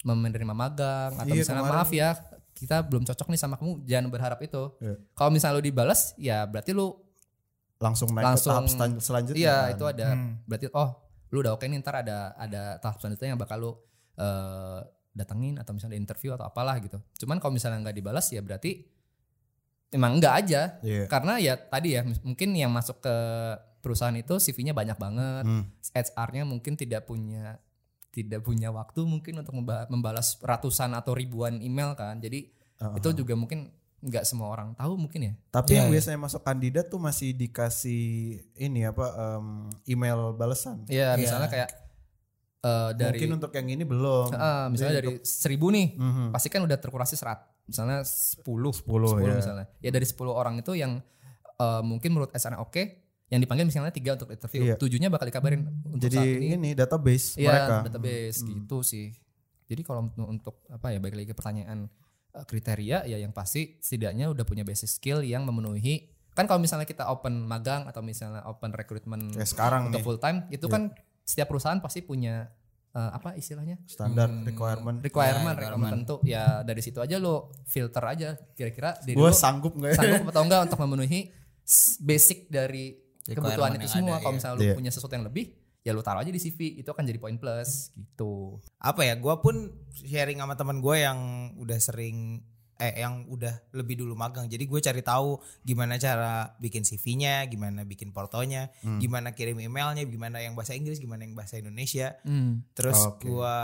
menerima 0.00 0.52
magang 0.52 1.12
atau 1.14 1.28
Iya, 1.28 1.42
misalnya 1.42 1.62
kemarin. 1.62 1.76
maaf 1.76 1.90
ya 1.90 2.08
kita 2.54 2.76
belum 2.82 3.04
cocok 3.04 3.26
nih 3.28 3.38
sama 3.38 3.54
kamu 3.54 3.84
jangan 3.84 4.08
berharap 4.08 4.40
itu. 4.40 4.62
Iya. 4.78 4.94
Kalau 5.12 5.30
misalnya 5.30 5.56
lu 5.56 5.64
dibales 5.64 6.16
ya 6.16 6.42
berarti 6.42 6.72
lu 6.72 6.94
Langsung 7.78 8.10
naik 8.10 8.26
Langsung- 8.34 8.58
ke 8.58 8.74
tahap 8.74 8.98
selanjutnya. 8.98 9.38
iya 9.38 9.56
kan? 9.60 9.70
itu 9.70 9.84
ada 9.86 10.06
Hmm. 10.10 10.34
berarti 10.42 10.66
oh 10.72 10.90
lu 11.28 11.38
udah 11.38 11.52
oke 11.52 11.62
nih 11.62 11.78
ntar 11.78 11.94
ada 11.98 12.34
ada 12.34 12.74
tahap 12.78 12.98
selanjutnya 12.98 13.30
yang 13.30 13.38
bakal 13.38 13.54
lu 13.56 13.70
eh, 14.16 14.80
datengin 15.18 15.58
atau 15.58 15.72
misalnya 15.72 15.96
interview 15.96 16.32
atau 16.32 16.46
apalah 16.46 16.78
gitu. 16.78 16.96
Cuman 17.16 17.36
kalau 17.36 17.50
misalnya 17.50 17.82
nggak 17.82 17.96
dibalas 17.96 18.30
ya 18.30 18.38
berarti 18.38 18.86
emang 19.88 20.16
enggak 20.16 20.34
aja 20.38 20.62
Iya. 20.80 21.04
karena 21.08 21.34
ya 21.38 21.56
tadi 21.56 21.88
ya 21.90 22.04
mungkin 22.22 22.52
yang 22.52 22.68
masuk 22.68 23.00
ke 23.00 23.14
perusahaan 23.80 24.12
itu 24.12 24.36
CV-nya 24.36 24.70
banyak 24.70 24.94
banget 24.96 25.44
Hmm. 25.44 25.64
HR-nya 25.90 26.44
mungkin 26.44 26.76
tidak 26.76 27.04
punya 27.04 27.56
tidak 28.08 28.42
punya 28.42 28.68
waktu 28.68 29.00
mungkin 29.02 29.38
untuk 29.38 29.54
memba- 29.54 29.88
membalas 29.88 30.36
ratusan 30.38 30.92
atau 30.92 31.12
ribuan 31.12 31.58
email 31.58 31.94
kan 31.94 32.18
jadi 32.18 32.52
Uh-uh. 32.76 32.94
itu 32.94 33.10
juga 33.16 33.32
mungkin 33.32 33.72
nggak 33.98 34.22
semua 34.22 34.46
orang 34.48 34.74
tahu 34.74 34.94
mungkin 34.94 35.20
ya 35.24 35.32
Tapi 35.48 35.72
Iya, 35.72 35.76
yang 35.76 35.88
iya. 35.88 35.94
biasanya 35.96 36.18
masuk 36.20 36.42
kandidat 36.42 36.86
tuh 36.86 37.00
masih 37.00 37.32
dikasih 37.32 38.04
ini 38.56 38.84
apa 38.84 39.06
em, 39.10 39.46
email 39.88 40.30
balesan. 40.32 40.84
ya 40.86 41.14
Iya. 41.14 41.18
misalnya 41.18 41.48
kayak 41.48 41.70
eh, 42.60 42.90
dari 42.92 43.18
Mungkin 43.20 43.32
untuk 43.36 43.52
yang 43.52 43.66
ini 43.68 43.82
belum. 43.82 44.28
eh, 44.28 44.66
misalnya 44.68 44.94
Jadi 44.96 45.00
dari 45.00 45.14
seribu 45.20 45.66
nih 45.68 45.86
Mhm. 45.94 46.24
pasti 46.30 46.48
kan 46.48 46.60
udah 46.60 46.74
terkurasi 46.74 47.14
serat 47.14 47.38
misalnya 47.64 48.00
10 48.02 48.42
10, 48.72 49.14
10 49.14 49.24
ya. 49.24 49.36
misalnya 49.36 49.66
ya 49.78 49.90
dari 49.90 50.04
10 50.04 50.32
orang 50.32 50.54
itu 50.56 50.72
yang 50.72 50.98
eh, 51.54 51.82
mungkin 51.82 52.10
menurut 52.10 52.30
SR 52.30 52.54
oke 52.56 52.82
yang 53.26 53.38
dipanggil 53.38 53.62
misalnya 53.62 53.90
tiga 53.90 54.14
untuk 54.14 54.30
interview 54.30 54.62
Iya. 54.64 54.74
tujuhnya 54.76 55.08
bakal 55.08 55.26
dikabarin 55.26 55.68
untuk 55.86 56.00
Jadi 56.02 56.16
saat 56.16 56.28
ini 56.38 56.46
ini 56.56 56.70
database 56.72 57.36
Iya, 57.36 57.46
mereka. 57.46 57.74
database 57.84 58.38
gitu 58.42 58.80
sih. 58.80 59.12
Jadi 59.64 59.82
kalau 59.82 60.08
untuk, 60.18 60.64
apa 60.66 60.88
ya 60.88 60.98
balik 60.98 61.12
lagi 61.14 61.28
ke 61.28 61.36
pertanyaan 61.36 61.92
eh, 62.30 62.42
kriteria 62.42 63.04
ya 63.04 63.16
yang 63.16 63.30
pasti 63.30 63.76
setidaknya 63.78 64.28
udah 64.28 64.42
punya 64.42 64.62
basic 64.62 64.88
skill 64.88 65.20
yang 65.20 65.42
memenuhi 65.42 66.08
kan 66.30 66.44
kalau 66.44 66.56
misalnya 66.56 66.84
kita 66.84 67.04
open 67.04 67.42
magang 67.42 67.84
atau 67.84 68.00
misalnya 68.00 68.40
open 68.44 68.70
recruitment 68.70 69.34
Kayak 69.34 69.48
sekarang 69.48 69.80
untuk 69.84 69.98
nih 69.98 70.04
full 70.04 70.18
time 70.18 70.38
itu 70.48 70.62
Iya. 70.62 70.72
kan 70.72 70.82
setiap 71.28 71.44
perusahaan 71.46 71.76
pasti 71.76 72.00
punya 72.00 72.48
eh, 72.90 73.10
apa 73.12 73.36
istilahnya 73.36 73.76
standar 73.84 74.26
Hmm, 74.26 74.42
requirement. 74.42 74.96
requirement, 74.98 75.52
Ya, 75.52 75.60
requirement 75.62 75.92
tentu 75.94 76.16
ya 76.24 76.44
dari 76.62 76.80
situ 76.80 76.98
aja 76.98 77.16
lo 77.16 77.34
filter 77.64 78.00
aja 78.02 78.28
kira-kira 78.50 78.96
Gue 79.04 79.12
lo 79.14 79.28
sanggup 79.30 79.76
nggak 79.76 79.90
ya? 79.90 79.96
sanggup 79.98 80.26
atau 80.26 80.42
enggak 80.42 80.60
untuk 80.66 80.78
memenuhi 80.80 81.28
basic 82.00 82.48
dari 82.48 82.96
kebutuhan 83.22 83.76
itu 83.76 83.86
semua 83.86 84.16
ada, 84.16 84.24
kalau 84.24 84.32
iya. 84.32 84.38
misalnya 84.40 84.56
lu 84.56 84.64
Iya. 84.64 84.74
punya 84.74 84.88
sesuatu 84.88 85.12
yang 85.12 85.28
lebih 85.28 85.52
ya 85.78 85.92
lu 85.92 86.00
taruh 86.00 86.20
aja 86.20 86.28
di 86.28 86.36
CV 86.38 86.58
itu 86.76 86.88
akan 86.88 87.04
jadi 87.04 87.16
poin 87.16 87.36
plus 87.36 87.92
gitu 87.92 88.56
apa 88.78 89.04
ya 89.04 89.14
gue 89.14 89.34
pun 89.38 89.68
sharing 89.94 90.36
sama 90.38 90.52
teman 90.52 90.80
gue 90.80 90.96
yang 90.96 91.18
udah 91.54 91.78
sering 91.78 92.40
eh 92.78 92.94
yang 92.96 93.26
udah 93.26 93.50
lebih 93.72 93.98
dulu 93.98 94.14
magang 94.14 94.46
jadi 94.46 94.62
gue 94.62 94.80
cari 94.80 95.02
tahu 95.02 95.34
gimana 95.60 95.94
cara 95.96 96.54
bikin 96.56 96.82
CV-nya 96.82 97.42
gimana 97.44 97.82
bikin 97.82 98.10
portonya 98.10 98.70
Hmm. 98.80 98.98
gimana 98.98 99.32
kirim 99.32 99.58
emailnya 99.58 100.02
gimana 100.04 100.38
yang 100.38 100.54
bahasa 100.54 100.72
Inggris 100.72 100.96
gimana 100.96 101.22
yang 101.22 101.34
bahasa 101.34 101.56
Indonesia 101.56 102.14
Hmm. 102.22 102.62
terus 102.72 103.02
Oke. 103.04 103.26
gue 103.26 103.56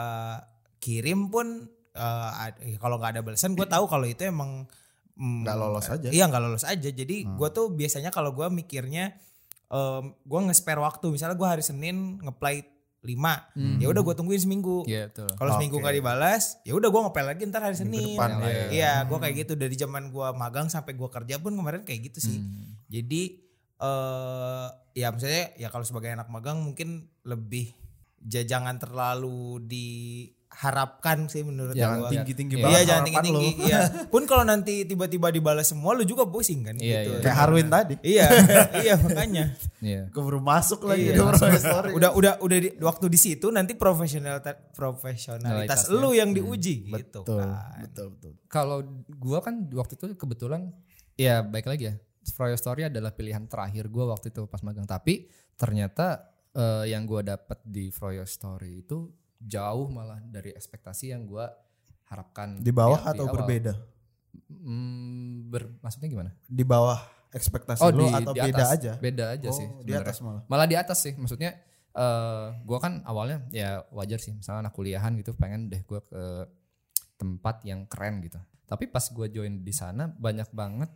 kirim 0.79 1.29
pun 1.29 1.71
eh, 1.91 2.31
eh, 2.61 2.77
kalau 2.77 2.99
nggak 2.99 3.15
ada 3.15 3.23
balasan 3.23 3.55
gue 3.55 3.65
tahu 3.65 3.87
kalau 3.87 4.03
itu 4.03 4.25
emang 4.25 4.67
mm, 5.15 5.47
Nggak 5.47 5.57
lolos 5.57 5.87
aja. 5.89 6.09
iya 6.11 6.27
nggak 6.27 6.43
lolos 6.43 6.65
aja 6.65 6.89
jadi 6.91 7.17
Hmm. 7.23 7.39
gue 7.39 7.49
tuh 7.49 7.71
biasanya 7.71 8.11
kalau 8.11 8.31
gue 8.31 8.51
mikirnya 8.51 9.15
gue 10.21 10.41
nge-spare 10.41 10.79
waktu 10.79 11.07
misalnya 11.09 11.35
gue 11.35 11.49
hari 11.49 11.59
Senin 11.59 12.19
ngeplay 12.21 12.63
5 13.05 13.53
Hmm. 13.53 13.77
ya 13.77 13.87
udah 13.87 14.01
gue 14.01 14.15
tungguin 14.15 14.41
seminggu 14.41 14.83
Iya 14.85 15.07
betul. 15.07 15.29
kalau 15.31 15.51
seminggu 15.55 15.77
nggak 15.77 15.95
dibalas, 15.95 16.57
ya 16.63 16.73
udah 16.73 16.89
gue 16.89 17.01
ngepel 17.03 17.27
lagi 17.27 17.43
ntar 17.45 17.63
hari 17.63 17.77
Senin. 17.77 18.17
depan, 18.17 18.31
ya. 18.41 18.65
Iya, 18.71 18.93
gue 19.05 19.19
kayak 19.19 19.35
gitu 19.39 19.53
dari 19.55 19.75
zaman 19.75 20.09
gue 20.09 20.29
magang 20.33 20.67
sampai 20.67 20.93
gue 20.93 21.09
kerja 21.09 21.37
pun 21.37 21.53
kemarin 21.53 21.83
kayak 21.83 22.01
gitu 22.07 22.25
sih. 22.25 22.39
Hmm. 22.39 22.81
Jadi 22.87 23.45
eh 23.77 24.67
ya 24.95 25.11
misalnya 25.11 25.53
ya 25.55 25.69
kalau 25.69 25.83
sebagai 25.83 26.09
anak 26.09 26.27
magang 26.27 26.63
mungkin 26.63 26.89
lebih 27.23 27.75
ja- 28.19 28.43
jangan 28.43 28.79
terlalu 28.79 29.61
diharapkan 30.55 31.27
sih 31.27 31.43
menurut 31.43 31.75
Jangan 31.75 31.99
gua. 31.99 32.11
tinggi-tinggi 32.15 32.55
Iya, 32.55 32.63
banget 32.63 32.79
Iya 32.79 32.87
jangan 32.87 33.05
tinggi 33.05 33.21
tinggi. 33.27 33.49
Iya. 33.67 33.81
Pun 34.07 34.23
kalau 34.25 34.45
nanti 34.47 34.87
tiba-tiba 34.87 35.29
dibalas 35.29 35.67
semua, 35.67 35.93
lu 35.93 36.07
juga 36.07 36.23
pusing 36.25 36.63
kan 36.63 36.79
Iya, 36.79 36.99
gitu. 37.03 37.11
iya. 37.11 37.21
Kayak 37.21 37.37
Harwin 37.37 37.69
tadi. 37.69 37.95
Iya, 38.01 38.27
iya 38.87 38.95
makanya. 38.97 39.45
Iya. 39.83 40.03
Keburu 40.09 40.39
masuk 40.39 40.87
lagi 40.87 41.11
Iya, 41.11 41.59
Story. 41.59 41.91
udah 41.93 42.11
udah 42.15 42.33
udah 42.39 42.57
di, 42.57 42.69
waktu 42.79 43.07
di 43.11 43.19
situ 43.19 43.51
nanti 43.51 43.75
profesional 43.75 44.39
profesionalitas 44.73 45.91
lu 45.91 46.15
yang 46.15 46.31
diuji 46.31 46.87
gitu 46.87 47.27
betul, 47.27 47.43
kan. 47.43 47.83
betul, 47.83 48.07
betul. 48.15 48.33
Kalau 48.47 48.79
gua 49.11 49.43
kan 49.43 49.67
waktu 49.75 49.99
itu 49.99 50.15
kebetulan 50.15 50.71
ya 51.15 51.43
baik 51.43 51.67
lagi 51.67 51.91
ya. 51.91 51.95
Froyo 52.25 52.57
Story 52.57 52.89
adalah 52.89 53.13
pilihan 53.13 53.45
terakhir 53.45 53.93
gua 53.93 54.17
waktu 54.17 54.33
itu 54.33 54.49
pas 54.49 54.63
magang 54.65 54.89
tapi 54.89 55.29
ternyata 55.55 56.25
eh, 56.55 56.89
yang 56.89 57.05
gua 57.05 57.21
dapat 57.21 57.61
di 57.61 57.93
Froyo 57.93 58.25
Story 58.25 58.81
itu 58.81 59.13
jauh 59.45 59.87
malah 59.89 60.19
dari 60.25 60.51
ekspektasi 60.51 61.13
yang 61.13 61.29
gua 61.29 61.53
harapkan 62.05 62.57
Di 62.59 62.73
bawah 62.73 62.99
di- 62.99 63.05
di 63.05 63.11
atau 63.13 63.25
awal. 63.27 63.35
berbeda? 63.37 63.73
Hmm, 64.49 65.49
ber- 65.49 65.73
maksudnya 65.81 66.09
gimana? 66.09 66.31
Di 66.45 66.65
bawah 66.65 66.99
ekspektasi 67.31 67.81
Oh 67.83 67.91
lu 67.91 68.07
di, 68.07 68.15
atau 68.15 68.33
di 68.33 68.41
beda 68.43 68.63
atas. 68.63 68.75
aja? 68.75 68.93
Beda 68.99 69.25
aja 69.35 69.49
oh, 69.51 69.55
sih. 69.55 69.67
di 69.67 69.75
sebenarnya. 69.91 70.05
atas 70.07 70.17
malah. 70.21 70.43
Malah 70.47 70.67
di 70.67 70.77
atas 70.77 70.99
sih. 71.01 71.15
Maksudnya 71.15 71.51
eh 71.95 72.47
gua 72.67 72.79
kan 72.83 73.03
awalnya 73.05 73.45
ya 73.51 73.83
wajar 73.91 74.19
sih. 74.19 74.33
Misalnya 74.33 74.67
anak 74.67 74.75
kuliahan 74.75 75.15
gitu 75.19 75.35
pengen 75.35 75.71
deh 75.71 75.83
gua 75.85 76.03
ke 76.03 76.23
tempat 77.15 77.63
yang 77.63 77.87
keren 77.87 78.23
gitu. 78.23 78.39
Tapi 78.65 78.89
pas 78.89 79.05
gua 79.11 79.27
join 79.27 79.63
di 79.63 79.75
sana 79.75 80.09
banyak 80.11 80.51
banget 80.51 80.91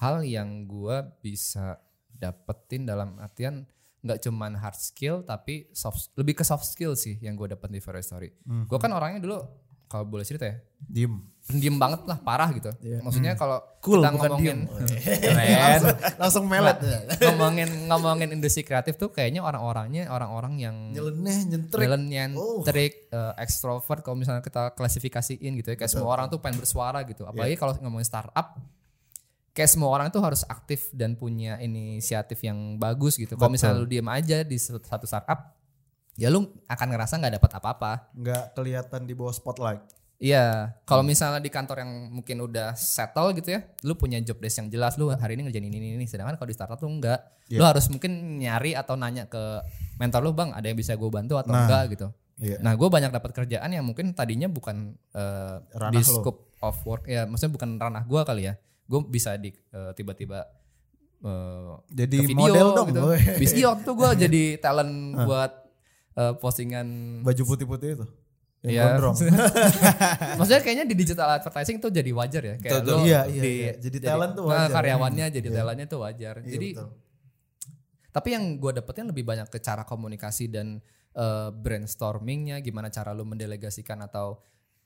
hal 0.00 0.20
yang 0.24 0.66
gua 0.66 1.00
bisa 1.20 1.80
dapetin 2.12 2.84
dalam 2.84 3.16
artian 3.18 3.64
nggak 4.02 4.18
cuman 4.18 4.58
hard 4.58 4.74
skill 4.76 5.22
tapi 5.22 5.70
soft 5.70 6.10
lebih 6.18 6.34
ke 6.34 6.44
soft 6.44 6.66
skill 6.66 6.98
sih 6.98 7.22
yang 7.22 7.38
gue 7.38 7.54
dapet 7.54 7.70
di 7.70 7.78
Fairy 7.78 8.02
Story. 8.02 8.28
Hmm. 8.42 8.66
Gue 8.66 8.78
kan 8.78 8.90
orangnya 8.90 9.22
dulu 9.22 9.38
kalau 9.86 10.08
boleh 10.08 10.24
cerita 10.24 10.48
ya 10.48 10.56
Diem. 10.80 11.20
pendiam 11.44 11.76
banget 11.76 12.08
lah 12.08 12.16
parah 12.16 12.48
gitu. 12.50 12.72
Maksudnya 13.04 13.36
kalau 13.36 13.60
Cool, 13.84 14.00
kita 14.00 14.14
ngomongin 14.14 14.64
Keren. 15.26 15.80
langsung 16.22 16.48
melet. 16.48 16.78
ngomongin 17.20 17.68
ngomongin 17.92 18.28
industri 18.32 18.64
kreatif 18.64 18.96
tuh 18.96 19.12
kayaknya 19.12 19.44
orang-orangnya 19.44 20.08
orang-orang 20.08 20.56
yang 20.56 20.74
Nyeleneh, 20.96 21.38
nyentrik. 21.44 21.86
Talent 21.86 22.06
nyentrik, 22.08 22.92
eh, 23.12 23.32
extrovert 23.42 24.00
kalau 24.00 24.16
misalnya 24.16 24.40
kita 24.40 24.72
klasifikasiin 24.72 25.52
gitu 25.60 25.74
ya 25.74 25.76
kayak 25.76 25.92
semua 25.92 26.14
orang 26.14 26.26
tuh 26.32 26.40
pengen 26.40 26.62
bersuara 26.62 27.04
gitu. 27.04 27.28
Apalagi 27.28 27.54
kalau 27.58 27.76
ngomongin 27.78 28.06
startup 28.08 28.56
kayak 29.52 29.70
semua 29.70 29.92
orang 29.92 30.08
tuh 30.08 30.24
harus 30.24 30.42
aktif 30.48 30.88
dan 30.96 31.16
punya 31.16 31.60
inisiatif 31.60 32.40
yang 32.40 32.80
bagus 32.80 33.20
gitu. 33.20 33.36
Kalau 33.36 33.52
misalnya 33.52 33.84
lu 33.84 33.88
diem 33.88 34.08
aja 34.08 34.40
di 34.44 34.56
satu 34.56 35.04
startup 35.04 35.56
ya 36.16 36.28
lu 36.28 36.44
akan 36.68 36.86
ngerasa 36.92 37.20
nggak 37.20 37.34
dapat 37.40 37.50
apa-apa. 37.60 37.92
Nggak 38.16 38.44
kelihatan 38.56 39.00
di 39.08 39.14
bawah 39.16 39.32
spotlight. 39.32 39.80
Iya, 40.22 40.78
kalau 40.86 41.02
misalnya 41.02 41.42
di 41.42 41.50
kantor 41.50 41.82
yang 41.82 42.14
mungkin 42.14 42.46
udah 42.46 42.78
settle 42.78 43.34
gitu 43.34 43.58
ya, 43.58 43.66
lu 43.82 43.98
punya 43.98 44.22
job 44.22 44.38
desk 44.38 44.62
yang 44.62 44.70
jelas, 44.70 44.94
lu 44.94 45.10
hari 45.10 45.34
ini 45.34 45.50
ngerjain 45.50 45.66
ini 45.66 45.76
ini, 45.82 45.88
ini. 45.98 46.06
sedangkan 46.06 46.38
kalau 46.38 46.46
di 46.46 46.54
startup 46.54 46.78
tuh 46.78 46.86
enggak. 46.86 47.18
Lu 47.50 47.66
harus 47.66 47.90
mungkin 47.90 48.38
nyari 48.38 48.78
atau 48.78 48.94
nanya 48.94 49.26
ke 49.26 49.42
mentor 49.98 50.22
lu, 50.22 50.30
"Bang, 50.30 50.54
ada 50.54 50.62
yang 50.62 50.78
bisa 50.78 50.94
gue 50.94 51.10
bantu 51.10 51.42
atau 51.42 51.50
Nah, 51.50 51.66
enggak?" 51.66 51.98
gitu. 51.98 52.06
iya. 52.38 52.54
Nah, 52.62 52.78
gue 52.78 52.86
banyak 52.86 53.10
dapat 53.10 53.34
kerjaan 53.34 53.66
yang 53.74 53.82
mungkin 53.82 54.14
tadinya 54.14 54.46
bukan 54.46 54.94
Ranah 55.74 55.90
di 55.90 56.06
scope 56.06 56.54
of 56.62 56.78
work 56.86 57.10
ya, 57.10 57.26
maksudnya 57.26 57.58
bukan 57.58 57.82
ranah 57.82 58.06
gue 58.06 58.22
kali 58.22 58.42
ya. 58.46 58.54
Gue 58.92 59.00
bisa 59.08 59.40
di 59.40 59.48
eh, 59.48 59.92
tiba-tiba 59.96 60.44
eh, 61.24 61.72
Jadi 61.88 62.16
ke 62.20 62.28
video 62.28 62.44
model 62.44 62.68
dong, 62.76 62.88
gitu. 62.92 63.00
boy. 63.00 63.20
Bis 63.40 63.56
iya, 63.56 63.72
waktu 63.72 63.88
itu 63.88 63.92
gue 63.96 64.10
jadi 64.28 64.42
talent 64.64 64.92
buat 65.24 65.52
eh, 66.20 66.34
postingan 66.36 66.86
Baju 67.24 67.42
putih-putih 67.48 67.88
itu. 67.96 68.06
Iya. 68.62 68.94
Maksudnya 70.38 70.62
kayaknya 70.62 70.86
di 70.86 70.94
digital 70.94 71.40
advertising 71.40 71.82
tuh 71.82 71.90
jadi 71.90 72.12
wajar 72.14 72.42
ya. 72.44 72.56
Kayak 72.60 72.86
Betul, 72.86 72.98
Iya, 73.08 73.20
iya, 73.26 73.42
iya. 73.42 73.72
Jadi 73.80 73.96
talent 73.98 74.32
tuh 74.38 74.44
nah, 74.46 74.68
wajar. 74.68 74.74
karyawannya 74.76 75.26
jadi 75.34 75.48
talentnya 75.50 75.86
tuh 75.88 76.00
wajar. 76.04 76.34
Iya, 76.44 76.50
jadi 76.52 76.68
betul. 76.76 76.90
tapi 78.12 78.28
yang 78.36 78.44
gue 78.60 78.72
dapetin 78.76 79.08
lebih 79.08 79.24
banyak 79.24 79.48
ke 79.48 79.58
cara 79.58 79.82
komunikasi 79.88 80.52
dan 80.52 80.78
eh, 81.16 81.48
brainstormingnya, 81.50 82.60
gimana 82.62 82.92
cara 82.92 83.10
lu 83.16 83.24
mendelegasikan 83.26 83.98
atau 84.04 84.38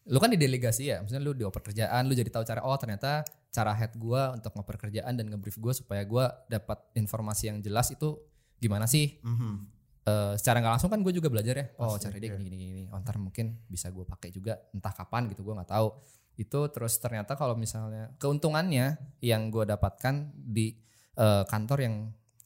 lu 0.06 0.18
kan 0.22 0.30
didelegasi 0.30 0.86
ya, 0.86 1.02
misalnya 1.02 1.26
lu 1.26 1.34
dioper 1.34 1.66
kerjaan, 1.66 2.06
lu 2.06 2.14
jadi 2.14 2.30
tahu 2.30 2.46
cara 2.46 2.62
oh 2.62 2.78
ternyata 2.78 3.26
cara 3.56 3.72
head 3.72 3.96
gue 3.96 4.22
untuk 4.36 4.52
ngoper 4.52 4.76
kerjaan 4.76 5.16
dan 5.16 5.32
ngebrief 5.32 5.56
gue 5.56 5.72
supaya 5.72 6.04
gue 6.04 6.24
dapat 6.52 6.78
informasi 6.92 7.48
yang 7.48 7.58
jelas 7.64 7.88
itu 7.88 8.20
gimana 8.60 8.84
sih? 8.84 9.16
Mhm. 9.24 9.72
Eh, 10.06 10.34
secara 10.38 10.60
nggak 10.62 10.72
langsung 10.78 10.92
kan 10.92 11.00
gue 11.00 11.10
juga 11.16 11.32
belajar 11.32 11.56
ya. 11.56 11.66
Oh 11.80 11.96
Pasti, 11.96 12.06
cara 12.06 12.20
dia 12.20 12.30
iya. 12.30 12.38
gini 12.38 12.48
gini 12.52 12.64
gini. 12.68 12.84
Oh, 12.92 13.00
ntar 13.00 13.16
mungkin 13.16 13.64
bisa 13.66 13.88
gue 13.88 14.04
pakai 14.04 14.28
juga 14.28 14.60
entah 14.76 14.92
kapan 14.92 15.32
gitu 15.32 15.40
gue 15.40 15.56
nggak 15.56 15.72
tahu. 15.72 15.88
Itu 16.36 16.68
terus 16.68 17.00
ternyata 17.00 17.32
kalau 17.34 17.56
misalnya 17.56 18.12
keuntungannya 18.20 19.00
yang 19.24 19.48
gue 19.48 19.64
dapatkan 19.64 20.36
di 20.36 20.76
eh, 21.16 21.44
kantor 21.48 21.78
yang 21.80 21.94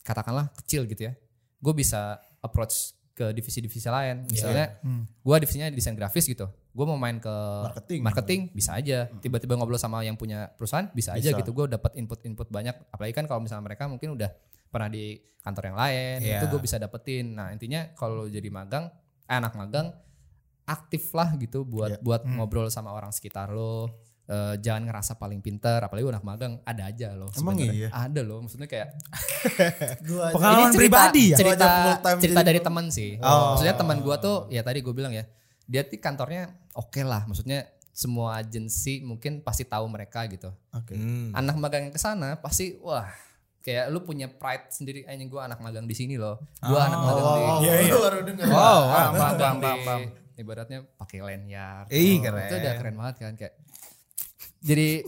katakanlah 0.07 0.49
kecil 0.63 0.87
gitu 0.87 1.11
ya, 1.11 1.13
gue 1.61 1.75
bisa 1.75 2.23
approach 2.41 2.97
ke 3.13 3.35
divisi-divisi 3.37 3.91
lain. 3.93 4.25
Misalnya 4.31 4.81
gue 5.21 5.37
divisinya 5.45 5.69
desain 5.69 5.93
grafis 5.93 6.25
gitu, 6.25 6.49
gue 6.71 6.85
mau 6.85 6.95
main 6.95 7.19
ke 7.19 7.35
Marketing. 7.65 8.01
marketing 8.01 8.41
bisa 8.51 8.71
aja. 8.73 9.11
Tiba-tiba 9.17 9.55
ngobrol 9.55 9.75
sama 9.75 10.01
yang 10.01 10.15
punya 10.15 10.51
perusahaan 10.51 10.87
bisa, 10.91 11.13
aja 11.13 11.31
Bisa. 11.31 11.39
gitu. 11.39 11.51
Gue 11.51 11.67
dapat 11.67 11.95
input-input 11.95 12.47
banyak. 12.47 12.75
Apalagi 12.89 13.13
kan 13.13 13.25
kalau 13.25 13.41
misalnya 13.41 13.65
mereka 13.65 13.85
mungkin 13.85 14.15
udah 14.15 14.31
pernah 14.67 14.87
di 14.87 15.15
kantor 15.41 15.63
yang 15.67 15.79
lain, 15.79 16.17
Iya. 16.21 16.39
itu 16.39 16.47
gue 16.49 16.61
bisa 16.61 16.77
dapetin. 16.77 17.35
Nah 17.35 17.51
intinya 17.51 17.91
kalau 17.93 18.25
jadi 18.25 18.47
magang, 18.49 18.87
eh, 19.25 19.35
anak 19.35 19.55
magang, 19.55 19.91
aktif 20.65 21.11
lah 21.11 21.35
gitu 21.35 21.65
buat 21.65 21.97
Iya. 21.97 22.01
buat 22.01 22.23
ngobrol 22.25 22.71
sama 22.71 22.91
orang 22.91 23.11
sekitar 23.11 23.51
lo. 23.51 23.91
Eh, 24.25 24.55
jangan 24.63 24.87
ngerasa 24.87 25.19
paling 25.19 25.43
pinter, 25.43 25.83
apalagi 25.83 26.07
anak 26.07 26.23
magang 26.23 26.63
ada 26.63 26.87
aja 26.87 27.11
loh. 27.13 27.35
Emang 27.35 27.59
iya? 27.59 27.91
Ada 27.91 28.23
loh, 28.23 28.39
maksudnya 28.41 28.71
kayak 28.71 28.95
Gua 30.07 30.31
aja- 30.31 30.35
Pengalaman 30.39 30.71
cerita, 30.71 30.79
pribadi 30.79 31.25
ya? 31.27 31.37
Cerita, 31.37 31.67
aja 31.67 32.21
cerita 32.23 32.41
dari 32.47 32.61
teman 32.63 32.87
sih. 32.89 33.19
Oh. 33.19 33.59
Maksudnya 33.59 33.75
teman 33.75 33.99
gua 33.99 34.17
tuh 34.17 34.47
ya 34.47 34.63
tadi 34.63 34.81
gue 34.81 34.95
bilang 34.95 35.11
ya, 35.11 35.27
dia 35.71 35.87
tuh 35.87 35.97
kantornya 35.97 36.51
oke 36.75 36.99
lah. 37.01 37.23
Maksudnya 37.25 37.63
semua 37.91 38.35
agensi 38.37 38.99
mungkin 39.01 39.39
pasti 39.39 39.63
tahu 39.63 39.87
mereka 39.87 40.27
gitu. 40.27 40.51
Oke. 40.75 40.99
Hmm. 40.99 41.31
Anak 41.31 41.55
magang 41.55 41.87
yang 41.87 41.95
ke 41.95 42.01
sana 42.01 42.35
pasti 42.37 42.75
wah 42.79 43.07
kayak 43.61 43.87
lu 43.89 44.03
punya 44.03 44.27
pride 44.27 44.67
sendiri. 44.69 45.07
Eh 45.07 45.15
gue 45.15 45.39
anak 45.39 45.63
magang 45.63 45.87
di 45.87 45.95
sini 45.95 46.19
loh. 46.19 46.43
Gua 46.59 46.91
anak 46.91 47.01
magang 47.01 47.25
di. 47.25 47.41
Oh, 47.41 47.59
Iya, 47.61 47.75
iya. 47.81 47.95
baru 47.95 48.19
dengar. 48.27 48.47
Wow, 48.49 48.83
anak 48.89 49.13
wow. 49.13 49.21
magang 49.23 49.55
di- 49.57 50.19
Ibaratnya 50.41 50.81
pakai 50.97 51.21
lanyard. 51.21 51.87
Ih, 51.93 52.17
Oh, 52.17 52.25
keren. 52.25 52.49
Itu 52.49 52.55
udah 52.57 52.73
keren 52.75 52.95
banget 52.97 53.15
kan 53.21 53.35
kayak. 53.37 53.55
Jadi 54.61 55.05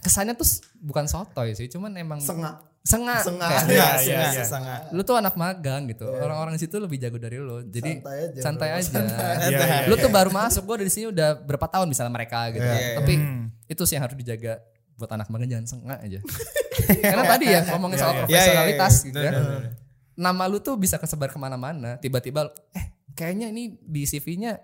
kesannya 0.00 0.36
tuh 0.36 0.44
bukan 0.78 1.04
sotoy 1.04 1.52
sih, 1.52 1.68
cuman 1.68 1.96
emang 1.96 2.20
Sengak. 2.20 2.60
Sengak. 2.86 3.20
Sengak. 3.20 3.50
Kayak, 3.50 3.66
Iya, 3.66 3.82
Sangat, 3.82 4.00
iya, 4.06 4.20
iya. 4.32 4.44
sangat. 4.46 4.80
lu 4.94 5.02
tuh 5.02 5.18
anak 5.18 5.34
magang 5.34 5.84
gitu. 5.86 6.06
Orang-orang 6.06 6.54
di 6.54 6.62
situ 6.62 6.78
lebih 6.78 6.96
jago 6.96 7.18
dari 7.18 7.36
lu. 7.36 7.66
Jadi 7.66 7.98
Santai 7.98 8.16
aja, 8.30 8.40
santai 8.40 8.68
bro. 8.70 8.78
aja. 8.78 9.48
Iya, 9.50 9.58
iya, 9.60 9.86
Lu 9.86 9.94
tuh 9.96 10.08
baru 10.08 10.30
masuk, 10.30 10.62
gua 10.62 10.78
dari 10.78 10.88
sini 10.88 11.10
udah 11.10 11.34
berapa 11.36 11.66
tahun 11.66 11.90
misalnya 11.90 12.14
mereka 12.14 12.48
gitu. 12.48 12.62
Iya, 12.62 12.96
Tapi 12.96 13.12
Hmm. 13.18 13.50
itu 13.66 13.82
sih 13.82 13.94
yang 13.94 14.06
harus 14.06 14.14
dijaga 14.14 14.62
buat 14.94 15.10
anak 15.10 15.26
magang 15.28 15.50
jangan 15.50 15.66
sengak 15.68 15.98
aja. 16.00 16.20
Karena 17.04 17.24
tadi 17.26 17.44
ya 17.46 17.60
ngomongin 17.66 17.98
soal 17.98 18.12
Iya, 18.12 18.16
iya. 18.16 18.24
profesionalitas 18.24 18.92
Iya, 18.92 18.96
iya, 18.96 19.06
gitu 19.06 19.18
iya. 19.18 19.30
ya. 19.34 19.70
Nama 20.16 20.44
lu 20.46 20.58
tuh 20.58 20.74
bisa 20.74 20.96
kesebar 20.96 21.28
ke 21.28 21.36
mana-mana. 21.36 21.98
Tiba-tiba 21.98 22.48
eh 22.72 22.86
kayaknya 23.12 23.50
ini 23.50 23.76
di 23.76 24.04
CV-nya 24.04 24.56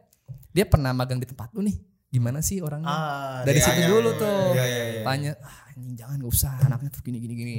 dia 0.48 0.64
pernah 0.64 0.92
magang 0.92 1.16
di 1.16 1.26
tempat 1.26 1.52
lu 1.52 1.60
nih. 1.60 1.76
Gimana 2.08 2.40
sih 2.40 2.60
orangnya? 2.60 2.86
Ah, 2.86 3.40
dari 3.40 3.56
iya, 3.56 3.66
situ 3.66 3.80
iya, 3.80 3.88
dulu 3.88 4.10
iya, 4.10 4.20
tuh 4.20 4.36
iya, 4.52 4.64
iya, 4.64 4.84
iya. 4.86 5.02
tanya 5.02 5.32
ah, 5.40 5.68
anjing 5.68 5.94
jangan 5.96 6.16
gak 6.20 6.28
usah 6.30 6.52
anaknya 6.60 6.90
tuh 6.92 7.00
gini 7.00 7.16
gini 7.18 7.34
gini 7.34 7.56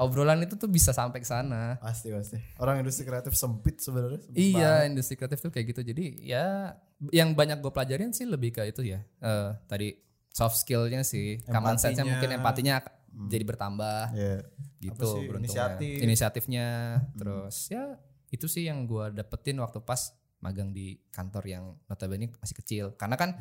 obrolan 0.00 0.40
itu 0.40 0.56
tuh 0.56 0.64
bisa 0.66 0.90
sampai 0.90 1.20
ke 1.20 1.28
sana 1.28 1.76
Pasti 1.76 2.08
pasti. 2.08 2.40
Orang 2.56 2.80
industri 2.80 3.04
kreatif 3.04 3.36
sempit 3.36 3.78
sebenarnya. 3.78 4.24
iya 4.32 4.88
industri 4.88 5.14
kreatif 5.14 5.38
tuh 5.38 5.52
kayak 5.52 5.76
gitu 5.76 5.84
jadi 5.84 6.04
ya 6.18 6.46
yang 7.12 7.36
banyak 7.36 7.60
gue 7.60 7.68
pelajarin 7.68 8.10
sih 8.10 8.24
lebih 8.24 8.56
ke 8.56 8.64
itu 8.64 8.80
ya 8.82 9.04
Eh, 9.20 9.50
tadi 9.68 9.92
soft 10.32 10.56
skillnya 10.56 11.04
sih 11.04 11.36
common 11.44 11.76
sense-nya 11.76 12.08
mungkin 12.08 12.32
empatinya 12.32 12.80
jadi 13.10 13.44
bertambah 13.44 14.14
banget. 14.14 14.16
Iya. 14.16 14.38
gitu 14.80 15.08
beruntungnya. 15.28 15.76
inisiatif. 15.76 15.96
inisiatifnya 16.00 16.66
terus 17.12 17.68
ya 17.68 17.98
itu 18.30 18.46
sih 18.46 18.64
yang 18.64 18.86
gue 18.86 19.10
dapetin 19.12 19.58
waktu 19.60 19.82
pas 19.82 20.14
magang 20.40 20.72
di 20.72 20.96
kantor 21.12 21.44
yang 21.44 21.64
notabene 21.84 22.32
masih 22.40 22.56
kecil 22.56 22.84
karena 22.96 23.18
kan 23.18 23.36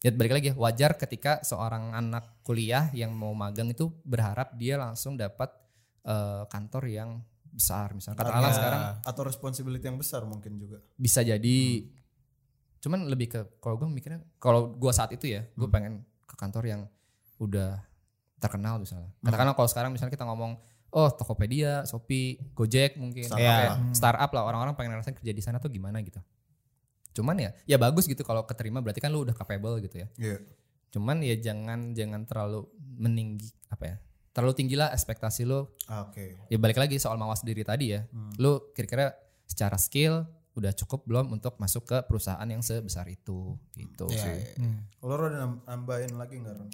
ya 0.00 0.08
balik 0.08 0.32
lagi 0.32 0.46
ya, 0.48 0.56
wajar 0.56 0.96
ketika 0.96 1.44
seorang 1.44 1.92
anak 1.92 2.40
kuliah 2.40 2.88
yang 2.96 3.12
mau 3.12 3.36
magang 3.36 3.68
itu 3.68 3.92
berharap 4.06 4.56
dia 4.56 4.80
langsung 4.80 5.20
dapat 5.20 5.52
eh, 6.04 6.42
kantor 6.48 6.84
yang 6.88 7.10
besar. 7.50 7.92
Misalnya 7.92 8.18
katakanlah 8.22 8.54
sekarang 8.54 8.82
atau 9.02 9.22
responsibility 9.26 9.84
yang 9.84 9.98
besar 9.98 10.22
mungkin 10.22 10.54
juga. 10.56 10.78
bisa 10.94 11.20
jadi 11.26 11.58
cuman 12.80 13.12
lebih 13.12 13.28
ke 13.28 13.40
kalau 13.60 13.76
gue 13.76 13.88
mikirnya 13.92 14.24
kalau 14.40 14.72
gue 14.72 14.88
saat 14.88 15.12
itu 15.12 15.28
ya 15.28 15.44
gue 15.52 15.68
pengen 15.68 16.00
ke 16.24 16.34
kantor 16.38 16.64
yang 16.64 16.80
udah 17.36 17.82
terkenal 18.40 18.80
misalnya. 18.80 19.12
Katakanlah 19.20 19.52
kalau 19.52 19.68
sekarang 19.68 19.90
misalnya 19.92 20.16
kita 20.16 20.24
ngomong 20.24 20.56
oh 20.90 21.08
Tokopedia, 21.12 21.84
Shopee, 21.84 22.40
Gojek 22.56 22.96
mungkin. 22.96 23.28
Startup 23.28 23.44
lah. 23.44 23.76
startup 23.92 24.30
lah 24.32 24.42
orang-orang 24.48 24.74
pengen 24.78 24.96
ngerasain 24.96 25.16
kerja 25.18 25.32
di 25.36 25.42
sana 25.44 25.60
tuh 25.60 25.68
gimana 25.68 26.00
gitu. 26.00 26.22
Cuman 27.12 27.36
ya 27.36 27.50
ya 27.68 27.76
bagus 27.76 28.08
gitu 28.08 28.24
kalau 28.24 28.48
keterima 28.48 28.80
berarti 28.80 29.02
kan 29.02 29.12
lu 29.12 29.26
udah 29.28 29.36
capable 29.36 29.76
gitu 29.82 30.06
ya. 30.06 30.08
Iya. 30.16 30.38
cuman 30.90 31.22
ya 31.22 31.38
jangan 31.38 31.94
jangan 31.94 32.26
terlalu 32.26 32.66
meninggi 32.98 33.46
apa 33.70 33.84
ya 33.86 33.96
terlalu 34.30 34.54
tinggi 34.54 34.74
lah 34.74 34.90
ekspektasi 34.90 35.42
lu 35.42 35.66
Ah, 35.84 36.04
Oke. 36.04 36.38
ya 36.46 36.56
balik 36.56 36.76
lagi 36.76 36.96
soal 36.96 37.16
mawas 37.16 37.40
diri 37.40 37.60
tadi 37.60 37.90
ya. 37.90 38.06
Lu 38.36 38.70
kira-kira 38.70 39.10
secara 39.42 39.74
skill 39.76 40.22
udah 40.52 40.70
cukup 40.72 41.02
belum 41.04 41.32
untuk 41.32 41.54
masuk 41.56 41.82
ke 41.84 41.98
perusahaan 42.04 42.44
yang 42.44 42.60
sebesar 42.60 43.06
itu? 43.06 43.58
Gitu 43.72 44.06
Iya, 44.08 44.22
sih. 44.24 44.38
iya. 44.56 44.70
Kalau 44.96 45.14
lo 45.16 45.24
ada 45.24 45.38
nam- 45.40 45.62
nambahin 45.64 46.14
lagi 46.14 46.38
nggak 46.38 46.54
Ron? 46.54 46.70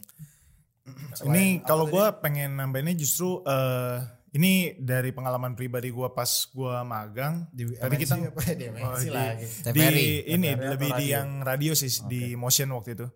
Ini 1.26 1.44
kalau 1.60 1.84
gue 1.86 2.04
pengen 2.20 2.54
nambahinnya 2.54 2.94
justru 2.94 3.42
eh, 3.42 3.98
ini 4.36 4.52
dari 4.76 5.10
pengalaman 5.10 5.52
pribadi 5.52 5.88
gue 5.88 6.08
pas 6.10 6.28
gue 6.46 6.74
magang. 6.82 7.48
Di 7.48 7.64
Tadi 7.72 7.96
kita 7.96 8.14
apa 8.20 8.40
ya? 8.42 8.54
Di 8.54 8.64
MNC 8.68 8.84
Oh, 8.84 8.98
di- 8.98 9.10
lagi. 9.10 9.46
di 9.46 9.62
TVRI. 9.64 10.08
ini 10.28 10.48
TVRI 10.50 10.68
lebih 10.68 10.90
di 10.94 11.06
yang 11.08 11.28
radio 11.40 11.72
sih 11.72 11.88
di 12.04 12.34
motion 12.34 12.68
waktu 12.70 12.90
itu. 12.94 13.06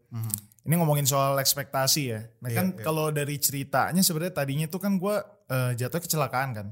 Ini 0.60 0.74
ngomongin 0.76 1.04
soal 1.04 1.36
ekspektasi 1.36 2.02
ya. 2.06 2.20
Nah 2.38 2.48
Iya, 2.48 2.56
kan 2.56 2.66
iya. 2.70 2.80
kalau 2.80 3.08
dari 3.08 3.36
ceritanya 3.36 4.00
sebenarnya 4.00 4.34
tadinya 4.34 4.64
itu 4.64 4.76
kan 4.76 4.96
gue 4.96 5.16
eh, 5.46 5.72
jatuh 5.74 5.98
kecelakaan 5.98 6.48
kan. 6.52 6.66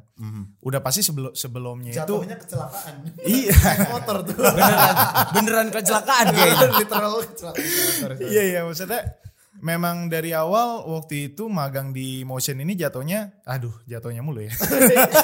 Udah 0.60 0.78
pasti 0.78 1.02
sebelum 1.02 1.34
sebelumnya 1.34 1.90
itu 1.90 1.98
Jatuhnya 1.98 2.36
kecelakaan. 2.38 2.94
iya 3.20 3.52
motor 3.92 4.22
tuh. 4.22 4.38
Beneran, 4.38 4.94
beneran 5.34 5.68
kecelakaan 5.68 6.26
kayaknya. 6.30 6.66
Literal 6.78 7.12
kecelakaan. 7.26 7.64
Iya 8.22 8.42
iya 8.46 8.60
maksudnya 8.62 9.02
memang 9.58 10.06
dari 10.06 10.30
awal 10.34 10.86
waktu 10.86 11.32
itu 11.32 11.50
magang 11.50 11.90
di 11.90 12.22
motion 12.22 12.62
ini 12.62 12.78
jatuhnya 12.78 13.42
aduh 13.44 13.74
jatuhnya 13.84 14.22
mulu 14.22 14.42
ya. 14.42 14.52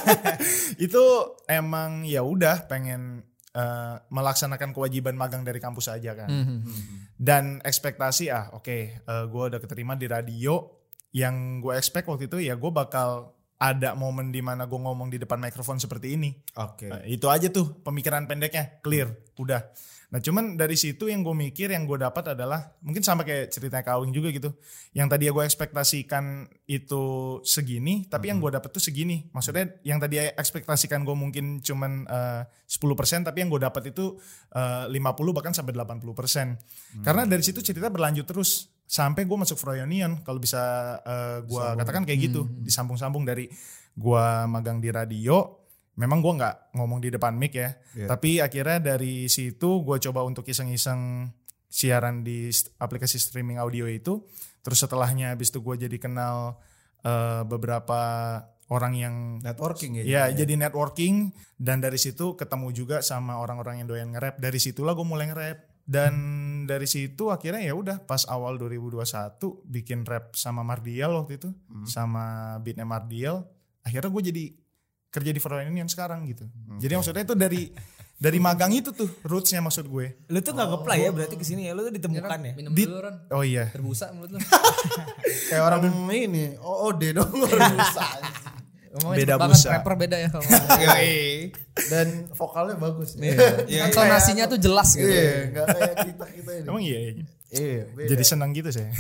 itu 0.87 1.05
emang 1.47 2.03
ya 2.07 2.23
udah 2.27 2.67
pengen 2.67 3.23
eh, 3.55 3.97
melaksanakan 4.11 4.75
kewajiban 4.75 5.15
magang 5.15 5.47
dari 5.47 5.63
kampus 5.63 5.91
aja 5.91 6.19
kan. 6.19 6.29
Mhm. 6.31 6.59
Dan 7.15 7.63
ekspektasi 7.63 8.31
ah 8.35 8.51
oke 8.55 8.79
eh, 9.01 9.25
gue 9.31 9.43
udah 9.51 9.61
keterima 9.63 9.95
di 9.95 10.11
radio 10.11 10.63
yang 11.15 11.63
gue 11.63 11.79
expect 11.79 12.11
waktu 12.11 12.27
itu 12.27 12.43
ya 12.43 12.59
gue 12.59 12.73
bakal 12.75 13.35
ada 13.65 13.95
momen 13.95 14.35
di 14.35 14.43
mana 14.43 14.67
gue 14.67 14.77
ngomong 14.77 15.09
di 15.09 15.19
depan 15.23 15.39
mikrofon 15.39 15.79
seperti 15.79 16.19
ini. 16.19 16.35
Oke. 16.59 16.91
Nah, 16.91 17.07
itu 17.07 17.31
aja 17.31 17.49
tuh 17.49 17.81
pemikiran 17.81 18.27
pendeknya 18.27 18.83
clear 18.83 19.15
udah. 19.39 19.63
Nah 20.15 20.23
cuman 20.23 20.55
dari 20.55 20.79
situ 20.79 21.11
yang 21.11 21.27
gue 21.27 21.35
mikir 21.35 21.75
yang 21.75 21.91
gue 21.91 21.99
dapat 21.99 22.39
adalah 22.39 22.79
mungkin 22.87 23.03
sama 23.03 23.27
kayak 23.27 23.51
ceritanya 23.51 23.83
Kawing 23.83 24.15
juga 24.15 24.31
gitu. 24.31 24.55
Yang 24.95 25.09
tadi 25.11 25.25
gue 25.27 25.43
ekspektasikan 25.43 26.47
itu 26.71 27.03
segini, 27.43 28.07
tapi 28.07 28.31
yang 28.31 28.39
gue 28.39 28.55
dapat 28.55 28.71
tuh 28.71 28.79
segini. 28.79 29.27
Maksudnya 29.35 29.75
yang 29.83 29.99
tadi 29.99 30.23
ekspektasikan 30.23 31.03
gue 31.03 31.19
mungkin 31.19 31.59
cuman 31.59 32.07
eh, 32.07 32.47
10%, 32.47 33.27
tapi 33.27 33.43
yang 33.43 33.51
gue 33.51 33.59
dapat 33.59 33.91
itu 33.91 34.15
eh, 34.55 34.87
50 34.87 35.35
bahkan 35.35 35.51
sampai 35.51 35.75
80%. 35.75 37.03
Karena 37.03 37.27
dari 37.27 37.43
situ 37.43 37.59
cerita 37.59 37.91
berlanjut 37.91 38.23
terus 38.23 38.71
sampai 38.87 39.27
gue 39.27 39.35
masuk 39.35 39.59
Froyonion. 39.59 40.23
Kalau 40.23 40.39
bisa 40.39 40.95
eh, 41.03 41.43
gue 41.43 41.65
katakan 41.75 42.07
kayak 42.07 42.31
gitu, 42.31 42.47
disambung-sambung 42.63 43.27
dari 43.27 43.51
gue 43.99 44.27
magang 44.47 44.79
di 44.79 44.95
radio, 44.95 45.64
memang 45.95 46.19
gue 46.21 46.33
nggak 46.35 46.75
ngomong 46.75 46.99
di 46.99 47.09
depan 47.11 47.35
mic 47.35 47.55
ya, 47.55 47.75
Iya. 47.95 48.07
tapi 48.11 48.43
akhirnya 48.43 48.95
dari 48.95 49.31
situ 49.31 49.83
gue 49.83 49.97
coba 49.99 50.27
untuk 50.27 50.43
iseng-iseng 50.45 51.31
siaran 51.69 52.23
di 52.23 52.51
aplikasi 52.79 53.19
streaming 53.19 53.59
audio 53.59 53.87
itu. 53.87 54.23
Terus 54.63 54.81
setelahnya 54.81 55.35
habis 55.35 55.51
itu 55.51 55.61
gue 55.61 55.75
jadi 55.77 55.97
kenal 55.99 56.57
eh, 57.05 57.43
beberapa 57.45 58.01
orang 58.73 58.95
yang 58.97 59.15
Networking 59.45 60.01
ya. 60.01 60.03
ya 60.09 60.23
jadi 60.33 60.57
networking 60.57 61.37
dan 61.61 61.85
dari 61.85 62.01
situ 62.01 62.33
ketemu 62.33 62.73
juga 62.73 62.97
sama 63.05 63.37
orang-orang 63.37 63.85
yang 63.85 63.89
doyan 63.91 64.09
nge-rap. 64.15 64.41
Dari 64.41 64.57
situlah 64.57 64.97
gue 64.97 65.05
mulai 65.05 65.29
nge-rap 65.29 65.59
dan 65.85 66.15
dari 66.65 66.89
situ 66.89 67.29
akhirnya 67.29 67.61
ya 67.61 67.77
udah 67.77 68.01
pas 68.09 68.25
awal 68.25 68.57
2021 68.57 69.05
bikin 69.69 70.09
rap 70.09 70.33
sama 70.33 70.65
Mardial 70.65 71.13
waktu 71.13 71.37
itu 71.37 71.53
sama 71.85 72.57
beatnya 72.65 72.89
Mardial. 72.89 73.45
Akhirnya 73.85 74.09
gue 74.09 74.23
jadi 74.33 74.45
kerja 75.15 75.31
di 75.31 75.39
Froyonion 75.39 75.87
sekarang 75.87 76.27
gitu. 76.27 76.43
Jadi 76.83 76.93
maksudnya 76.99 77.23
itu 77.23 77.39
dari 77.39 77.71
dari 78.15 78.39
magang 78.43 78.75
itu 78.75 78.91
tuh 78.91 79.07
rootsnya 79.23 79.63
maksud 79.63 79.87
gue. 79.87 80.27
Lu 80.27 80.39
tuh 80.43 80.59
gak 80.59 80.67
ngeplay 80.75 81.07
ya 81.07 81.11
berarti 81.15 81.39
ke 81.39 81.47
sini 81.47 81.71
ya 81.71 81.73
lu 81.79 81.87
tuh 81.87 81.95
ditemukan 81.95 82.39
ya. 82.43 82.53
Minum 82.59 82.75
Di- 82.75 82.87
dulu 82.91 82.99
Ron. 82.99 83.17
Oh 83.31 83.47
iya. 83.47 83.71
Terbusa 83.71 84.11
mulut 84.11 84.35
lu. 84.35 84.39
Kayak 85.51 85.63
orang 85.63 85.83
ini 86.11 86.59
OOD 86.59 87.03
dong 87.15 87.31
rusa. 87.47 88.07
Ngomongnya 88.95 89.19
Beda 89.27 89.35
busa. 89.43 89.69
rapper 89.75 89.95
beda 89.99 90.17
ya 90.19 90.29
kalau 90.31 90.47
Dan 91.91 92.07
vokalnya 92.31 92.77
bagus. 92.79 93.19
ya. 93.19 93.35
Kan 93.87 93.91
Tonasinya 93.91 94.45
tuh 94.47 94.59
jelas 94.63 94.95
gitu. 94.95 95.11
Iya, 95.11 95.51
enggak 95.51 95.67
kayak 95.75 95.95
kita-kita 96.07 96.51
ini. 96.55 96.67
Emang 96.71 96.83
iya. 96.83 96.99
iya. 97.11 97.13
Iya, 97.55 97.83
beda. 97.95 98.09
Jadi 98.11 98.25
senang 98.27 98.51
gitu 98.51 98.69
saya. 98.75 98.91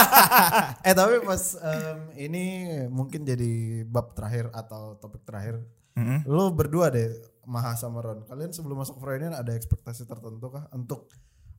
eh 0.88 0.94
tapi 0.96 1.20
pas 1.20 1.42
em, 1.60 1.98
ini 2.16 2.44
mungkin 2.88 3.28
jadi 3.28 3.84
bab 3.84 4.16
terakhir 4.16 4.48
atau 4.56 4.96
topik 4.96 5.22
terakhir. 5.28 5.60
Mm-mm. 5.94 6.26
Lu 6.26 6.50
berdua 6.50 6.90
deh 6.90 7.12
Maha 7.44 7.76
sama 7.76 8.00
Ron. 8.00 8.24
Kalian 8.24 8.50
sebelum 8.50 8.80
masuk 8.80 8.98
Freudian 8.98 9.36
ada 9.36 9.52
ekspektasi 9.52 10.08
tertentu 10.08 10.48
kah 10.48 10.66
untuk 10.72 11.12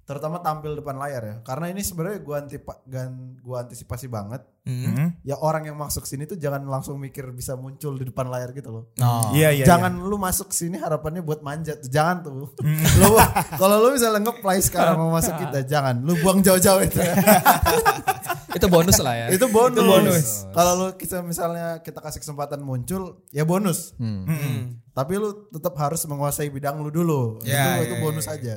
terutama 0.05 0.37
tampil 0.37 0.73
depan 0.75 0.95
layar 0.95 1.21
ya? 1.21 1.35
Karena 1.41 1.67
ini 1.67 1.81
sebenarnya 1.81 2.21
gua 2.21 2.35
antipa, 2.39 2.77
gan, 2.85 3.11
gua 3.41 3.61
antisipasi 3.61 4.05
banget. 4.05 4.45
Mm-mm. 4.65 5.21
Ya 5.21 5.37
orang 5.37 5.65
yang 5.65 5.77
masuk 5.77 6.05
sini 6.05 6.25
tuh 6.25 6.33
jangan 6.35 6.65
langsung 6.65 6.97
mikir 6.97 7.29
bisa 7.29 7.53
muncul 7.53 7.93
di 7.93 8.05
depan 8.05 8.25
layar 8.25 8.49
gitu 8.49 8.69
loh. 8.71 8.83
Oh. 8.97 9.29
Iya 9.29 9.49
iya. 9.51 9.65
jangan 9.65 9.93
lu 9.99 10.17
masuk 10.17 10.49
sini 10.49 10.77
harapannya 10.77 11.21
buat 11.21 11.41
manjat 11.41 11.85
jangan 11.85 12.21
tuh 12.21 12.49
lu 13.01 13.07
kalau 13.55 13.77
lu 13.79 13.93
misalnya 13.93 14.25
ngeplay 14.25 14.57
sekarang 14.59 14.97
mau 14.97 15.13
masuk 15.13 15.37
kita 15.37 15.61
jangan 15.63 16.01
lu 16.01 16.17
buang 16.17 16.41
jauh-jauh 16.41 16.81
itu 16.81 16.97
Itu 18.55 18.71
bonus 18.71 18.95
lah 19.03 19.13
ya. 19.13 19.25
itu 19.35 19.51
bonus, 19.51 20.47
kalau 20.49 20.71
lu 20.79 20.87
kita 20.95 21.19
misalnya 21.19 21.83
kita 21.83 21.99
kasih 21.99 22.23
kesempatan 22.23 22.63
muncul 22.63 23.19
ya 23.29 23.43
bonus 23.43 23.91
Hmm. 23.99 24.79
tapi 24.95 25.19
lu 25.19 25.51
tetap 25.51 25.75
harus 25.75 26.07
menguasai 26.07 26.47
bidang 26.47 26.79
lu 26.79 26.87
dulu 26.87 27.43
Ya, 27.43 27.77
itu 27.77 27.91
itu 27.91 27.95
ya, 27.95 28.01
bonus 28.01 28.25
aja 28.25 28.55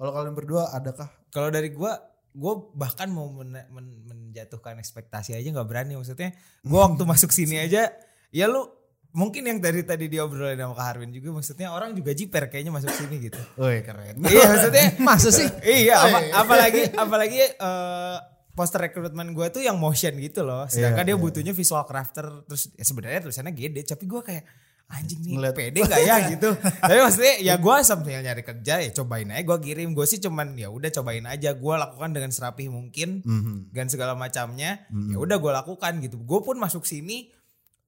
kalau 0.00 0.10
kalian 0.10 0.32
berdua 0.32 0.72
adakah? 0.72 1.12
Kalau 1.28 1.52
dari 1.52 1.68
gua 1.70 2.00
gua 2.32 2.72
bahkan 2.72 3.06
mau 3.06 3.28
men- 3.28 3.68
men- 3.68 4.00
menjatuhkan 4.02 4.80
ekspektasi 4.80 5.36
aja 5.36 5.44
nggak 5.46 5.68
berani. 5.68 5.92
Maksudnya 5.94 6.32
gua 6.62 6.80
waktu 6.88 7.04
masuk 7.04 7.28
sini 7.28 7.60
aja 7.60 7.92
ya 8.30 8.46
lu 8.46 8.64
mungkin 9.10 9.42
yang 9.42 9.58
dari 9.58 9.82
tadi 9.82 10.06
diobrolin 10.06 10.54
sama 10.54 10.70
Kak 10.72 10.86
Harwin 10.86 11.10
juga 11.10 11.34
maksudnya 11.34 11.68
orang 11.68 11.92
juga 11.92 12.14
jiper 12.14 12.46
kayaknya 12.46 12.72
masuk 12.72 12.88
sini 12.90 13.20
gitu. 13.20 13.36
Woi 13.60 13.82
keren. 13.82 14.22
Iya 14.22 14.44
maksudnya 14.48 14.86
Masa 15.04 15.28
sih? 15.28 15.50
iya 15.62 15.98
apa- 15.98 16.30
apalagi 16.38 16.82
apalagi 16.94 17.40
eh, 17.52 18.16
poster 18.50 18.80
rekrutmen 18.80 19.34
gue 19.34 19.46
tuh 19.50 19.60
yang 19.60 19.76
motion 19.76 20.16
gitu 20.16 20.40
loh. 20.40 20.64
Sedangkan 20.64 21.04
dia 21.04 21.18
butuhnya 21.18 21.50
visual 21.50 21.84
crafter 21.84 22.46
terus 22.46 22.72
ya 22.72 22.82
sebenarnya 22.82 23.20
tulisannya 23.20 23.50
gede 23.50 23.84
tapi 23.84 24.06
gue 24.06 24.22
kayak 24.22 24.44
anjing 24.90 25.22
nih 25.22 25.34
Ngeliat. 25.38 25.54
pede 25.54 25.80
gak 25.82 26.02
ya 26.02 26.16
gitu. 26.34 26.50
Tapi 26.52 26.98
maksudnya 26.98 27.34
ya 27.38 27.54
gue 27.56 27.74
sambil 27.80 28.18
nyari 28.18 28.42
kerja 28.42 28.74
ya 28.78 28.90
cobain 28.92 29.30
aja 29.30 29.40
gue 29.40 29.58
kirim. 29.60 29.94
Gue 29.94 30.04
sih 30.04 30.18
cuman 30.18 30.52
ya 30.54 30.66
udah 30.66 30.90
cobain 30.90 31.24
aja. 31.24 31.54
Gue 31.54 31.74
lakukan 31.74 32.10
dengan 32.10 32.28
serapih 32.28 32.68
mungkin 32.68 33.22
Mhm. 33.22 33.70
dan 33.70 33.86
segala 33.86 34.12
macamnya. 34.12 34.82
Ya 34.90 35.16
udah 35.16 35.36
gue 35.36 35.52
lakukan 35.54 35.92
gitu. 36.00 36.18
Gue 36.18 36.40
pun 36.40 36.56
masuk 36.56 36.82
sini 36.82 37.30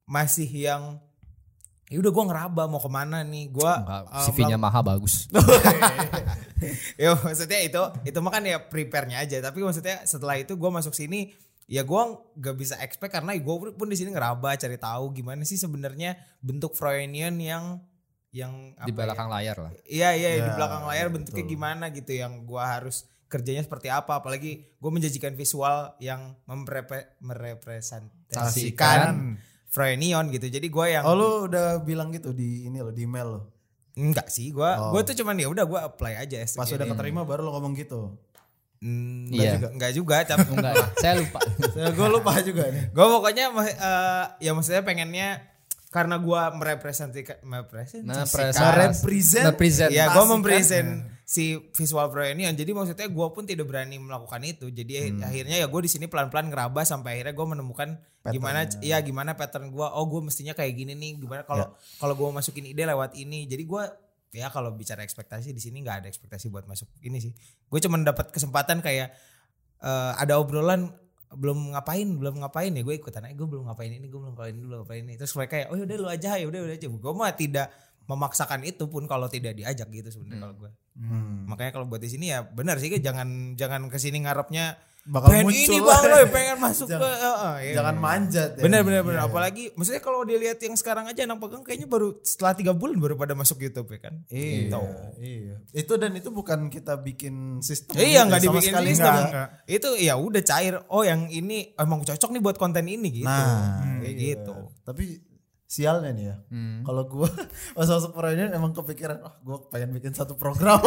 masih 0.05 0.47
yang 0.47 1.03
ya 1.87 1.99
udah 1.99 2.09
gue 2.09 2.25
ngeraba 2.25 2.63
mau 2.65 2.79
ke 2.79 2.89
mana 2.89 3.21
nih. 3.21 3.51
Gue 3.51 3.67
Enggak, 3.69 4.07
CV-nya 4.23 4.57
Maha 4.57 4.81
bagus. 4.81 5.27
ya 6.97 7.17
maksudnya 7.17 7.59
itu 7.61 7.83
itu 8.05 8.19
mah 8.19 8.31
kan 8.31 8.43
ya 8.43 8.63
prepare-nya 8.63 9.19
aja. 9.19 9.39
Tapi 9.41 9.61
maksudnya 9.61 10.03
setelah 10.05 10.39
itu 10.39 10.55
gue 10.55 10.71
masuk 10.71 10.95
sini 10.95 11.35
ya 11.73 11.83
gue 11.83 12.03
gak 12.37 12.53
bisa 12.55 12.77
expect 12.79 13.09
karena 13.11 13.33
gue 13.33 13.49
pun 13.73 13.87
di 13.87 13.97
sini 13.97 14.13
ngeraba 14.13 14.53
cari 14.55 14.77
tahu 14.77 15.09
gimana 15.11 15.41
sih 15.43 15.57
sebenarnya 15.57 16.13
bentuk 16.39 16.73
Froynion 16.73 17.33
yang 17.35 17.81
yang 18.31 18.77
Di 18.79 18.93
apa 18.93 19.09
belakang 19.09 19.29
layar 19.29 19.57
lah. 19.59 19.73
ya? 19.75 19.81
iya 19.87 20.09
iya 20.15 20.29
di 20.39 20.43
Ya, 20.43 20.55
belakang 20.55 20.85
layar 20.85 21.07
ya, 21.07 21.13
bentuknya 21.13 21.43
betul. 21.43 21.55
gimana 21.55 21.85
gitu 21.91 22.13
yang 22.15 22.33
gue 22.43 22.61
harus 22.61 23.05
kerjanya 23.27 23.61
seperti 23.61 23.89
apa 23.89 24.13
apalagi 24.15 24.69
gue 24.71 24.91
menjanjikan 24.91 25.33
visual 25.33 25.97
yang 25.99 26.37
memrepre- 26.45 27.17
merepresentasikan 27.19 29.09
Kan. 29.09 29.17
Froynion 29.67 30.29
gitu 30.29 30.47
jadi 30.47 30.65
gue 30.65 30.87
yang 30.91 31.03
oh 31.03 31.15
lu 31.15 31.29
udah 31.47 31.81
bilang 31.81 32.13
gitu 32.13 32.31
di 32.31 32.69
ini 32.69 32.79
lo 32.79 32.89
di 32.89 33.03
email 33.03 33.29
lo 33.31 33.41
enggak 33.95 34.29
sih 34.29 34.49
gue 34.51 34.69
Oh. 34.71 34.93
gue 34.93 35.01
tuh 35.03 35.17
cuman 35.19 35.33
ya 35.35 35.49
udah 35.49 35.65
gue 35.65 35.81
apply 35.83 36.15
aja 36.19 36.45
pas 36.51 36.65
udah 36.67 36.85
keterima 36.87 37.25
baru 37.25 37.41
lo 37.43 37.53
ngomong 37.55 37.73
gitu 37.75 38.17
Hmm, 38.83 39.31
Iya. 39.31 39.57
juga 39.57 39.69
enggak 39.71 39.93
juga 39.95 40.17
tapi 40.25 40.43
Enggak, 40.53 40.75
saya 40.99 41.15
lupa. 41.17 41.39
gue 41.97 42.09
lupa 42.11 42.33
juga 42.43 42.63
nih 42.67 42.85
gue 42.89 43.07
pokoknya 43.09 43.45
eh, 43.55 44.25
ya 44.41 44.51
maksudnya 44.51 44.83
pengennya 44.83 45.29
karena 45.89 46.17
gue 46.17 46.41
merepresentasikan 46.57 47.37
Nah, 47.41 47.63
merepresentasikan 47.63 48.75
represent 48.83 49.45
Represent. 49.47 49.91
ya 49.91 50.11
gue 50.11 50.25
mempresent 50.27 50.89
si 51.23 51.45
visual 51.71 52.09
pro 52.09 52.21
ini 52.23 52.45
jadi 52.51 52.71
maksudnya 52.71 53.07
gue 53.07 53.29
pun 53.29 53.45
tidak 53.45 53.65
berani 53.65 53.97
melakukan 53.97 54.43
itu 54.43 54.67
jadi 54.69 55.09
Hmm. 55.11 55.23
akhirnya 55.23 55.57
ya 55.59 55.67
gue 55.67 55.81
di 55.81 55.89
sini 55.89 56.05
pelan-pelan 56.07 56.49
ngeraba 56.49 56.83
sampai 56.83 57.17
akhirnya 57.17 57.33
gue 57.33 57.47
menemukan 57.49 57.89
gimana 58.25 58.65
ya 58.81 58.99
gimana 58.99 59.33
pattern 59.33 59.69
gue 59.69 59.83
oh 59.85 60.05
gue 60.07 60.21
mestinya 60.23 60.53
kayak 60.53 60.73
gini 60.73 60.93
nih 60.93 61.19
gimana 61.19 61.43
kalau 61.43 61.67
Ya. 61.67 61.77
kalau 61.99 62.15
gue 62.15 62.29
masukin 62.33 62.65
ide 62.65 62.83
lewat 62.83 63.15
ini 63.15 63.47
jadi 63.47 63.63
gue 63.63 63.83
ya 64.33 64.49
kalau 64.49 64.73
bicara 64.73 65.05
ekspektasi 65.05 65.53
di 65.53 65.61
sini 65.61 65.85
nggak 65.85 66.05
ada 66.05 66.09
ekspektasi 66.09 66.49
buat 66.49 66.65
masuk 66.65 66.89
ini 67.05 67.21
sih. 67.21 67.33
Gue 67.69 67.79
cuma 67.85 68.01
dapat 68.01 68.33
kesempatan 68.33 68.81
kayak 68.81 69.13
eh, 69.85 70.13
ada 70.17 70.41
obrolan 70.41 70.89
belum 71.33 71.73
ngapain 71.73 72.05
belum 72.05 72.45
ngapain 72.45 72.73
ya 72.77 72.85
gue 72.85 72.93
ikutan 72.97 73.25
aja 73.25 73.33
gue 73.33 73.49
belum 73.49 73.65
ngapain 73.65 73.89
ini 73.89 74.05
gue 74.05 74.21
belum 74.21 74.37
ngapain 74.37 74.53
ini 74.53 74.65
belum 74.65 74.81
ngapain 74.85 75.03
ini. 75.05 75.15
Terus 75.21 75.33
mereka 75.37 75.55
ya 75.61 75.67
oh 75.69 75.77
yaudah 75.77 75.97
lu 76.01 76.09
aja 76.09 76.31
ya 76.41 76.47
udah 76.49 76.61
udah 76.65 76.77
aja. 76.77 76.89
Gue 76.89 77.13
mah 77.13 77.33
tidak 77.37 77.69
memaksakan 78.11 78.67
itu 78.67 78.91
pun 78.91 79.07
kalau 79.07 79.31
tidak 79.31 79.55
diajak 79.55 79.87
gitu 79.93 80.11
sebenarnya 80.11 80.43
kalau 80.49 80.57
gue 80.59 80.73
Hmm. 80.93 81.49
makanya 81.49 81.73
kalau 81.73 81.89
buat 81.89 82.05
di 82.05 82.13
sini 82.13 82.37
ya 82.37 82.45
benar 82.45 82.77
sih 82.77 82.93
jangan 83.01 83.57
jangan 83.57 83.89
ke 83.89 83.97
sini 83.97 84.21
ngarepnya 84.29 84.77
Bakal 85.03 85.29
pengen 85.29 85.45
muncul 85.45 85.67
ini 85.67 85.79
bang 85.83 86.03
Roy, 86.05 86.25
pengen 86.39 86.57
masuk 86.59 86.87
Jangan- 86.87 87.03
ke 87.03 87.11
eh, 87.11 87.35
eh, 87.35 87.55
ya. 87.59 87.73
jangan 87.75 87.97
manjat 87.97 88.51
ya. 88.53 88.63
benar 88.63 88.81
benar 88.81 89.03
benar 89.03 89.21
apalagi 89.25 89.75
maksudnya 89.75 89.99
kalau 89.99 90.23
dilihat 90.23 90.57
yang 90.57 90.75
sekarang 90.75 91.05
aja 91.05 91.21
anak 91.23 91.39
pegang 91.39 91.61
kayaknya 91.61 91.87
baru 91.87 92.23
setelah 92.23 92.55
tiga 92.55 92.71
bulan 92.71 92.97
baru 92.97 93.15
pada 93.15 93.35
masuk 93.35 93.59
YouTube 93.61 93.91
ya 93.91 93.99
kan 94.01 94.15
Iya, 94.29 94.55
Gitu. 94.63 94.81
iya. 95.19 95.55
Itu 95.73 95.93
dan 95.97 96.13
itu 96.13 96.31
bukan 96.31 96.69
kita 96.69 96.95
bikin 96.97 97.35
sistem. 97.59 97.99
Iya 97.99 98.25
nggak 98.25 98.41
dibikin 98.43 98.71
sekali 98.71 98.89
sistem. 98.89 99.11
nggak. 99.11 99.27
enggak. 99.27 99.49
Itu 99.67 99.89
ya 99.97 100.15
udah 100.15 100.43
cair. 100.45 100.75
Oh 100.87 101.03
yang 101.03 101.27
ini 101.27 101.59
emang 101.75 102.03
cocok 102.03 102.31
nih 102.31 102.41
buat 102.41 102.55
konten 102.55 102.85
ini 102.85 103.09
gitu. 103.13 103.27
Nah, 103.27 103.83
kayak 103.99 104.07
iya. 104.09 104.39
gitu. 104.39 104.55
Tapi 104.81 105.03
sialnya 105.73 106.13
nih 106.13 106.25
ya. 106.27 106.37
Hmm. 106.53 106.85
Kalau 106.85 107.09
gue 107.09 107.29
pas 107.77 107.89
masuk 107.89 108.13
Proyonion 108.13 108.53
emang 108.53 108.73
kepikiran, 108.73 109.25
oh 109.25 109.33
gue 109.41 109.57
pengen 109.67 109.91
bikin 109.91 110.13
satu 110.13 110.37
program. 110.37 110.85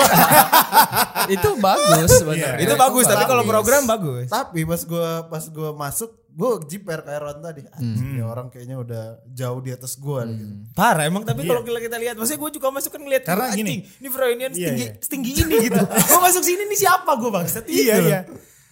itu 1.36 1.50
bagus 1.58 2.10
sebenarnya. 2.16 2.62
Itu 2.62 2.78
bagus, 2.78 3.10
tapi 3.10 3.26
kalau 3.26 3.42
program 3.44 3.90
bagus. 3.90 4.30
Tapi 4.30 4.62
pas 4.62 4.78
gue 4.78 5.10
pas 5.26 5.42
gue 5.42 5.70
masuk, 5.74 6.10
gue 6.30 6.50
jiper 6.70 7.02
kayak 7.02 7.18
Ron 7.20 7.40
tadi. 7.42 7.66
Hmm. 7.66 7.98
ini 7.98 8.22
orang 8.22 8.48
kayaknya 8.48 8.78
udah 8.78 9.04
jauh 9.26 9.58
di 9.60 9.74
atas 9.74 9.98
gue 9.98 10.20
gitu. 10.30 10.54
Parah 10.74 11.10
emang 11.10 11.26
tapi 11.26 11.42
kalau 11.44 11.66
kita, 11.66 11.98
lihat 11.98 12.16
maksudnya 12.16 12.40
gue 12.40 12.52
juga 12.54 12.68
masuk 12.70 12.92
kan 12.92 13.02
ngeliat 13.02 13.24
Karena 13.26 13.46
"Anjing, 13.50 13.66
gini. 13.66 13.76
ini 13.82 14.08
Froynian 14.08 14.52
Iya, 14.52 14.70
setinggi, 14.70 14.86
iya. 14.86 14.94
setinggi 15.02 15.32
ini 15.42 15.56
gitu. 15.66 15.82
gue 16.14 16.20
masuk 16.22 16.44
sini 16.46 16.64
nih 16.68 16.78
siapa 16.78 17.12
gue 17.16 17.30
bangsat 17.32 17.66
iya 17.66 17.96
Gitu. 17.98 18.06
iya 18.06 18.20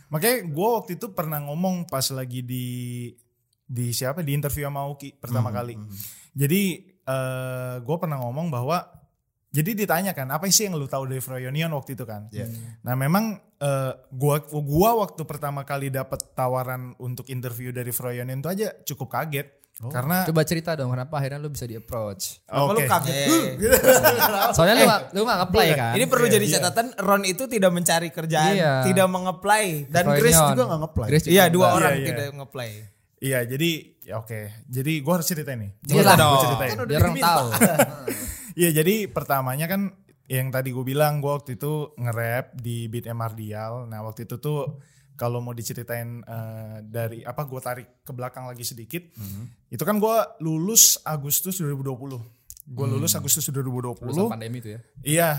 makanya 0.07 0.45
gue 0.45 0.69
waktu 0.69 0.91
itu 0.93 1.09
pernah 1.09 1.41
ngomong 1.41 1.89
pas 1.89 2.05
lagi 2.13 2.45
di 2.45 2.65
di 3.73 3.89
siapa 3.89 4.21
di 4.21 4.37
interview 4.37 4.69
sama 4.69 4.85
Uki 4.85 5.17
pertama 5.17 5.49
kali 5.49 5.73
jadi 6.37 6.61
eh 7.03 7.75
gue 7.81 7.97
pernah 7.97 8.21
ngomong 8.21 8.53
bahwa 8.53 8.77
jadi 9.53 9.85
ditanyakan 9.85 10.33
apa 10.33 10.49
sih 10.49 10.65
yang 10.65 10.77
lu 10.77 10.89
tahu 10.89 11.09
dari 11.09 11.21
Froyonion 11.21 11.73
waktu 11.73 11.97
itu 11.97 12.05
kan 12.05 12.29
nah 12.85 12.93
memang 12.93 13.33
eh 13.57 13.91
gua 14.13 14.37
gua 14.45 14.91
waktu 15.05 15.21
pertama 15.25 15.65
kali 15.65 15.89
dapat 15.89 16.37
tawaran 16.37 16.93
untuk 17.01 17.25
interview 17.33 17.73
dari 17.73 17.89
Froyonion 17.89 18.37
itu 18.37 18.49
aja 18.49 18.67
cukup 18.85 19.09
kaget 19.09 19.63
karena 19.73 20.21
Coba 20.29 20.45
cerita 20.45 20.77
dong 20.77 20.93
kenapa 20.93 21.17
akhirnya 21.17 21.41
lu 21.41 21.49
bisa 21.49 21.65
di 21.65 21.73
approach. 21.73 22.37
Apa 22.45 22.77
lu 22.77 22.77
oke 22.77 22.85
kaget? 22.85 23.09
Eh. 23.09 23.25
"Huh," 23.25 23.45
gitu. 23.57 23.77
Soalnya 24.55 24.75
lu 24.77 24.85
lu 25.17 25.21
gak 25.25 25.37
nge-play 25.43 25.69
kan. 25.73 25.93
Ini 25.97 26.05
perlu 26.05 26.25
jadi 26.29 26.45
catatan 26.45 26.87
Ron 27.01 27.23
itu 27.25 27.43
tidak 27.49 27.71
mencari 27.73 28.13
kerjaan, 28.13 28.53
Iya. 28.53 28.73
tidak 28.85 29.07
mengeplay. 29.09 29.89
Dan 29.89 30.13
Froyonion. 30.13 30.21
Grace 30.21 30.41
juga 30.53 30.63
gak 30.69 30.79
nge-play. 30.85 31.07
Iya 31.25 31.43
dua 31.49 31.67
orang 31.73 31.89
Iya, 31.89 31.99
iya. 31.99 32.07
tidak 32.13 32.25
ngeplay. 32.37 32.71
Iya 33.23 33.39
jadi 33.47 33.71
ya 34.03 34.19
oke 34.19 34.67
jadi 34.67 34.99
gua 34.99 35.23
harus 35.23 35.31
ceritain 35.31 35.55
nih 35.57 35.71
Iya 35.87 36.03
Gua 36.03 36.13
dong. 36.19 36.43
ceritain 36.43 36.75
Biar 36.83 37.01
orang 37.01 37.15
tahu. 37.17 37.47
Iya 38.53 38.69
jadi 38.69 39.09
pertamanya 39.09 39.65
kan 39.65 39.97
yang 40.29 40.53
tadi 40.53 40.69
gue 40.69 40.85
bilang 40.85 41.19
gue 41.19 41.33
waktu 41.33 41.57
itu 41.57 41.97
nge-rap 41.97 42.53
di 42.53 42.85
Beat 42.85 43.09
Emardial. 43.09 43.89
Nah 43.89 44.05
waktu 44.05 44.29
itu 44.29 44.37
tuh 44.37 44.77
kalau 45.13 45.41
mau 45.41 45.53
diceritain 45.53 46.21
eh, 46.21 46.77
dari 46.85 47.25
apa 47.25 47.49
gue 47.49 47.57
tarik 47.57 48.05
ke 48.05 48.11
belakang 48.13 48.45
lagi 48.45 48.61
sedikit. 48.61 49.01
Itu 49.69 49.81
kan 49.83 49.97
gue 49.97 50.15
lulus 50.41 51.01
Agustus 51.01 51.57
2020. 51.57 52.13
Gue 52.69 52.85
lulus 52.87 53.17
Agustus 53.17 53.49
2020. 53.49 54.05
Lulusan 54.05 54.29
pandemi 54.29 54.61
itu 54.61 54.69
ya. 54.73 54.79
Iya, 55.03 55.29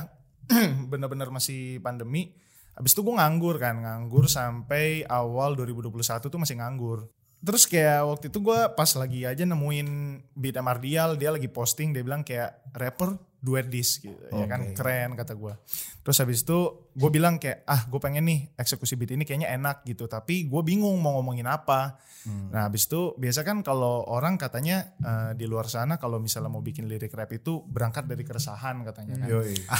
bener-bener 0.91 1.30
masih 1.30 1.78
pandemi. 1.78 2.35
Habis 2.74 2.93
itu 2.93 3.07
gue 3.07 3.14
nganggur 3.14 3.62
kan, 3.62 3.78
nganggur 3.78 4.26
sampai 4.26 5.07
awal 5.07 5.55
2021 5.55 5.95
tuh 6.26 6.41
masih 6.43 6.59
nganggur. 6.59 7.07
Terus 7.45 7.69
kayak 7.69 8.09
waktu 8.09 8.25
itu 8.33 8.39
gue 8.41 8.59
pas 8.73 8.91
lagi 8.97 9.21
aja 9.23 9.45
nemuin 9.45 9.89
Beat 10.33 10.57
Mardial, 10.59 11.15
dia 11.15 11.29
lagi 11.29 11.47
posting, 11.47 11.93
dia 11.93 12.01
bilang 12.01 12.25
kayak 12.25 12.73
rapper 12.73 13.15
duet 13.39 13.69
disc 13.69 14.01
gitu, 14.01 14.17
ya 14.33 14.49
kan 14.49 14.73
keren 14.73 15.13
kata 15.13 15.37
gue. 15.37 15.53
Terus 16.01 16.17
habis 16.17 16.41
itu 16.41 16.59
gue 16.91 17.11
bilang 17.13 17.37
kayak 17.37 17.69
ah 17.69 17.85
gue 17.85 18.01
pengen 18.01 18.25
nih 18.25 18.57
eksekusi 18.57 18.97
beat 18.97 19.13
ini 19.13 19.29
kayaknya 19.29 19.53
enak 19.53 19.85
gitu, 19.85 20.09
tapi 20.09 20.49
gue 20.49 20.63
bingung 20.65 20.97
mau 20.97 21.21
ngomongin 21.21 21.45
apa. 21.45 22.01
Nah 22.25 22.65
habis 22.65 22.89
itu 22.89 23.13
biasa 23.15 23.45
kan 23.45 23.61
kalau 23.61 24.01
orang 24.09 24.41
katanya 24.41 24.97
eh, 24.97 25.31
di 25.37 25.45
luar 25.45 25.69
sana 25.69 26.01
kalau 26.01 26.17
misalnya 26.17 26.49
mau 26.49 26.65
bikin 26.65 26.89
lirik 26.89 27.13
rap 27.13 27.29
itu 27.37 27.61
berangkat 27.69 28.09
dari 28.09 28.25
keresahan 28.25 28.81
katanya. 28.81 29.21
kan 29.21 29.29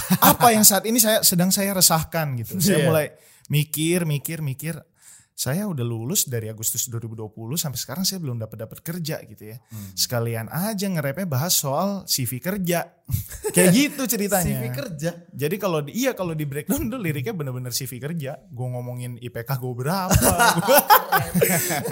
apa 0.37 0.53
yang 0.53 0.61
saat 0.61 0.85
ini 0.85 1.01
saya 1.01 1.25
sedang 1.25 1.49
saya 1.49 1.73
resahkan 1.73 2.37
gitu. 2.37 2.61
Saya 2.61 2.85
Iya. 2.85 2.85
mulai 2.85 3.05
mikir, 3.49 4.05
mikir, 4.05 4.45
mikir. 4.45 4.77
Saya 5.35 5.67
udah 5.67 5.83
lulus 5.83 6.31
dari 6.31 6.47
Agustus 6.47 6.87
2020 6.87 7.27
sampai 7.59 7.75
sekarang 7.75 8.07
saya 8.07 8.23
belum 8.23 8.39
dapat 8.39 8.55
dapat 8.55 8.79
kerja 8.79 9.19
gitu 9.27 9.51
ya. 9.51 9.59
Sekalian 9.91 10.47
aja 10.47 10.87
ngerepnya 10.87 11.27
bahas 11.27 11.59
soal 11.59 12.07
CV 12.07 12.39
kerja. 12.39 12.87
Kayak 13.55 13.69
gitu 13.75 14.07
ceritanya. 14.15 14.63
CV 14.63 14.63
kerja. 14.71 15.11
Jadi 15.35 15.55
kalau 15.59 15.83
di, 15.83 15.91
iya 15.91 16.15
kalau 16.15 16.31
di 16.31 16.47
breakdown 16.47 16.87
tuh 16.87 17.03
liriknya 17.03 17.35
bener-bener 17.35 17.75
CV 17.75 17.99
kerja. 17.99 18.39
Gue 18.47 18.67
ngomongin 18.71 19.19
IPK 19.19 19.59
gue 19.59 19.73
berapa. 19.75 20.31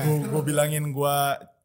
gue 0.07 0.41
bilangin 0.47 0.95
gue 0.95 1.17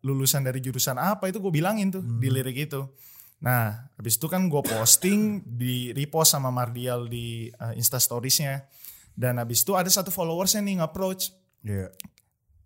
lulusan 0.03 0.43
dari 0.43 0.59
jurusan 0.59 0.99
apa 0.99 1.31
itu 1.31 1.39
gue 1.39 1.53
bilangin 1.55 1.95
tuh 1.95 2.03
di 2.03 2.26
lirik 2.26 2.59
itu. 2.59 2.91
Nah 3.39 3.95
habis 3.95 4.18
itu 4.18 4.26
kan 4.26 4.51
gue 4.51 4.62
posting 4.66 5.47
di 5.47 5.95
repost 5.95 6.35
sama 6.35 6.51
Mardial 6.51 7.07
di 7.07 7.55
uh, 7.55 7.70
Insta 7.79 8.03
Storiesnya. 8.03 8.66
Dan 9.14 9.39
habis 9.39 9.62
itu 9.62 9.79
ada 9.79 9.91
satu 9.91 10.11
followersnya 10.11 10.62
nih 10.62 10.83
nge-approach. 10.83 11.38
Iya. 11.61 11.89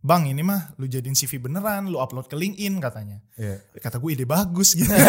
Bang 0.02 0.26
ini 0.26 0.42
mah 0.42 0.74
lu 0.76 0.84
jadiin 0.84 1.14
CV 1.14 1.38
beneran, 1.38 1.86
lu 1.86 1.94
upload 1.96 2.26
ke 2.26 2.34
LinkedIn 2.34 2.74
katanya. 2.76 3.22
Iya. 3.32 3.62
Kata 3.78 3.96
gue 3.96 4.10
ide 4.10 4.26
bagus 4.26 4.74
gitu. 4.74 4.90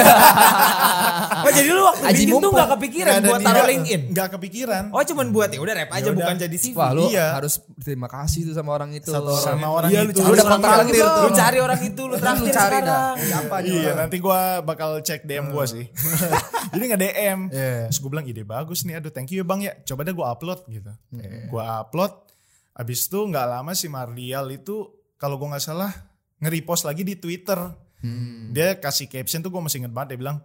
Oh 1.43 1.51
jadi 1.51 1.69
lu 1.69 1.83
waktu 1.83 2.05
Aji 2.05 2.23
bikin 2.25 2.39
tuh 2.39 2.51
gak 2.53 2.69
kepikiran 2.77 3.11
ada 3.13 3.27
buat 3.27 3.41
taruh 3.41 3.65
LinkedIn? 3.67 4.01
Nggak 4.11 4.27
kepikiran. 4.31 4.83
Oh 4.89 5.03
cuman 5.03 5.27
buat 5.29 5.49
ya 5.49 5.59
udah 5.59 5.73
rap 5.75 5.89
aja 5.91 5.99
Yaudah. 6.05 6.15
bukan 6.15 6.35
jadi 6.39 6.57
CV. 6.57 6.75
Wah 6.75 6.89
lu 6.91 7.03
Iya. 7.09 7.27
harus 7.35 7.53
terima 7.77 8.07
kasih 8.07 8.47
tuh 8.47 8.53
sama 8.53 8.69
orang 8.71 8.93
itu. 8.93 9.11
sama 9.35 9.67
orang 9.67 9.89
Iya, 9.91 10.01
lu 10.03 10.11
itu. 10.11 10.21
cari 10.21 10.31
Udah 10.31 10.45
orang 10.45 10.53
kontak 10.55 10.71
lagi 10.79 10.91
itu. 10.91 11.01
tuh. 11.03 11.11
Lu 11.19 11.29
cari 11.33 11.57
orang 11.59 11.79
itu, 11.83 12.01
lu 12.03 12.15
traktir 12.15 12.43
Lu 12.43 12.49
cari 12.49 12.77
dah. 12.77 12.79
sekarang. 12.79 13.13
Siapa 13.19 13.55
Iya 13.59 13.73
orang? 13.83 13.97
nanti 13.99 14.15
gua 14.17 14.39
bakal 14.61 14.89
cek 15.01 15.21
DM 15.23 15.45
gua 15.49 15.65
sih. 15.65 15.85
Jadi 16.73 16.83
nggak 16.85 17.01
DM. 17.01 17.39
Iya. 17.49 17.73
Terus 17.89 17.99
gue 17.99 18.09
bilang 18.09 18.25
ide 18.25 18.43
bagus 18.43 18.79
nih. 18.83 18.93
Aduh 18.95 19.11
thank 19.11 19.29
you 19.29 19.41
ya 19.41 19.45
bang 19.45 19.59
ya. 19.61 19.73
Coba 19.83 20.01
deh 20.01 20.13
gua 20.13 20.27
upload 20.31 20.59
gitu. 20.67 20.91
Gua 21.49 21.81
upload. 21.81 22.13
Abis 22.73 23.05
itu 23.05 23.19
nggak 23.21 23.47
lama 23.47 23.71
si 23.77 23.87
Mardial 23.89 24.49
itu 24.49 24.89
kalau 25.17 25.37
gua 25.37 25.55
nggak 25.55 25.63
salah 25.63 25.93
nge-repost 26.43 26.83
lagi 26.83 27.07
di 27.07 27.15
Twitter. 27.15 27.55
Dia 28.51 28.83
kasih 28.83 29.07
caption 29.07 29.39
tuh 29.39 29.47
gue 29.47 29.63
masih 29.63 29.79
inget 29.79 29.95
banget. 29.95 30.15
Dia 30.15 30.19
bilang 30.19 30.37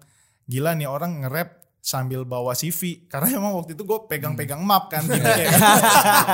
gila 0.47 0.79
nih 0.79 0.87
orang 0.87 1.27
nge-rap 1.27 1.67
sambil 1.83 2.23
bawa 2.23 2.55
CV. 2.55 3.11
Karena 3.11 3.43
emang 3.43 3.59
waktu 3.59 3.75
itu 3.75 3.83
gue 3.83 3.99
pegang-pegang 4.07 4.63
map 4.63 4.87
kan. 4.87 5.03
Gitu, 5.03 5.19
kayak. 5.19 5.59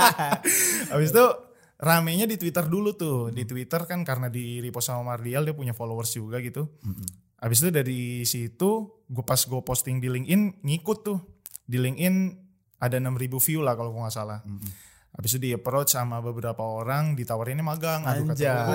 Abis 0.93 1.17
itu 1.17 1.27
ramenya 1.81 2.29
di 2.29 2.37
Twitter 2.37 2.69
dulu 2.69 2.93
tuh. 2.93 3.33
Di 3.33 3.49
Twitter 3.49 3.89
kan 3.89 4.05
karena 4.05 4.29
di 4.29 4.61
repost 4.61 4.93
sama 4.93 5.17
Mardial 5.17 5.49
dia 5.49 5.57
punya 5.57 5.73
followers 5.73 6.13
juga 6.13 6.45
gitu. 6.45 6.69
Abis 7.41 7.65
itu 7.65 7.71
dari 7.73 8.01
situ 8.29 9.01
gue 9.09 9.25
pas 9.25 9.41
gue 9.41 9.61
posting 9.65 10.05
di 10.05 10.13
LinkedIn 10.13 10.61
ngikut 10.61 10.99
tuh. 11.01 11.19
Di 11.65 11.81
LinkedIn 11.81 12.45
ada 12.85 13.01
6000 13.01 13.33
view 13.41 13.65
lah 13.65 13.73
kalau 13.73 13.97
gue 13.97 14.03
nggak 14.05 14.13
salah. 14.13 14.45
Habis 15.15 15.31
itu 15.33 15.41
di 15.41 15.51
approach 15.55 15.95
sama 15.95 16.19
beberapa 16.19 16.61
orang 16.61 17.15
ditawarinnya 17.15 17.63
magang. 17.63 18.03
Aduh 18.03 18.35
kata 18.35 18.75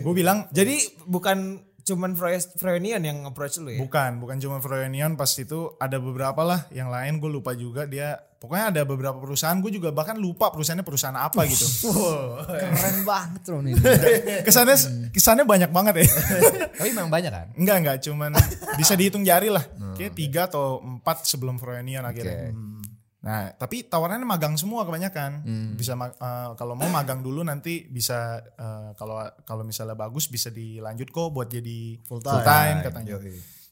gue. 0.00 0.12
Bilang 0.12 0.48
Jadi 0.50 0.76
bukan 1.04 1.60
cuman 1.80 2.12
Froy- 2.14 2.54
Froynian 2.54 3.02
yang 3.02 3.24
approach 3.24 3.58
lu 3.58 3.72
ya? 3.72 3.80
bukan, 3.80 4.20
bukan 4.20 4.36
cuma 4.38 4.60
Froyonion 4.60 5.16
pas 5.16 5.26
itu 5.32 5.74
ada 5.76 5.96
beberapa 5.98 6.44
lah 6.44 6.68
yang 6.70 6.86
lain 6.86 7.18
gue 7.18 7.28
lupa 7.28 7.52
juga 7.52 7.84
dia. 7.84 8.14
Pokoknya 8.40 8.72
ada 8.72 8.82
beberapa 8.88 9.20
perusahaan 9.20 9.58
gue 9.60 9.68
juga 9.68 9.92
bahkan 9.92 10.16
lupa 10.16 10.48
perusahaannya 10.48 10.86
perusahaan 10.86 11.18
apa 11.18 11.44
gitu. 11.44 11.66
Keren 12.48 13.04
banget 13.04 13.42
loh 13.48 13.60
nih. 13.60 13.74
kesannya 14.46 14.76
kesannya 15.12 15.44
banyak 15.44 15.68
banget 15.68 15.94
ya. 16.00 16.06
Tapi 16.78 16.88
memang 16.88 17.12
banyak 17.12 17.28
kan? 17.28 17.46
Enggak 17.52 17.76
enggak 17.84 17.96
cuman 18.00 18.32
bisa 18.80 18.96
dihitung 18.96 19.28
jari 19.28 19.52
lah. 19.52 19.64
Kayak 19.92 20.12
tiga 20.16 20.40
atau 20.48 20.80
empat 20.80 21.28
sebelum 21.28 21.60
Froyonion 21.60 22.00
akhirnya. 22.00 22.48
Oke. 22.48 22.79
Nah, 23.20 23.52
tapi 23.52 23.84
tawarannya 23.84 24.24
magang 24.24 24.56
semua 24.56 24.80
kebanyakan. 24.82 25.44
Bisa 25.76 25.92
ma- 25.92 26.08
eh, 26.10 26.48
kalau 26.54 26.72
mau 26.72 26.88
magang 26.88 27.20
dulu 27.20 27.44
nanti 27.44 27.84
bisa 27.84 28.40
eh, 28.40 28.90
kalau 28.94 29.16
kalau 29.44 29.60
misalnya 29.60 29.92
bagus 29.92 30.24
bisa 30.26 30.48
dilanjut 30.48 31.08
kok 31.08 31.28
buat 31.28 31.46
jadi 31.46 32.00
full 32.00 32.18
Full 32.18 32.40
time, 32.40 32.80
time. 32.80 32.84
katanya. 32.88 33.20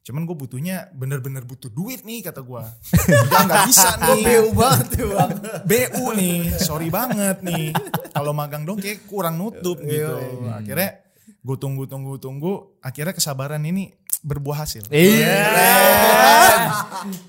Cuman 0.05 0.25
gue 0.25 0.37
butuhnya 0.37 0.89
bener-bener 0.91 1.45
butuh 1.45 1.69
duit 1.69 2.01
nih 2.01 2.25
kata 2.25 2.41
gue. 2.41 2.63
Udah 3.25 3.41
nggak 3.45 3.65
bisa 3.67 3.89
nih. 3.99 4.21
BU 4.23 4.49
banget 4.53 4.87
tuh. 4.95 5.09
Bang. 5.11 5.31
BU 5.71 6.05
nih, 6.13 6.37
sorry 6.59 6.89
banget 6.89 7.41
nih. 7.41 7.73
Kalau 8.13 8.33
magang 8.33 8.65
dong 8.65 8.77
kayak 8.77 9.05
kurang 9.05 9.37
nutup 9.37 9.81
gitu. 9.81 10.17
Akhirnya 10.51 11.05
gue 11.39 11.57
tunggu 11.57 11.85
tunggu 11.85 12.17
tunggu, 12.17 12.77
akhirnya 12.81 13.13
kesabaran 13.13 13.61
ini 13.63 13.89
berbuah 14.21 14.65
hasil. 14.65 14.89
Iya. 14.89 15.41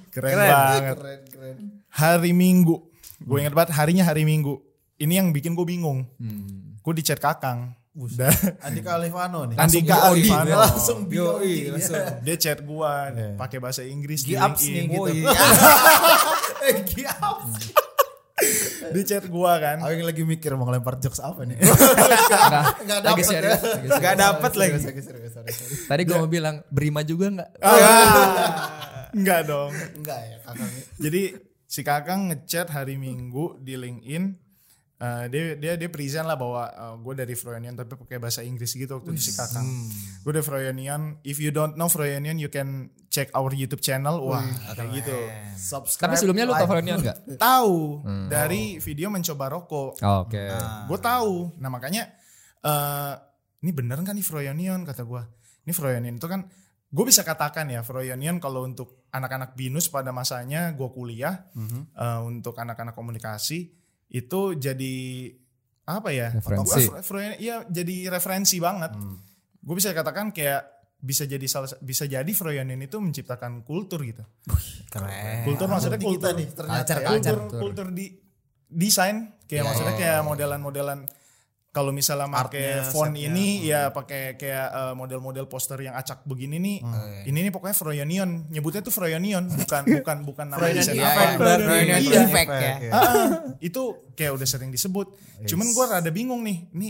Keren, 0.09 0.35
banget. 0.35 0.95
Keren 0.97 1.21
keren. 1.29 1.57
Hari 1.99 2.31
Minggu, 2.31 2.79
gue 3.19 3.37
ingat 3.37 3.51
banget 3.51 3.75
harinya 3.75 4.03
hari 4.03 4.23
Minggu. 4.23 4.55
Ini 4.95 5.19
yang 5.19 5.29
bikin 5.29 5.51
gue 5.51 5.63
bingung. 5.63 6.07
Gue 6.79 6.93
di 6.95 7.03
chat 7.03 7.19
Kakang. 7.19 7.75
Udah. 7.91 8.31
Andika 8.63 8.95
Alifano 8.95 9.43
nih. 9.43 9.59
Andika 9.59 10.07
Alifano. 10.07 10.55
Langsung 10.55 11.03
Yoi, 11.05 11.19
BOI. 11.35 11.55
langsung. 11.75 11.99
Dia 12.21 12.35
chat 12.35 12.59
gue 12.61 12.91
pakai 13.35 13.57
bahasa 13.59 13.83
Inggris 13.83 14.23
di 14.23 14.33
LinkedIn. 14.33 14.83
gitu. 14.87 15.11
Iya. 15.13 15.31
Eh, 16.59 16.83
Giaps. 16.83 17.71
Di 18.95 19.01
chat 19.03 19.23
gue 19.23 19.51
kan. 19.53 19.79
Aku 19.79 19.91
yang 19.91 20.03
lagi 20.05 20.23
mikir 20.23 20.55
mau 20.55 20.63
ngelempar 20.63 20.95
jokes 20.97 21.19
apa 21.19 21.43
nih. 21.43 21.55
Enggak. 21.59 22.63
Enggak 22.79 22.99
Lagi 22.99 23.03
dapet 23.05 23.19
ya. 23.19 23.27
serius, 23.27 23.59
lagi 23.59 23.79
serius. 23.79 23.99
Gak 23.99 24.15
dapet 24.15 24.51
lagi. 24.53 24.75
Tadi 25.87 26.01
gue 26.03 26.15
mau 26.15 26.27
bilang 26.29 26.55
berima 26.67 26.99
juga 27.01 27.31
enggak? 27.31 27.49
Enggak 29.11 29.39
dong. 29.43 29.71
Enggak 29.97 30.19
ya 30.21 30.37
kakak. 30.43 30.69
Jadi 30.99 31.21
si 31.69 31.85
kakang 31.85 32.33
ngechat 32.33 32.73
hari 32.73 32.97
Minggu 32.97 33.61
di 33.61 33.77
LinkedIn 33.77 34.23
eh, 34.99 35.25
dia 35.29 35.53
dia 35.53 35.73
dia 35.77 35.89
present 35.93 36.25
lah 36.25 36.33
bahwa 36.33 36.65
gue 36.97 37.13
dari 37.13 37.37
Froyonion 37.37 37.77
tapi 37.77 37.93
pakai 37.93 38.17
bahasa 38.17 38.41
Inggris 38.41 38.73
gitu 38.73 38.97
waktu 38.97 39.13
itu 39.13 39.29
si 39.29 39.37
kakak. 39.37 39.61
Gue 40.25 40.31
dari 40.33 40.41
Froyonion. 40.41 41.21
If 41.21 41.37
you 41.37 41.53
don't 41.53 41.77
know 41.77 41.85
Froyonion, 41.87 42.41
you 42.41 42.49
can 42.49 42.89
check 43.13 43.29
our 43.37 43.53
YouTube 43.53 43.85
channel. 43.85 44.17
Wah, 44.25 44.43
kayak 44.73 44.89
gitu. 44.97 45.15
Subscribe. 45.55 46.11
Tapi 46.11 46.15
sebelumnya 46.19 46.49
lu 46.49 46.53
tau 46.57 46.67
Fronion 46.67 46.99
gak? 47.05 47.17
Tahu 47.47 47.77
dari 48.27 48.81
video 48.81 49.07
mencoba 49.13 49.45
rokok. 49.53 50.01
Oh, 50.01 50.25
Oke. 50.25 50.49
Gue 50.89 50.99
tahu. 50.99 51.53
Nah 51.61 51.69
makanya 51.69 52.09
eh 52.65 53.13
ini 53.61 53.71
bener 53.71 54.01
kan 54.03 54.17
nih 54.17 54.25
Froyonion 54.25 54.83
kata 54.83 55.05
gue. 55.05 55.21
Ini 55.63 55.71
Froyonion 55.71 56.17
itu 56.17 56.27
kan 56.27 56.43
gue 56.89 57.05
bisa 57.05 57.21
katakan 57.21 57.69
ya 57.69 57.85
Froyonion 57.85 58.41
kalau 58.41 58.65
untuk 58.65 59.05
anak-anak 59.13 59.53
binus 59.53 59.93
pada 59.93 60.09
masanya 60.09 60.73
gue 60.73 60.89
kuliah 60.89 61.45
eh, 61.93 62.19
untuk 62.25 62.57
anak-anak 62.57 62.97
komunikasi 62.97 63.69
itu 64.09 64.41
jadi 64.57 64.97
apa 65.89 66.09
ya? 66.13 66.33
Referensi. 66.33 66.85
Iya 67.41 67.65
jadi 67.65 68.13
referensi 68.13 68.57
banget. 68.61 68.93
Gue 69.61 69.75
bisa 69.77 69.93
katakan 69.93 70.29
kayak 70.33 70.79
bisa 70.99 71.23
jadi 71.23 71.45
salah 71.47 71.71
bisa 71.79 72.05
jadi 72.05 72.27
Froyonion 72.27 72.81
itu 72.81 72.97
menciptakan 72.99 73.63
kultur 73.63 74.03
gitu. 74.05 74.21
Keren. 74.93 75.45
Kultur 75.45 75.67
maksudnya 75.69 75.97
kultur 76.01 76.29
kita 76.29 76.29
nih 76.37 76.47
ternyata. 76.53 76.81
Culture, 76.83 76.99
ya. 77.01 77.07
culture. 77.09 77.37
kultur 77.37 77.59
kultur 77.61 77.87
di 77.93 78.05
desain 78.69 79.33
kayak 79.49 79.63
maksudnya 79.65 79.95
kayak 79.97 80.21
modelan-modelan 80.21 80.99
kalau 81.69 81.89
misalnya 81.89 82.25
pakai 82.27 82.81
font 82.83 83.13
setnya. 83.13 83.29
ini 83.29 83.47
ya 83.63 83.89
pakai 83.89 84.33
kayak 84.35 84.67
eh, 84.67 84.93
model-model 84.93 85.45
poster 85.45 85.77
yang 85.77 85.93
acak 85.93 86.21
begini 86.23 86.57
nih 86.57 86.77
ini 87.23 87.39
nih 87.39 87.51
pokoknya 87.51 87.73
Froyonion 87.73 88.29
nyebutnya 88.47 88.81
tuh 88.81 88.89
Froyonion 88.89 89.45
bukan 89.45 89.83
bukan 89.97 90.17
bukan 90.23 90.45
nama 90.47 90.65
desain 90.67 90.97
Iya, 90.97 91.05
apa 91.07 91.21
iya. 91.21 91.37
Freudian 91.37 92.01
Iya. 92.01 92.19
effect 92.23 92.49
ya. 92.51 92.71
Iya. 92.79 92.91
Ah, 92.91 93.01
ah, 93.05 93.27
itu 93.59 93.81
kayak 94.13 94.31
udah 94.33 94.47
sering 94.47 94.69
disebut 94.69 95.13
cuman 95.43 95.67
gua 95.71 95.85
rada 95.91 96.09
bingung 96.09 96.41
nih 96.41 96.69
ini 96.71 96.89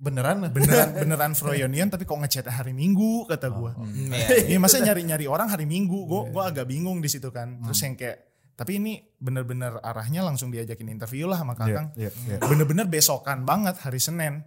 Beneran 0.00 0.40
beneran 0.48 0.96
beneran 1.02 1.32
Froyonion 1.34 1.90
tapi 1.90 2.06
kok 2.06 2.16
ngechat 2.16 2.46
hari 2.46 2.72
Minggu 2.72 3.26
kata 3.26 3.50
gua 3.50 3.74
Hmm, 3.74 4.08
iya. 4.08 4.46
Iya 4.46 4.56
masa 4.56 4.78
nyari-nyari 4.78 5.26
orang 5.26 5.50
hari 5.50 5.66
Minggu, 5.66 5.92
gue 6.02 6.22
gua 6.30 6.48
agak 6.48 6.64
bingung 6.64 7.02
di 7.02 7.10
situ 7.10 7.28
kan. 7.28 7.60
Terus 7.60 7.76
yang 7.82 7.94
kayak 7.94 8.29
tapi 8.60 8.76
ini 8.76 9.00
bener-bener 9.16 9.80
arahnya 9.80 10.20
langsung 10.20 10.52
diajakin 10.52 10.92
interview 10.92 11.24
lah 11.24 11.40
sama 11.40 11.56
Kakang. 11.56 11.96
Iya, 11.96 12.12
iya. 12.28 12.36
Bener-bener 12.44 12.84
besokan 12.84 13.48
banget 13.48 13.80
hari 13.80 13.96
Senin. 13.96 14.44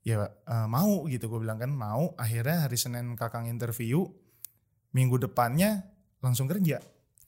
Ya 0.00 0.32
eh, 0.32 0.64
mau 0.72 1.04
gitu 1.04 1.28
gue 1.28 1.44
bilang 1.44 1.60
kan 1.60 1.68
mau. 1.68 2.16
Akhirnya 2.16 2.64
hari 2.64 2.80
Senin 2.80 3.12
Kakang 3.12 3.44
interview, 3.44 4.08
minggu 4.96 5.20
depannya 5.20 5.84
langsung 6.24 6.48
kerja. 6.48 6.80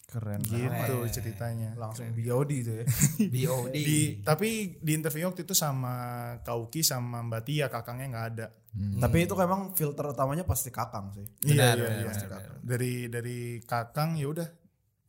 Keren. 0.09 0.41
Gitu 0.41 0.97
ceritanya. 1.13 1.77
Langsung 1.77 2.09
BOD 2.17 2.51
itu 2.57 2.73
ya. 2.73 2.85
BOD. 3.37 3.77
Di 3.77 3.99
tapi 4.25 4.81
di 4.81 4.97
interview 4.97 5.29
waktu 5.29 5.45
itu 5.45 5.53
sama 5.53 5.93
Kauki 6.41 6.81
sama 6.81 7.21
Mbak 7.21 7.43
Tia 7.45 7.69
kakangnya 7.69 8.07
nggak 8.17 8.27
ada. 8.33 8.47
Tapi 8.97 9.29
itu 9.29 9.37
emang 9.37 9.77
filter 9.77 10.09
utamanya 10.09 10.49
pasti 10.49 10.73
kakang 10.73 11.13
sih. 11.13 11.29
Iya 11.53 11.77
Benar, 11.77 11.77
iya 11.77 11.85
benar, 11.85 12.01
iya. 12.01 12.25
benar, 12.33 12.43
Dari 12.65 12.95
dari 13.13 13.39
kakang 13.61 14.17
ya 14.17 14.33
udah 14.33 14.49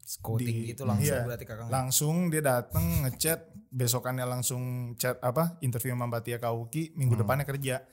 Scouting 0.10 0.58
di- 0.66 0.70
gitu 0.74 0.90
langsung 0.90 1.14
iya, 1.14 1.22
berarti 1.22 1.46
kakak. 1.46 1.70
langsung 1.70 2.16
dia 2.28 2.42
datang 2.42 3.06
ngechat 3.06 3.40
besokannya 3.70 4.26
langsung 4.26 4.62
chat 4.98 5.22
apa 5.22 5.62
interview 5.62 5.94
sama 5.94 6.10
Mbak 6.10 6.22
Tia 6.24 6.38
Kauki 6.38 6.90
minggu 6.98 7.14
depannya 7.14 7.46
kerja. 7.46 7.86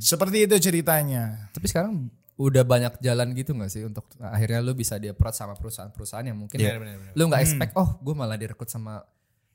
Seperti 0.00 0.48
itu 0.48 0.56
ceritanya. 0.56 1.52
Tapi 1.52 1.68
sekarang 1.68 2.08
udah 2.38 2.62
banyak 2.62 2.96
jalan 2.98 3.34
gitu 3.34 3.52
gak 3.52 3.66
sih 3.66 3.82
untuk 3.82 4.06
akhirnya 4.16 4.62
lu 4.62 4.72
bisa 4.72 4.94
di 4.96 5.10
approach 5.10 5.36
sama 5.36 5.52
perusahaan-perusahaan 5.52 6.22
yang 6.24 6.38
mungkin 6.38 6.56
Iya, 6.56 6.78
benar, 6.78 6.94
benar. 6.96 7.12
lu 7.12 7.22
nggak 7.26 7.42
expect 7.42 7.72
oh 7.74 7.98
gue 7.98 8.14
malah 8.14 8.38
direkrut 8.38 8.70
sama 8.70 9.02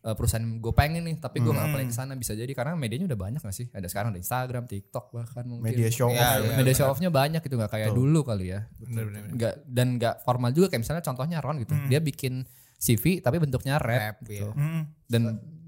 uh, 0.04 0.14
perusahaan 0.14 0.44
gue 0.44 0.74
pengen 0.74 1.02
nih 1.02 1.16
tapi 1.18 1.40
gue 1.40 1.50
nggak 1.50 1.68
apply 1.68 1.84
ke 1.86 1.96
sana 1.96 2.14
bisa 2.14 2.32
jadi 2.32 2.50
karena 2.50 2.76
medianya 2.76 3.08
udah 3.08 3.18
banyak 3.18 3.40
gak 3.40 3.52
sih 3.52 3.68
ada 3.70 3.88
sekarang 3.88 4.12
ada 4.12 4.20
Instagram 4.20 4.64
TikTok 4.66 5.06
bahkan 5.10 5.44
mungkin 5.44 5.66
Media 5.66 5.88
show 5.88 6.08
off. 6.08 6.20
iya. 6.20 6.56
media 6.56 6.74
show 6.74 6.88
off-nya 6.88 7.10
banyak 7.10 7.40
gitu 7.40 7.56
nggak 7.56 7.72
kayak 7.72 7.92
dulu 7.92 8.22
kali 8.22 8.52
ya 8.52 8.68
Benar, 8.78 9.04
benar, 9.06 9.22
benar. 9.24 9.34
nggak 9.34 9.54
dan 9.66 9.88
nggak 9.96 10.16
formal 10.22 10.52
juga 10.52 10.68
kayak 10.68 10.82
misalnya 10.82 11.02
contohnya 11.02 11.38
Ron 11.40 11.58
gitu 11.58 11.74
dia 11.88 12.00
bikin 12.00 12.44
CV 12.76 13.20
tapi 13.20 13.40
bentuknya 13.40 13.80
rap, 13.80 14.20
Rap, 14.20 14.28
gitu 14.28 14.52
iya. 14.52 14.60
Mm. 14.60 14.82
dan 15.08 15.24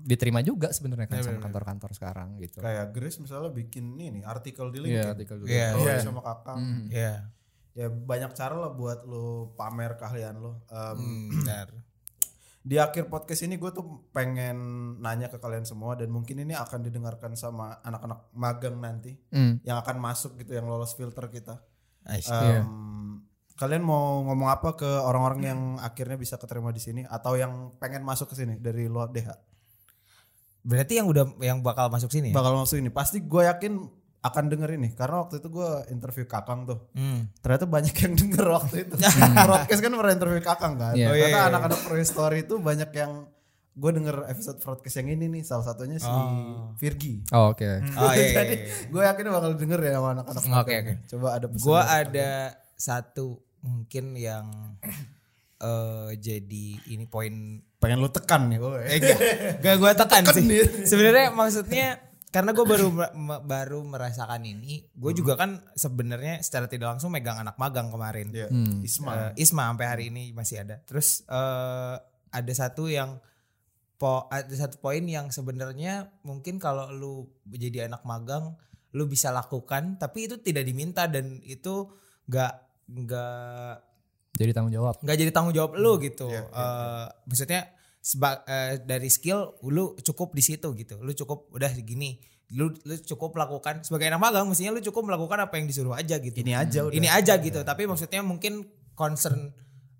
diterima 0.05 0.37
juga 0.39 0.69
sebenarnya 0.69 1.07
kan 1.07 1.17
sama 1.17 1.41
kantor-kantor 1.41 1.89
sekarang 1.91 2.37
gitu 2.37 2.61
Kayak 2.61 2.93
Grace 2.93 3.17
misalnya 3.17 3.49
bikin 3.49 3.95
ini 3.95 4.21
artikel 4.21 4.69
di 4.69 4.77
Iya, 4.77 4.85
LinkedIn. 4.85 5.13
artikel 5.17 5.35
juga. 5.39 5.49
Iya, 5.49 5.67
Oh, 5.71 5.81
iya. 5.81 5.97
sama 5.97 6.21
kakang. 6.21 6.59
Iya. 6.93 7.13
Ya 7.73 7.87
banyak 7.89 8.31
cara 8.31 8.55
lah 8.55 8.69
buat 8.69 9.01
lu 9.03 9.49
pamer 9.53 9.97
keahlian 9.97 10.37
Hmm, 10.37 11.33
Benar. 11.33 11.67
Di 12.65 12.81
akhir 12.81 13.13
podcast 13.13 13.45
ini 13.45 13.61
gue 13.61 13.69
tuh 13.69 14.09
pengen 14.09 14.57
nanya 14.97 15.29
ke 15.29 15.37
kalian 15.37 15.69
semua 15.69 15.93
dan 15.93 16.09
mungkin 16.09 16.41
ini 16.41 16.57
akan 16.57 16.81
didengarkan 16.81 17.37
sama 17.37 17.77
anak-anak 17.85 18.33
magang 18.33 18.81
nanti 18.81 19.13
Hmm. 19.29 19.61
yang 19.61 19.77
akan 19.77 20.01
masuk 20.01 20.33
gitu 20.41 20.57
yang 20.57 20.65
lolos 20.65 20.97
filter 20.97 21.29
kita. 21.29 21.61
Nice. 22.03 22.25
Em, 22.25 23.21
Kalian 23.55 23.87
mau 23.87 24.19
ngomong 24.25 24.51
apa 24.51 24.75
ke 24.75 24.83
orang-orang 24.83 25.41
yang 25.45 25.59
akhirnya 25.79 26.19
bisa 26.19 26.35
keterima 26.35 26.75
di 26.75 26.81
sini 26.83 27.07
atau 27.07 27.39
yang 27.39 27.71
pengen 27.79 28.03
masuk 28.03 28.33
ke 28.33 28.35
sini 28.35 28.59
dari 28.59 28.89
luar 28.91 29.13
DH? 29.13 29.31
Berarti 30.59 30.99
yang 30.99 31.07
udah 31.07 31.37
yang 31.39 31.63
bakal 31.63 31.87
masuk 31.87 32.09
sini 32.11 32.33
ya? 32.33 32.35
Bakal 32.35 32.51
masuk 32.51 32.81
ini 32.81 32.89
pasti 32.91 33.23
gue 33.23 33.41
yakin 33.45 33.73
akan 34.25 34.43
denger 34.49 34.69
ini 34.81 34.89
karena 34.97 35.21
waktu 35.21 35.37
itu 35.37 35.53
gue 35.53 35.69
interview 35.93 36.25
Kakang 36.25 36.65
tuh. 36.65 36.89
Hmm. 36.97 37.29
Ternyata 37.45 37.69
banyak 37.69 37.93
yang 37.93 38.13
denger 38.17 38.45
waktu 38.49 38.75
itu. 38.89 38.95
Broadcast 39.45 39.81
kan 39.85 39.91
pernah 39.93 40.13
interview 40.17 40.41
Kakang 40.41 40.73
kan. 40.81 40.97
Iya. 40.97 41.07
Oh, 41.07 41.13
Ternyata 41.13 41.29
iya, 41.29 41.41
iya. 41.45 41.49
anak-anak 41.53 41.79
prehistory 41.85 42.37
itu 42.41 42.57
banyak 42.57 42.89
yang 42.97 43.29
gue 43.75 43.91
denger 43.91 44.23
episode 44.31 44.63
broadcast 44.63 45.03
yang 45.03 45.11
ini 45.19 45.27
nih 45.27 45.43
salah 45.43 45.67
satunya 45.67 45.99
si 45.99 46.07
Virgi. 46.79 47.27
Oh, 47.35 47.51
oke 47.51 47.67
Oh 47.99 48.11
iya. 48.15 48.25
iya, 48.31 48.33
Jadi 48.33 48.55
iya. 48.65 48.87
gue 48.89 49.01
yakin 49.03 49.25
bakal 49.29 49.51
denger 49.59 49.79
ya 49.83 49.91
sama 49.99 50.09
anak-anak. 50.17 50.41
Oke, 50.41 50.49
magang. 50.49 50.81
oke. 50.81 50.93
Coba 51.11 51.27
ada 51.35 51.45
pesan 51.51 51.67
dari 51.67 51.91
ada 52.01 52.31
satu 52.79 53.27
mungkin 53.61 54.05
yang 54.17 54.45
eh 55.69 56.11
jadi 56.17 56.65
ini 56.97 57.05
poin 57.05 57.61
pengen 57.77 58.01
lu 58.01 58.09
tekan 58.09 58.49
nih. 58.49 58.57
woy. 58.57 58.81
eh 58.89 58.97
gak, 58.97 59.19
gak 59.61 59.75
gue 59.77 59.91
tekan 59.93 60.23
sih. 60.33 60.43
nih. 60.49 60.59
Sebenarnya 60.89 61.25
maksudnya 61.35 61.87
karena 62.35 62.51
gue 62.51 62.65
baru 62.67 62.87
me- 62.91 63.39
baru 63.41 63.79
merasakan 63.81 64.43
ini, 64.43 64.83
gue 64.91 65.11
juga 65.15 65.39
kan 65.39 65.63
sebenarnya 65.71 66.43
secara 66.43 66.67
tidak 66.67 66.91
langsung 66.91 67.15
megang 67.15 67.39
anak 67.39 67.55
magang 67.55 67.87
kemarin. 67.87 68.27
Iya. 68.29 68.51
Hmm. 68.51 68.83
Isma. 68.83 69.11
Eh, 69.31 69.31
Isma 69.39 69.71
sampai 69.71 69.87
hari 69.87 70.03
ini 70.11 70.35
masih 70.35 70.67
ada. 70.67 70.83
Terus 70.83 71.23
eh 71.23 71.95
ada 72.35 72.53
satu 72.53 72.91
yang 72.91 73.23
po 73.95 74.27
ada 74.27 74.51
satu 74.51 74.75
poin 74.77 74.99
yang 75.07 75.31
sebenarnya 75.31 76.11
mungkin 76.21 76.59
kalau 76.59 76.91
lu 76.91 77.13
jadi 77.47 77.87
anak 77.87 78.03
magang 78.03 78.59
lu 78.91 79.07
bisa 79.07 79.31
lakukan 79.31 79.95
tapi 79.95 80.27
itu 80.27 80.35
tidak 80.43 80.67
diminta 80.67 81.07
dan 81.07 81.39
itu 81.39 81.87
nggak 82.27 82.53
nggak 82.85 83.75
jadi 84.35 84.51
tanggung 84.51 84.75
jawab 84.75 84.99
nggak 84.99 85.15
jadi 85.15 85.31
tanggung 85.31 85.55
jawab 85.55 85.79
lu 85.79 85.95
gitu. 86.03 86.27
Iya, 86.27 86.43
Eh, 86.43 87.05
maksudnya 87.23 87.71
seba- 88.05 88.45
eh, 88.45 88.77
dari 88.79 89.09
skill 89.09 89.57
lu 89.65 89.97
cukup 89.97 90.29
di 90.31 90.43
situ 90.43 90.69
gitu. 90.75 91.01
Lu 91.01 91.09
cukup 91.11 91.49
udah 91.49 91.73
gini. 91.75 92.21
Lu 92.53 92.69
lu 92.69 92.95
cukup 93.01 93.33
lakukan 93.33 93.81
sebagai 93.81 94.05
anak 94.05 94.21
magang 94.21 94.45
mestinya 94.45 94.69
lu 94.69 94.83
cukup 94.83 95.09
melakukan 95.09 95.41
apa 95.41 95.57
yang 95.57 95.65
disuruh 95.65 95.97
aja 95.97 96.21
gitu. 96.21 96.37
Ini 96.37 96.53
aja 96.53 96.85
udah. 96.85 96.93
Ini 96.93 97.07
aja 97.09 97.33
gitu. 97.39 97.59
Tapi 97.59 97.89
maksudnya 97.89 98.21
mungkin 98.21 98.61
concern 98.93 99.49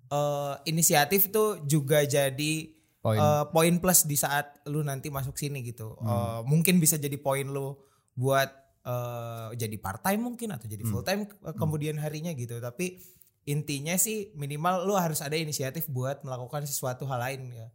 eh, 0.06 0.54
inisiatif 0.64 1.28
tuh 1.28 1.66
juga 1.66 2.06
jadi 2.06 2.70
Poin. 3.02 3.18
eh, 3.18 3.44
poin 3.50 3.74
plus 3.76 4.02
di 4.02 4.14
saat 4.14 4.62
lu 4.64 4.80
nanti 4.80 5.10
masuk 5.10 5.34
sini 5.34 5.66
gitu. 5.66 5.98
Eh, 5.98 6.40
mungkin 6.46 6.78
bisa 6.78 6.94
jadi 6.94 7.18
poin 7.18 7.42
lu 7.44 7.74
buat 8.14 8.46
eh, 8.80 9.48
jadi 9.56 9.76
part 9.76 9.98
time 10.00 10.22
mungkin 10.24 10.54
atau 10.54 10.70
jadi 10.70 10.86
full 10.86 11.02
time 11.02 11.26
ke- 11.26 11.34
kemudian 11.52 11.98
harinya 11.98 12.30
gitu. 12.32 12.54
Tapi 12.56 13.02
intinya 13.46 13.94
sih 13.94 14.34
minimal 14.34 14.82
lu 14.82 14.94
harus 14.94 15.18
ada 15.18 15.32
inisiatif 15.32 15.86
buat 15.86 16.20
melakukan 16.20 16.62
sesuatu 16.62 17.06
hal 17.06 17.18
lain 17.20 17.40
ya. 17.48 17.68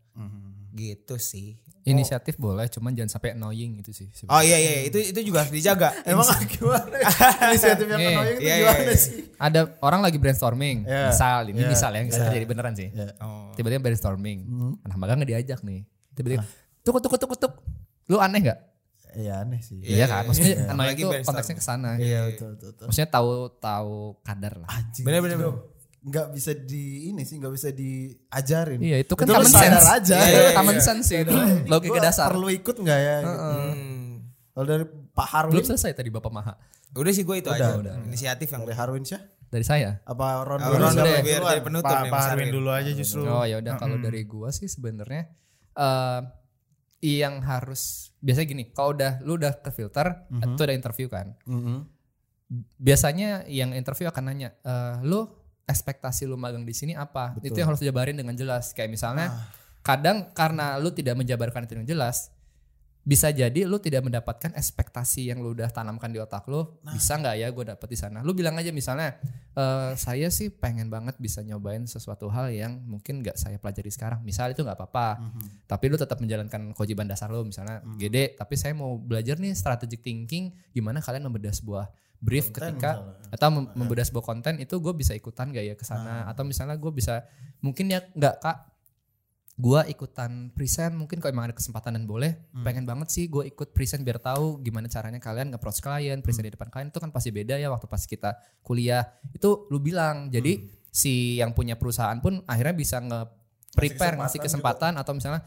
Gitu 0.71 1.15
sih. 1.17 1.59
inisiatif 1.81 2.37
boleh 2.37 2.69
cuman 2.69 2.93
jangan 2.93 3.09
sampai 3.09 3.33
annoying 3.33 3.81
itu 3.81 3.89
sih 3.89 4.05
Oh 4.29 4.37
iya 4.37 4.53
iya 4.55 4.85
itu 4.85 5.01
itu 5.01 5.19
juga 5.25 5.41
harus 5.41 5.49
dijaga. 5.49 5.89
Emang 6.05 6.29
gimana? 6.45 6.93
Inisiatif 7.49 7.89
yang 7.89 7.97
Iya, 7.99 8.09
annoying 8.11 8.31
itu 8.31 8.43
iya, 8.43 8.53
iya, 8.53 8.69
gimana 8.69 8.83
iya. 8.85 8.95
sih? 8.95 9.13
ada 9.35 9.59
orang 9.81 9.99
lagi 9.99 10.15
brainstorming 10.15 10.85
Iya. 10.85 11.09
misal 11.09 11.41
ini 11.49 11.57
Iya. 11.57 11.69
misal 11.73 11.89
ya 11.89 12.01
bisa 12.05 12.19
terjadi 12.21 12.45
beneran 12.45 12.73
sih 12.77 12.87
Oh. 13.17 13.49
tiba-tiba 13.51 13.81
brainstorming 13.81 14.39
Hmm. 14.45 14.73
anak 14.85 14.95
magang 14.95 15.17
nggak 15.17 15.31
diajak 15.31 15.59
nih 15.61 15.81
Ah. 15.81 16.13
tiba-tiba 16.13 16.43
tuk 16.83 16.95
tuk 17.01 17.13
tuk 17.17 17.33
tuk 17.35 17.53
lu 18.05 18.17
aneh 18.17 18.39
nggak 18.41 18.59
Iya 19.13 19.33
aneh 19.41 19.59
sih. 19.59 19.77
iya 19.79 20.05
kan 20.05 20.23
maksudnya 20.23 20.49
iya. 20.49 20.67
annoying 20.67 20.95
Apalagi 20.95 21.01
itu 21.01 21.27
konteksnya 21.27 21.55
ke 21.55 21.63
sana 21.63 21.89
Iya 21.95 22.19
betul 22.27 22.47
betul. 22.53 22.69
betul. 22.71 22.85
maksudnya 22.87 23.09
tahu 23.09 23.29
tahu 23.57 23.95
kadar 24.21 24.53
lah 24.57 24.67
Anjing. 24.69 25.03
Bener, 25.03 25.19
bener, 25.19 25.35
itu 25.35 25.43
bener. 25.45 25.69
Nggak 26.01 26.27
bisa 26.31 26.51
di 26.55 26.83
ini 27.07 27.21
sih 27.21 27.37
nggak 27.37 27.53
bisa 27.53 27.69
diajarin. 27.69 28.79
iya 28.79 28.97
itu 28.97 29.13
kan 29.13 29.23
Itu 29.23 29.33
common 29.33 29.53
sense 29.53 29.85
aja. 29.85 30.17
Iya, 30.17 30.25
Iya, 30.25 30.41
itu 30.41 30.51
common 30.55 30.73
iya. 30.73 30.81
sense 30.81 31.05
sih 31.05 31.17
itu 31.19 31.33
logika 31.65 31.99
dasar 31.99 32.27
Perlu 32.27 32.49
ikut 32.49 32.75
nggak 32.75 32.99
ya? 32.99 33.17
gitu. 33.21 33.37
Hmm. 33.37 34.11
Kalau 34.51 34.65
dari 34.65 34.85
Pak 35.11 35.27
Harwin, 35.27 35.53
belum 35.53 35.67
selesai 35.67 35.91
tadi 35.91 36.09
bapak 36.09 36.29
maha 36.29 36.53
Udah 36.91 37.11
sih 37.11 37.21
gue 37.21 37.37
itu 37.37 37.47
Udah, 37.47 37.55
aja. 37.55 37.77
udah. 37.77 37.93
Inisiatif 38.03 38.47
yang 38.47 38.63
dari 38.63 38.73
Harwin 38.73 39.03
Syah? 39.03 39.21
dari 39.45 39.61
saya 39.61 39.99
Apa 40.01 40.41
Ron? 40.41 40.59
Dulu? 40.59 40.75
Ron 40.75 40.91
dulu, 40.93 41.05
yang 41.05 41.23
biar 41.23 41.41
jadi 41.45 41.61
penutup 41.61 41.85
Pak 41.85 41.99
nih 41.99 42.07
Pak 42.07 42.11
Mas 42.13 42.25
Harwin 42.25 42.39
Arwin. 42.41 42.55
dulu 42.55 42.69
aja 42.71 42.91
justru. 42.91 43.21
oh 43.21 43.43
ya 43.43 43.55
udah 43.57 43.73
kalau 43.75 43.97
dari 43.97 44.21
gua 44.23 44.49
sih 44.49 44.65
sebenarnya 44.65 45.23
eh 45.73 46.19
yang 47.01 47.41
harus 47.41 48.13
biasanya 48.21 48.47
gini, 48.47 48.63
kalau 48.69 48.93
udah 48.93 49.11
lu 49.25 49.35
udah 49.35 49.57
ke 49.57 49.73
filter, 49.73 50.29
Mhm. 50.29 50.53
itu 50.53 50.61
ada 50.61 50.73
interview 50.77 51.07
kan. 51.09 51.33
Mhm. 51.43 51.77
Biasanya 52.77 53.47
yang 53.47 53.73
interview 53.73 54.05
akan 54.07 54.23
nanya, 54.27 54.53
eh 54.61 54.95
lu 55.01 55.25
ekspektasi 55.65 56.27
lu 56.27 56.35
magang 56.35 56.61
di 56.61 56.75
sini 56.75 56.93
apa? 56.93 57.33
Itu 57.39 57.55
yang 57.55 57.71
harus 57.73 57.79
dijabarin 57.79 58.13
dengan 58.13 58.35
jelas. 58.35 58.75
Kayak 58.75 58.91
misalnya 58.91 59.27
Ah. 59.31 59.47
kadang 59.81 60.29
karena 60.35 60.75
lu 60.77 60.91
tidak 60.91 61.15
menjabarkan 61.15 61.63
itu 61.63 61.73
dengan 61.73 61.87
jelas, 61.89 62.29
bisa 63.01 63.27
jadi 63.27 63.65
lu 63.65 63.77
tidak 63.77 64.03
mendapatkan 64.03 64.53
ekspektasi 64.53 65.27
yang 65.27 65.41
lu 65.41 65.51
udah 65.51 65.67
tanamkan 65.67 66.07
di 66.07 66.17
otak 66.17 66.45
lu. 66.45 66.61
Nah. 66.79 66.93
Bisa 66.93 67.17
nggak 67.17 67.35
ya 67.35 67.49
gue 67.49 67.65
dapet 67.67 67.87
di 67.87 67.97
sana? 67.97 68.21
Lu 68.21 68.31
bilang 68.31 68.53
aja 68.53 68.69
misalnya, 68.69 69.17
"Eh, 69.51 69.91
saya 69.95 70.29
sih 70.29 70.49
pengen 70.49 70.85
banget 70.87 71.17
bisa 71.17 71.41
nyobain 71.41 71.81
sesuatu 71.83 72.29
hal 72.29 72.49
yang 72.49 72.77
mungkin 72.79 73.19
nggak 73.19 73.35
saya 73.35 73.57
pelajari 73.57 73.89
sekarang. 73.89 74.21
Misal 74.21 74.51
itu 74.51 74.61
nggak 74.61 74.77
apa-apa, 74.77 75.17
Mhm. 75.17 75.65
tapi 75.65 75.85
lu 75.87 75.97
tetap 75.97 76.17
menjalankan 76.17 76.71
kewajiban 76.71 77.05
dasar 77.05 77.27
lu 77.27 77.41
misalnya 77.41 77.81
gede. 77.95 78.33
Tapi 78.33 78.53
saya 78.53 78.71
mau 78.71 78.95
belajar 78.95 79.35
nih 79.35 79.51
strategic 79.51 79.99
thinking, 79.99 80.53
gimana 80.69 80.99
kalian 80.99 81.23
membedah 81.23 81.51
sebuah 81.51 81.89
brief 82.17 82.47
Konten 82.47 82.77
ketika 82.77 83.01
misalnya. 83.01 83.33
atau 83.33 83.47
mem- 83.49 83.71
membedah 83.75 84.05
sebuah 84.05 84.21
konten 84.23 84.53
itu 84.55 84.77
gue 84.77 84.93
bisa 84.93 85.11
ikutan 85.11 85.49
gak 85.49 85.65
ya 85.65 85.73
ke 85.73 85.81
sana 85.81 86.29
atau 86.29 86.45
misalnya 86.45 86.77
gue 86.77 86.91
bisa 86.91 87.25
mungkin 87.59 87.89
ya 87.89 88.05
nggak 88.07 88.35
kak 88.37 88.70
gue 89.59 89.81
ikutan 89.91 90.49
present 90.55 90.95
mungkin 90.95 91.19
kalau 91.19 91.35
emang 91.35 91.51
ada 91.51 91.55
kesempatan 91.55 91.99
dan 91.99 92.07
boleh 92.07 92.39
pengen 92.63 92.87
banget 92.87 93.11
sih 93.11 93.27
gue 93.27 93.45
ikut 93.51 93.75
present 93.75 93.99
biar 94.01 94.17
tahu 94.17 94.63
gimana 94.63 94.87
caranya 94.87 95.19
kalian 95.19 95.51
nge-approach 95.51 95.83
klien 95.83 96.23
present 96.23 96.47
di 96.47 96.53
depan 96.55 96.71
klien 96.71 96.87
itu 96.87 96.97
kan 97.03 97.11
pasti 97.11 97.29
beda 97.35 97.59
ya 97.59 97.67
waktu 97.67 97.85
pas 97.85 98.01
kita 98.07 98.39
kuliah. 98.63 99.03
Itu 99.35 99.67
lu 99.67 99.83
bilang 99.83 100.31
jadi 100.31 100.65
si 100.87 101.39
yang 101.39 101.51
punya 101.51 101.75
perusahaan 101.75 102.15
pun 102.23 102.43
akhirnya 102.47 102.75
bisa 102.75 103.03
nge-prepare 103.03 104.19
ngasih 104.19 104.39
kesempatan 104.39 104.95
atau 104.95 105.13
misalnya 105.15 105.43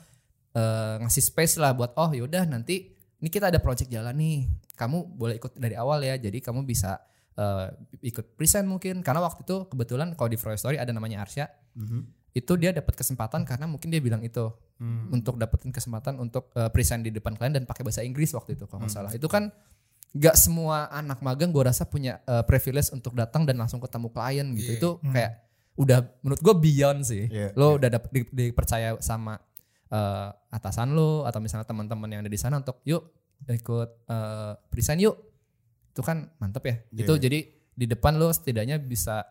eh, 0.53 0.97
ngasih 1.01 1.23
space 1.25 1.57
lah 1.59 1.73
buat 1.73 1.97
oh 1.97 2.13
yaudah 2.13 2.45
nanti 2.45 2.93
ini 3.21 3.29
kita 3.33 3.49
ada 3.49 3.61
project 3.61 3.89
jalan 3.89 4.15
nih 4.15 4.53
kamu 4.77 5.17
boleh 5.17 5.41
ikut 5.41 5.57
dari 5.57 5.81
awal 5.81 6.05
ya 6.05 6.21
jadi 6.21 6.39
kamu 6.45 6.69
bisa 6.69 7.01
eh, 7.41 7.67
ikut 8.05 8.37
present 8.39 8.69
mungkin. 8.69 9.03
Karena 9.03 9.25
waktu 9.25 9.43
itu 9.43 9.67
kebetulan 9.67 10.15
kalau 10.15 10.31
di 10.31 10.39
Freud 10.39 10.61
Story 10.61 10.77
ada 10.79 10.93
namanya 10.93 11.25
Arsya. 11.25 11.49
Mhm. 11.75 12.24
Itu 12.35 12.53
dia 12.55 12.71
dapat 12.71 12.93
kesempatan 12.93 13.47
karena 13.47 13.65
mungkin 13.65 13.89
dia 13.89 14.03
bilang 14.03 14.21
itu. 14.21 14.51
Hmm. 14.75 15.07
untuk 15.09 15.39
dapetin 15.39 15.71
kesempatan 15.71 16.19
untuk 16.19 16.51
eh, 16.51 16.67
present 16.67 16.99
di 17.01 17.09
depan 17.09 17.39
klien 17.39 17.55
dan 17.55 17.63
pakai 17.63 17.87
bahasa 17.87 18.03
Inggris 18.03 18.35
waktu 18.35 18.59
itu 18.59 18.67
kalau 18.67 18.83
Hmm. 18.83 18.91
nggak 18.91 18.95
salah. 18.97 19.13
Itu 19.15 19.31
kan 19.31 19.55
nggak 20.11 20.35
semua 20.35 20.91
anak 20.91 21.19
magang 21.21 21.51
gue 21.51 21.63
rasa 21.63 21.87
punya 21.87 22.19
eh, 22.21 22.43
privilege 22.43 22.91
untuk 22.91 23.15
datang 23.15 23.43
dan 23.43 23.55
langsung 23.57 23.79
ketemu 23.79 24.11
klien 24.11 24.47
gitu. 24.53 24.71
Itu 24.75 24.91
kayak 25.07 25.47
udah 25.75 25.99
menurut 26.21 26.41
gue 26.41 26.55
beyond 26.61 27.01
sih. 27.03 27.27
Iya, 27.27 27.55
lo 27.55 27.79
udah 27.79 27.87
dapet 27.89 28.11
di- 28.11 28.31
dipercaya 28.33 28.99
sama 28.99 29.39
eh, 29.87 30.29
atasan 30.51 30.91
lo 30.91 31.23
atau 31.23 31.39
misalnya 31.39 31.65
teman-teman 31.65 32.09
yang 32.09 32.21
ada 32.21 32.31
di 32.31 32.37
sana 32.37 32.59
untuk 32.59 32.83
yuk 32.83 33.15
ikut 33.45 33.91
eh, 34.07 34.53
present 34.69 34.99
yuk. 34.99 35.17
Itu 35.91 36.03
kan 36.03 36.35
mantep 36.37 36.67
ya. 36.67 36.75
Iya. 36.91 36.99
itu 37.01 37.13
jadi 37.17 37.39
di 37.71 37.87
depan 37.87 38.19
lo 38.19 38.27
setidaknya 38.29 38.75
bisa 38.77 39.23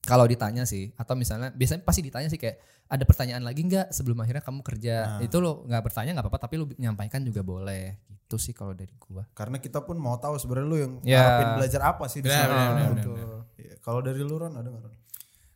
kalau 0.00 0.24
ditanya 0.24 0.62
sih 0.62 0.92
atau 0.94 1.14
misalnya 1.14 1.50
biasanya 1.50 1.82
pasti 1.82 2.00
ditanya 2.00 2.26
sih 2.26 2.36
kayak 2.36 2.58
ada 2.86 3.04
pertanyaan 3.04 3.42
lagi 3.42 3.60
nggak 3.62 3.90
sebelum 3.90 4.18
akhirnya 4.18 4.40
kamu 4.40 4.60
kerja 4.62 4.94
Nah. 4.96 5.20
itu 5.20 5.36
lo 5.36 5.64
nggak 5.64 5.82
bertanya 5.82 6.10
nggak 6.14 6.24
apa-apa 6.24 6.40
tapi 6.40 6.54
lo 6.56 6.64
nyampaikan 6.72 7.20
juga 7.20 7.42
boleh 7.42 7.98
itu 8.08 8.36
sih 8.38 8.52
kalau 8.52 8.72
dari 8.72 8.92
gua 8.94 9.24
Karena 9.30 9.56
kita 9.56 9.80
pun 9.80 9.96
mau 9.96 10.16
tahu 10.16 10.36
sebenarnya 10.36 10.66
lu 10.66 10.76
yang 10.76 10.92
Ya. 11.02 11.18
harapin 11.18 11.48
belajar 11.56 11.80
apa 11.82 12.04
sih 12.06 12.20
di 12.20 12.28
sana. 12.28 12.76
Betul. 12.90 13.16
Iya. 13.56 13.74
Kalau 13.78 14.00
dari 14.00 14.20
lu 14.20 14.36
Ron 14.36 14.52
ada 14.52 14.68
nggak 14.68 14.82
Ron? 14.82 14.94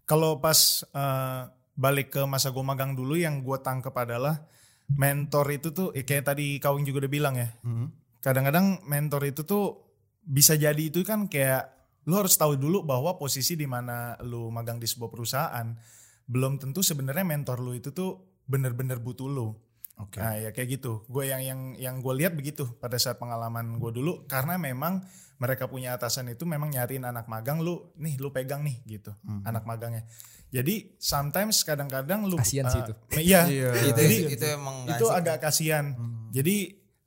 Kalau 0.03 0.31
pas 0.39 0.57
eh, 0.83 1.41
balik 1.73 2.09
ke 2.11 2.23
masa 2.25 2.49
gue 2.49 2.61
magang 2.61 2.93
dulu 2.93 3.15
yang 3.15 3.41
gue 3.41 3.59
tangkep 3.59 3.93
adalah 3.95 4.45
mentor 4.91 5.47
itu 5.51 5.69
tuh 5.71 5.89
eh, 5.93 6.03
kayak 6.03 6.29
tadi 6.29 6.57
Kawing 6.59 6.85
juga 6.85 7.05
udah 7.05 7.13
bilang 7.13 7.35
ya. 7.35 7.49
Mhm. 7.61 7.87
Kadang-kadang 8.21 8.85
mentor 8.85 9.23
itu 9.25 9.43
tuh 9.43 9.65
bisa 10.23 10.55
jadi 10.55 10.79
itu 10.79 11.01
kan 11.03 11.27
kayak 11.27 11.82
lu 12.07 12.15
harus 12.19 12.35
tahu 12.35 12.59
dulu 12.59 12.83
bahwa 12.83 13.15
posisi 13.15 13.55
di 13.55 13.67
mana 13.67 14.19
lu 14.27 14.51
magang 14.51 14.83
di 14.83 14.87
sebuah 14.91 15.11
perusahaan 15.11 15.67
belum 16.27 16.59
tentu 16.59 16.81
sebenarnya 16.83 17.27
mentor 17.27 17.63
lu 17.63 17.75
itu 17.75 17.91
tuh 17.95 18.43
bener-bener 18.47 18.99
butuh 18.99 19.29
lu. 19.31 19.55
Oke. 20.01 20.19
Nah 20.19 20.39
ya 20.41 20.51
kayak 20.51 20.81
gitu. 20.81 21.07
Gue 21.07 21.31
yang 21.31 21.43
yang 21.45 21.61
yang 21.79 21.95
gue 22.03 22.15
lihat 22.17 22.35
begitu 22.35 22.67
pada 22.81 22.99
saat 22.99 23.21
pengalaman 23.23 23.79
gue 23.79 23.91
dulu 23.93 24.27
karena 24.27 24.59
memang 24.59 25.05
mereka 25.39 25.67
punya 25.67 25.95
atasan 25.99 26.31
itu 26.31 26.47
memang 26.47 26.71
nyariin 26.71 27.03
anak 27.03 27.27
magang 27.27 27.59
lu 27.59 27.91
nih 27.99 28.15
lu 28.23 28.31
pegang 28.31 28.63
nih 28.63 28.79
gitu 28.87 29.15
anak 29.47 29.67
magangnya. 29.67 30.07
Jadi 30.53 31.01
sometimes 31.01 31.65
kadang-kadang 31.65 32.29
lu 32.29 32.37
Kasian 32.37 32.69
sih 32.69 32.81
eh, 32.81 32.85
itu. 32.85 32.95
Iya. 33.33 33.41
Iya. 33.49 33.71
itu 33.89 33.99
Jadi 33.99 34.17
itu 34.37 34.47
emang 34.53 34.77
nggak 34.85 34.99
itu 35.01 35.07
asik. 35.09 35.19
agak 35.19 35.37
kasihan. 35.41 35.87
Jadi 36.29 36.57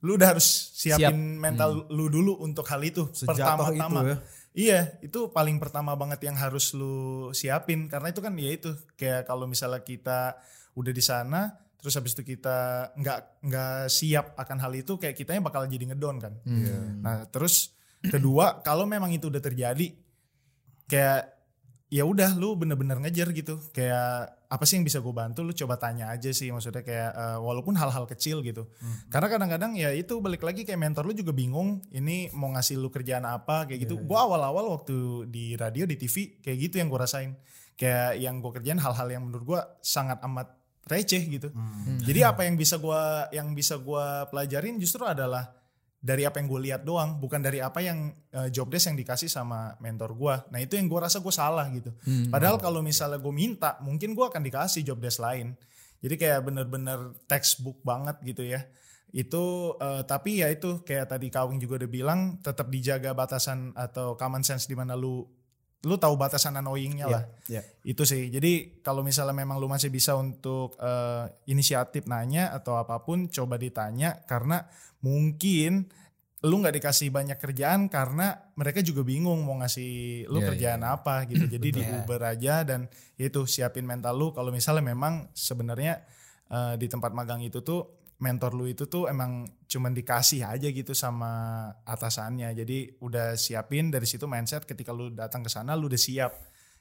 lu 0.04 0.14
udah 0.20 0.28
harus 0.36 0.46
siapin 0.76 1.40
mental 1.40 1.88
lu 1.88 2.06
dulu 2.12 2.42
untuk 2.42 2.66
hal 2.68 2.82
itu 2.84 3.08
pertama-tama. 3.24 4.00
itu 4.02 4.06
ya. 4.12 4.16
Iya, 4.56 4.96
itu 5.04 5.28
paling 5.28 5.60
pertama 5.60 5.92
banget 5.92 6.24
yang 6.24 6.32
harus 6.40 6.72
lu 6.72 7.28
siapin. 7.36 7.92
Karena 7.92 8.08
itu 8.08 8.24
kan 8.24 8.32
ya 8.40 8.50
itu 8.56 8.72
kayak 8.96 9.28
kalau 9.28 9.44
misalnya 9.44 9.84
kita 9.84 10.40
udah 10.72 10.92
di 10.92 11.04
sana 11.04 11.52
terus 11.76 11.92
habis 12.00 12.16
itu 12.16 12.24
kita 12.24 12.90
nggak 12.96 13.46
nggak 13.46 13.76
siap 13.92 14.32
akan 14.34 14.58
hal 14.58 14.72
itu 14.74 14.96
kayak 14.96 15.12
kitanya 15.12 15.44
bakal 15.44 15.68
jadi 15.68 15.92
ngedon 15.92 16.16
kan. 16.16 16.34
Nah, 17.04 17.28
terus 17.28 17.76
kedua 18.00 18.64
kalau 18.64 18.88
memang 18.88 19.12
itu 19.12 19.28
udah 19.28 19.44
terjadi 19.44 19.92
kayak 20.88 21.36
ya 21.92 22.08
udah 22.08 22.32
lu 22.34 22.56
bener-bener 22.56 22.96
ngejar 23.04 23.28
gitu. 23.36 23.60
Kayak 23.76 24.35
apa 24.46 24.64
sih 24.64 24.78
yang 24.78 24.86
bisa 24.86 25.02
gue 25.02 25.14
bantu? 25.14 25.42
Lu 25.42 25.52
coba 25.52 25.76
tanya 25.76 26.10
aja 26.10 26.30
sih 26.30 26.48
maksudnya 26.54 26.86
kayak 26.86 27.10
eh, 27.12 27.38
walaupun 27.38 27.74
hal-hal 27.74 28.06
kecil 28.06 28.40
gitu. 28.46 28.70
Karena 29.10 29.28
kadang-kadang 29.30 29.74
ya 29.74 29.90
itu 29.92 30.18
balik 30.22 30.46
lagi 30.46 30.62
kayak 30.62 30.78
mentor 30.78 31.06
lu 31.06 31.14
juga 31.14 31.34
bingung 31.34 31.82
ini 31.90 32.30
mau 32.32 32.50
ngasih 32.54 32.78
lu 32.78 32.88
kerjaan 32.88 33.26
apa 33.26 33.66
kayak 33.66 33.88
gitu. 33.88 33.98
Gue 34.00 34.18
awal-awal 34.18 34.72
waktu 34.72 35.28
di 35.28 35.58
radio 35.58 35.84
di 35.84 35.98
TV 35.98 36.40
kayak 36.40 36.58
gitu 36.70 36.74
yang 36.82 36.88
gue 36.88 37.00
rasain. 37.00 37.34
Kayak 37.76 38.16
yang 38.22 38.40
gue 38.40 38.50
kerjain 38.56 38.80
hal-hal 38.80 39.08
yang 39.12 39.22
menurut 39.28 39.44
gue 39.44 39.60
sangat 39.84 40.22
amat 40.24 40.48
receh 40.86 41.22
gitu. 41.26 41.50
Jadi 42.06 42.20
apa 42.22 42.46
yang 42.46 42.54
bisa 42.54 42.78
gua 42.78 43.26
yang 43.34 43.52
bisa 43.52 43.74
gua 43.82 44.30
pelajarin 44.30 44.78
justru 44.78 45.02
adalah 45.02 45.50
dari 46.06 46.22
apa 46.22 46.38
yang 46.38 46.46
gue 46.46 46.60
lihat 46.70 46.86
doang, 46.86 47.18
bukan 47.18 47.42
dari 47.42 47.58
apa 47.58 47.82
yang 47.82 48.14
eh, 48.30 48.46
job 48.54 48.70
desk 48.70 48.94
yang 48.94 48.98
dikasih 49.02 49.26
sama 49.26 49.74
mentor 49.82 50.14
gua. 50.14 50.46
Nah 50.54 50.62
itu 50.62 50.78
yang 50.78 50.86
gue 50.86 51.00
rasa 51.02 51.18
gue 51.18 51.34
salah 51.34 51.66
gitu. 51.74 51.90
Padahal 52.30 52.62
kalau 52.62 52.78
misalnya 52.78 53.18
gue 53.18 53.34
minta, 53.34 53.74
mungkin 53.82 54.14
gue 54.14 54.22
akan 54.22 54.38
dikasih 54.46 54.86
job 54.86 55.02
desk 55.02 55.18
lain. 55.18 55.58
Jadi 55.98 56.14
kayak 56.14 56.46
bener-bener 56.46 57.18
textbook 57.26 57.82
banget 57.82 58.22
gitu 58.22 58.46
ya. 58.46 58.62
Itu 59.10 59.74
eh, 59.82 60.06
tapi 60.06 60.46
ya 60.46 60.54
itu 60.54 60.86
kayak 60.86 61.10
tadi 61.10 61.26
Kawing 61.26 61.58
juga 61.58 61.82
udah 61.82 61.90
bilang, 61.90 62.38
tetap 62.38 62.70
dijaga 62.70 63.10
batasan 63.10 63.74
atau 63.74 64.14
common 64.14 64.46
sense 64.46 64.70
di 64.70 64.78
mana 64.78 64.94
lu 64.94 65.26
lu 65.84 66.00
tahu 66.00 66.16
batasan 66.16 66.56
annoyingnya 66.56 67.06
lah. 67.06 67.24
Iya. 67.46 67.62
itu 67.84 68.02
sih. 68.02 68.32
Jadi 68.32 68.80
kalau 68.80 69.04
misalnya 69.04 69.36
memang 69.36 69.60
lu 69.60 69.68
masih 69.68 69.92
bisa 69.92 70.16
untuk 70.16 70.74
eh, 70.80 71.28
inisiatif 71.46 72.08
nanya 72.08 72.50
atau 72.56 72.80
apa 72.80 73.04
pun 73.04 73.28
coba 73.28 73.60
ditanya 73.60 74.24
karena 74.24 74.64
mungkin 75.04 75.86
lu 76.44 76.62
nggak 76.62 76.78
dikasih 76.78 77.08
banyak 77.10 77.38
kerjaan 77.40 77.88
karena 77.88 78.52
mereka 78.54 78.84
juga 78.84 79.02
bingung 79.02 79.42
mau 79.42 79.56
ngasih 79.62 80.26
lu 80.28 80.38
Iya, 80.42 80.46
kerjaan 80.52 80.82
apa 80.84 81.24
gitu. 81.30 81.46
Jadi 81.54 81.68
di 81.80 81.82
Uber 81.82 82.22
aja 82.22 82.62
dan 82.66 82.90
ya 83.16 83.30
itu 83.30 83.46
siapin 83.48 83.88
mental 83.88 84.14
lu. 84.18 84.30
Kalau 84.36 84.52
misalnya 84.52 84.84
memang 84.84 85.30
sebenarnya 85.32 86.02
eh, 86.50 86.74
di 86.76 86.86
tempat 86.90 87.14
magang 87.16 87.40
itu 87.40 87.64
tuh 87.64 87.95
mentor 88.16 88.56
lu 88.56 88.64
itu 88.64 88.88
tuh 88.88 89.12
emang 89.12 89.44
cuman 89.68 89.92
dikasih 89.92 90.48
aja 90.48 90.68
gitu 90.72 90.96
sama 90.96 91.68
atasannya. 91.84 92.56
Jadi 92.56 92.96
udah 93.04 93.36
siapin 93.36 93.92
dari 93.92 94.08
situ 94.08 94.24
mindset 94.24 94.64
ketika 94.64 94.92
lu 94.96 95.12
datang 95.12 95.44
ke 95.44 95.50
sana 95.52 95.76
lu 95.76 95.92
udah 95.92 96.00
siap 96.00 96.32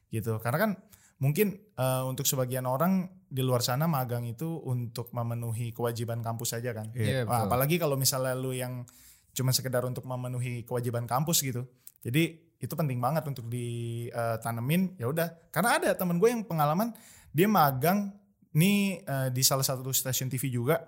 gitu. 0.08 0.40
Karena 0.40 0.58
kan 0.58 0.72
mungkin 1.20 1.60
eh, 1.76 2.04
untuk 2.08 2.24
sebagian 2.24 2.64
orang 2.64 3.08
di 3.28 3.44
luar 3.44 3.60
sana 3.60 3.88
magang 3.88 4.24
itu 4.24 4.64
untuk 4.64 5.12
memenuhi 5.12 5.76
kewajiban 5.76 6.24
kampus 6.24 6.56
saja 6.56 6.72
kan. 6.72 6.96
Iya, 6.96 7.28
Wah, 7.28 7.48
apalagi 7.48 7.76
kalau 7.76 8.00
misalnya 8.00 8.36
lu 8.36 8.56
yang 8.56 8.88
cuma 9.36 9.52
sekedar 9.52 9.84
untuk 9.84 10.08
memenuhi 10.08 10.64
kewajiban 10.64 11.04
kampus 11.04 11.44
gitu. 11.44 11.68
Jadi 12.00 12.56
itu 12.56 12.72
penting 12.72 13.04
banget 13.04 13.28
untuk 13.28 13.52
ditanemin 13.52 14.96
ya 14.96 15.12
udah. 15.12 15.52
Karena 15.52 15.84
ada 15.84 15.90
temen 16.00 16.16
gue 16.16 16.32
yang 16.32 16.48
pengalaman 16.48 16.96
dia 17.36 17.52
magang 17.52 18.16
nih 18.56 19.04
eh, 19.04 19.28
di 19.36 19.44
salah 19.44 19.68
satu 19.68 19.92
stasiun 19.92 20.32
TV 20.32 20.48
juga. 20.48 20.88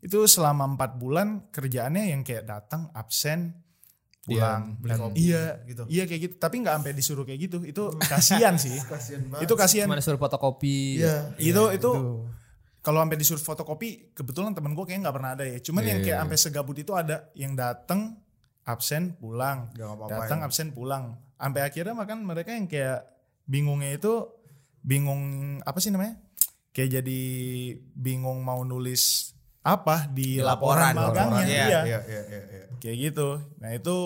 Itu 0.00 0.24
selama 0.24 0.64
empat 0.74 0.96
bulan 0.96 1.52
kerjaannya 1.52 2.10
yang 2.10 2.24
kayak 2.24 2.48
datang 2.48 2.88
absen 2.96 3.52
pulang. 4.22 4.78
beli 4.78 4.90
Dan- 4.94 5.18
iya 5.18 5.44
gitu. 5.66 5.82
iya 5.90 6.04
kayak 6.08 6.20
gitu. 6.24 6.34
Tapi 6.40 6.62
nggak 6.62 6.74
sampai 6.80 6.92
disuruh 6.96 7.24
kayak 7.28 7.40
gitu. 7.50 7.58
Itu 7.62 7.92
kasihan 8.00 8.56
sih. 8.56 8.74
Kasian 8.92 9.28
banget. 9.28 9.44
itu 9.44 9.54
kasihan. 9.54 9.86
Cuma 9.90 9.98
disuruh 9.98 10.18
fotokopi. 10.18 11.02
Iya. 11.02 11.36
itu 11.36 11.62
itu 11.76 11.90
kalau 12.82 12.98
sampai 12.98 13.18
disuruh 13.20 13.42
fotokopi 13.42 14.10
kebetulan 14.10 14.58
temen 14.58 14.74
gue 14.74 14.82
kayaknya 14.82 15.10
nggak 15.10 15.16
pernah 15.20 15.30
ada 15.36 15.44
ya. 15.44 15.58
Cuman 15.62 15.82
yang 15.84 16.00
kayak 16.02 16.18
sampai 16.24 16.38
segabut 16.38 16.76
itu 16.80 16.92
ada 16.96 17.28
yang 17.36 17.52
datang 17.52 18.16
absen 18.64 19.18
pulang. 19.18 19.68
Datang 20.08 20.40
absen 20.46 20.70
pulang. 20.72 21.18
Sampai 21.36 21.66
akhirnya 21.66 21.94
makan 21.94 22.22
mereka 22.22 22.54
yang 22.54 22.70
kayak 22.70 23.04
bingungnya 23.42 23.98
itu 23.98 24.30
bingung 24.82 25.22
apa 25.62 25.78
sih 25.78 25.94
namanya 25.94 26.18
kayak 26.72 27.00
jadi 27.00 27.20
bingung 27.92 28.40
mau 28.42 28.64
nulis 28.64 29.32
apa 29.62 30.10
di 30.10 30.42
laporan, 30.42 30.96
laporan, 30.96 31.30
magangnya. 31.30 31.30
laporan, 31.30 31.46
Iya. 31.46 31.66
Iya, 31.68 31.80
iya, 31.86 32.00
iya, 32.08 32.42
iya. 32.50 32.64
Kayak 32.82 32.96
gitu. 32.98 33.28
Nah 33.62 33.70
itu 33.70 33.96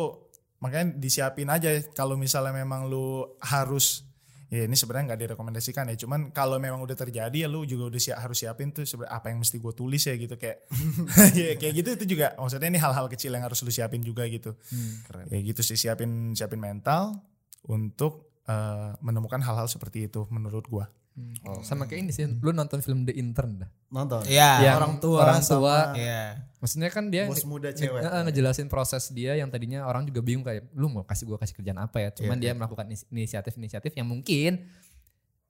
makanya 0.61 0.87
disiapin 1.01 1.49
aja 1.49 1.71
kalau 1.97 2.21
misalnya 2.21 2.53
memang 2.53 2.91
lu 2.91 3.25
harus 3.41 4.05
ya 4.47 4.63
ini 4.63 4.79
sebenarnya 4.79 5.13
nggak 5.13 5.21
direkomendasikan 5.27 5.91
ya 5.91 5.97
cuman 6.07 6.31
kalau 6.31 6.63
memang 6.63 6.79
udah 6.79 6.95
terjadi 6.95 7.35
ya 7.45 7.49
lu 7.51 7.67
juga 7.67 7.91
udah 7.91 7.99
siap, 7.99 8.19
harus 8.23 8.47
siapin 8.47 8.71
tuh 8.71 8.87
sebenarnya 8.87 9.19
apa 9.19 9.27
yang 9.35 9.43
mesti 9.43 9.59
gue 9.59 9.73
tulis 9.75 10.03
ya 10.07 10.15
gitu 10.15 10.39
kayak 10.39 10.71
ya 11.39 11.59
kayak 11.59 11.75
gitu 11.83 11.89
itu 11.99 12.05
juga 12.15 12.39
maksudnya 12.39 12.71
ini 12.71 12.79
hal-hal 12.79 13.11
kecil 13.11 13.35
yang 13.35 13.43
harus 13.43 13.59
lu 13.67 13.75
siapin 13.75 14.07
juga 14.07 14.23
gitu 14.31 14.55
Keren. 15.11 15.27
ya 15.35 15.39
gitu 15.43 15.61
sih 15.67 15.75
siapin 15.75 16.31
siapin 16.39 16.63
mental 16.63 17.27
untuk 17.67 18.39
eh, 18.47 18.95
menemukan 19.03 19.43
hal-hal 19.43 19.67
seperti 19.67 20.07
itu 20.07 20.31
menurut 20.31 20.71
gua 21.17 21.65
Sama 21.65 21.85
kayak 21.85 22.01
ini 22.03 22.11
sih, 22.11 22.29
lu 22.29 22.51
nonton 22.51 22.79
film 22.79 23.03
The 23.03 23.13
Intern 23.13 23.59
dah. 23.59 23.71
Nonton. 23.89 24.21
Iya. 24.25 24.51
Yang 24.63 24.77
orang 24.77 24.95
tua 24.99 25.19
orang 25.23 25.41
sama 25.41 25.57
tua. 25.57 25.77
Iya. 25.95 26.23
Maksudnya 26.57 26.89
kan 26.89 27.05
dia 27.09 27.25
Bos 27.25 27.43
muda 27.43 27.71
cewek. 27.71 28.01
nge- 28.01 28.23
ngejelasin 28.27 28.67
proses 28.67 29.09
dia 29.11 29.33
yang 29.33 29.49
tadinya 29.49 29.85
orang 29.85 30.05
juga 30.05 30.21
bingung 30.21 30.43
kayak 30.43 30.69
lu 30.73 30.89
mau 30.89 31.03
kasih 31.03 31.25
gua 31.25 31.37
kasih 31.37 31.55
kerjaan 31.55 31.79
apa 31.79 31.99
ya. 31.99 32.09
Cuman 32.13 32.37
dia 32.37 32.53
melakukan 32.53 32.85
is- 32.89 33.09
inisiatif-inisiatif 33.09 33.93
yang 33.93 34.05
mungkin 34.05 34.69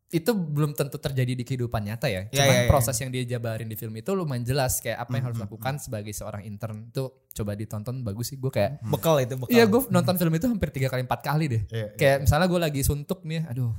itu 0.06 0.30
belum 0.30 0.70
tentu 0.70 0.96
terjadi 0.96 1.34
di 1.34 1.42
kehidupan 1.42 1.82
nyata 1.82 2.06
ya. 2.06 2.30
Iya, 2.30 2.36
Cuman 2.36 2.46
iya, 2.48 2.62
iya. 2.62 2.70
proses 2.70 2.94
yang 2.94 3.10
dia 3.10 3.26
jabarin 3.26 3.66
di 3.66 3.74
film 3.74 3.90
itu 3.92 4.06
lumayan 4.12 4.46
jelas 4.46 4.78
kayak 4.78 5.02
apa 5.02 5.10
yang 5.12 5.24
harus 5.26 5.36
dilakukan 5.36 5.74
sebagai 5.76 6.14
seorang 6.14 6.46
intern 6.46 6.86
itu 6.86 7.10
coba 7.34 7.52
ditonton 7.52 8.06
bagus 8.06 8.30
sih 8.30 8.38
gue 8.38 8.46
kayak 8.48 8.86
Bekal 8.86 9.18
itu 9.18 9.34
bekal. 9.34 9.50
Iya 9.50 9.66
gue 9.66 9.82
nonton 9.90 10.14
film 10.14 10.30
itu 10.32 10.46
hampir 10.46 10.70
tiga 10.70 10.86
kali 10.86 11.02
empat 11.02 11.20
kali 11.20 11.44
deh. 11.48 11.62
Iya, 11.66 11.86
Kayak 11.92 12.16
misalnya 12.22 12.46
gue 12.46 12.60
lagi 12.60 12.80
suntuk 12.80 13.26
nih, 13.26 13.50
aduh 13.50 13.74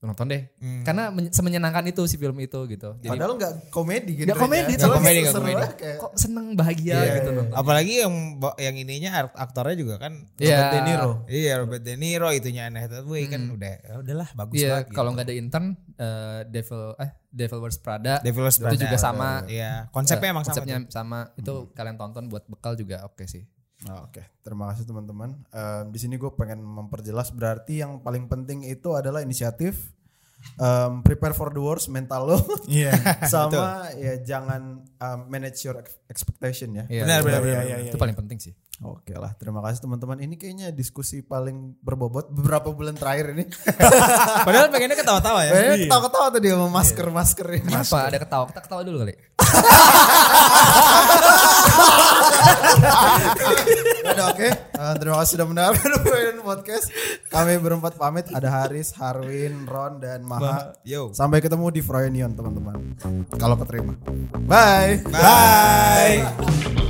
nonton 0.00 0.26
deh. 0.26 0.48
Hmm. 0.56 0.80
Karena 0.80 1.12
men- 1.12 1.28
semenyenangkan 1.28 1.84
itu 1.86 2.00
si 2.04 2.16
film 2.16 2.32
itu 2.36 2.56
gitu. 2.66 2.96
Jadi 2.98 3.12
Padahal 3.12 3.36
nggak 3.36 3.52
komedi 3.68 4.12
gitu. 4.16 4.26
Nggak 4.26 4.40
komedi, 4.40 4.72
tapi 4.74 4.92
komedi, 4.96 5.18
nggak 5.20 5.36
komedi. 5.36 5.62
kayak 5.76 5.96
kok 5.98 6.12
seneng 6.16 6.46
bahagia 6.56 6.96
Iya, 6.96 7.12
gitu 7.20 7.30
nonton. 7.30 7.52
Apalagi 7.52 7.92
yang 8.00 8.14
yang 8.56 8.74
ininya 8.74 9.10
aktornya 9.30 9.76
juga 9.76 9.94
kan 9.98 10.24
Iya. 10.36 10.56
Robert 10.56 10.72
De 10.72 10.80
Niro. 10.82 11.10
Iya 11.26 11.52
Robert 11.60 11.82
De 11.84 11.94
Niro 11.94 12.28
itunya 12.30 12.62
Anne 12.64 12.80
Hathaway 12.80 13.22
kan 13.26 13.42
udah 13.46 13.72
ya 13.76 13.92
udahlah 14.00 14.28
bagus 14.32 14.56
Iya, 14.56 14.70
banget. 14.80 14.86
kalau 14.90 15.10
nggak 15.12 15.26
ada 15.26 15.34
intern, 15.36 15.66
eh, 15.94 16.40
Devil 16.44 16.82
eh 16.96 17.10
Devil 17.30 17.60
Wears 17.60 17.78
Prada, 17.78 18.14
Devil 18.18 18.42
Wears 18.42 18.56
itu 18.56 18.64
Prada. 18.64 18.80
juga 18.80 18.96
sama. 18.96 19.44
Iya, 19.46 19.92
konsepnya 19.92 20.28
Eh, 20.28 20.32
emang 20.32 20.42
sama. 20.42 20.50
konsepnya 20.56 20.76
tuh. 20.80 20.90
sama. 20.90 21.18
Itu 21.36 21.52
kalian 21.72 21.94
tonton 21.94 22.24
buat 22.26 22.48
bekal 22.48 22.72
juga 22.72 23.04
oke 23.04 23.22
sih. 23.22 23.44
Nah, 23.80 24.04
Oke, 24.04 24.20
terima 24.44 24.68
kasih 24.68 24.84
teman-teman. 24.84 25.40
Em, 25.48 25.84
di 25.88 25.96
sini 25.96 26.20
gue 26.20 26.28
pengen 26.36 26.60
memperjelas 26.60 27.32
berarti 27.32 27.80
yang 27.80 28.04
paling 28.04 28.28
penting 28.28 28.68
itu 28.68 28.92
adalah 28.92 29.24
inisiatif, 29.24 29.96
em, 30.60 31.00
prepare 31.00 31.32
for 31.32 31.48
the 31.48 31.62
worst, 31.64 31.88
mental 31.88 32.28
lo, 32.28 32.38
iya 32.68 32.92
sama 33.32 33.88
ya 33.96 34.20
jangan 34.20 34.84
em, 34.84 35.18
manage 35.32 35.64
your 35.64 35.80
ex- 35.80 35.96
expectation 36.12 36.76
ya. 36.76 36.84
Iya, 36.92 37.08
Benar, 37.08 37.18
iya, 37.18 37.24
benar, 37.24 37.40
iya, 37.40 37.40
benar, 37.40 37.64
iya, 37.64 37.76
iya, 37.80 37.88
Itu 37.88 37.96
iya. 37.96 38.02
paling 38.04 38.16
penting 38.20 38.38
sih. 38.40 38.52
Oke 38.80 39.12
lah, 39.12 39.36
terima 39.36 39.60
kasih 39.60 39.84
teman-teman. 39.84 40.24
Ini 40.24 40.40
kayaknya 40.40 40.68
diskusi 40.72 41.20
paling 41.20 41.76
berbobot 41.84 42.32
beberapa 42.32 42.72
bulan 42.72 42.96
terakhir 42.96 43.36
ini. 43.36 43.44
Padahal 44.48 44.72
pengennya 44.72 44.96
ketawa-tawa 44.96 45.44
ya. 45.44 45.52
Kayaknya 45.52 45.78
ketawa-ketawa 45.84 46.26
tadi 46.32 46.46
sama 46.48 46.68
masker-masker 46.80 47.48
ini. 47.60 47.72
Apa 47.76 48.08
ada 48.08 48.18
ketawa? 48.24 48.44
Kita 48.48 48.60
ketawa 48.64 48.80
dulu 48.80 49.04
kali. 49.04 49.14
Udah 54.10 54.26
oke. 54.32 54.48
Eh, 54.50 54.94
terima 54.96 55.16
kasih 55.20 55.32
sudah 55.36 55.46
mendengarkan 55.46 55.90
Podcast. 56.50 56.86
Kami 57.28 57.60
berempat 57.60 57.94
pamit. 57.94 58.26
Ada 58.32 58.48
Haris, 58.50 58.96
Harwin, 58.96 59.68
Ron, 59.68 60.00
dan 60.02 60.24
Maha. 60.24 60.74
Yo. 60.82 61.14
Sampai 61.14 61.38
ketemu 61.38 61.70
di 61.70 61.80
Froynion 61.84 62.32
teman-teman. 62.34 62.96
Kalau 63.38 63.54
keterima. 63.60 63.94
Bye. 64.48 65.04
Bye. 65.08 66.89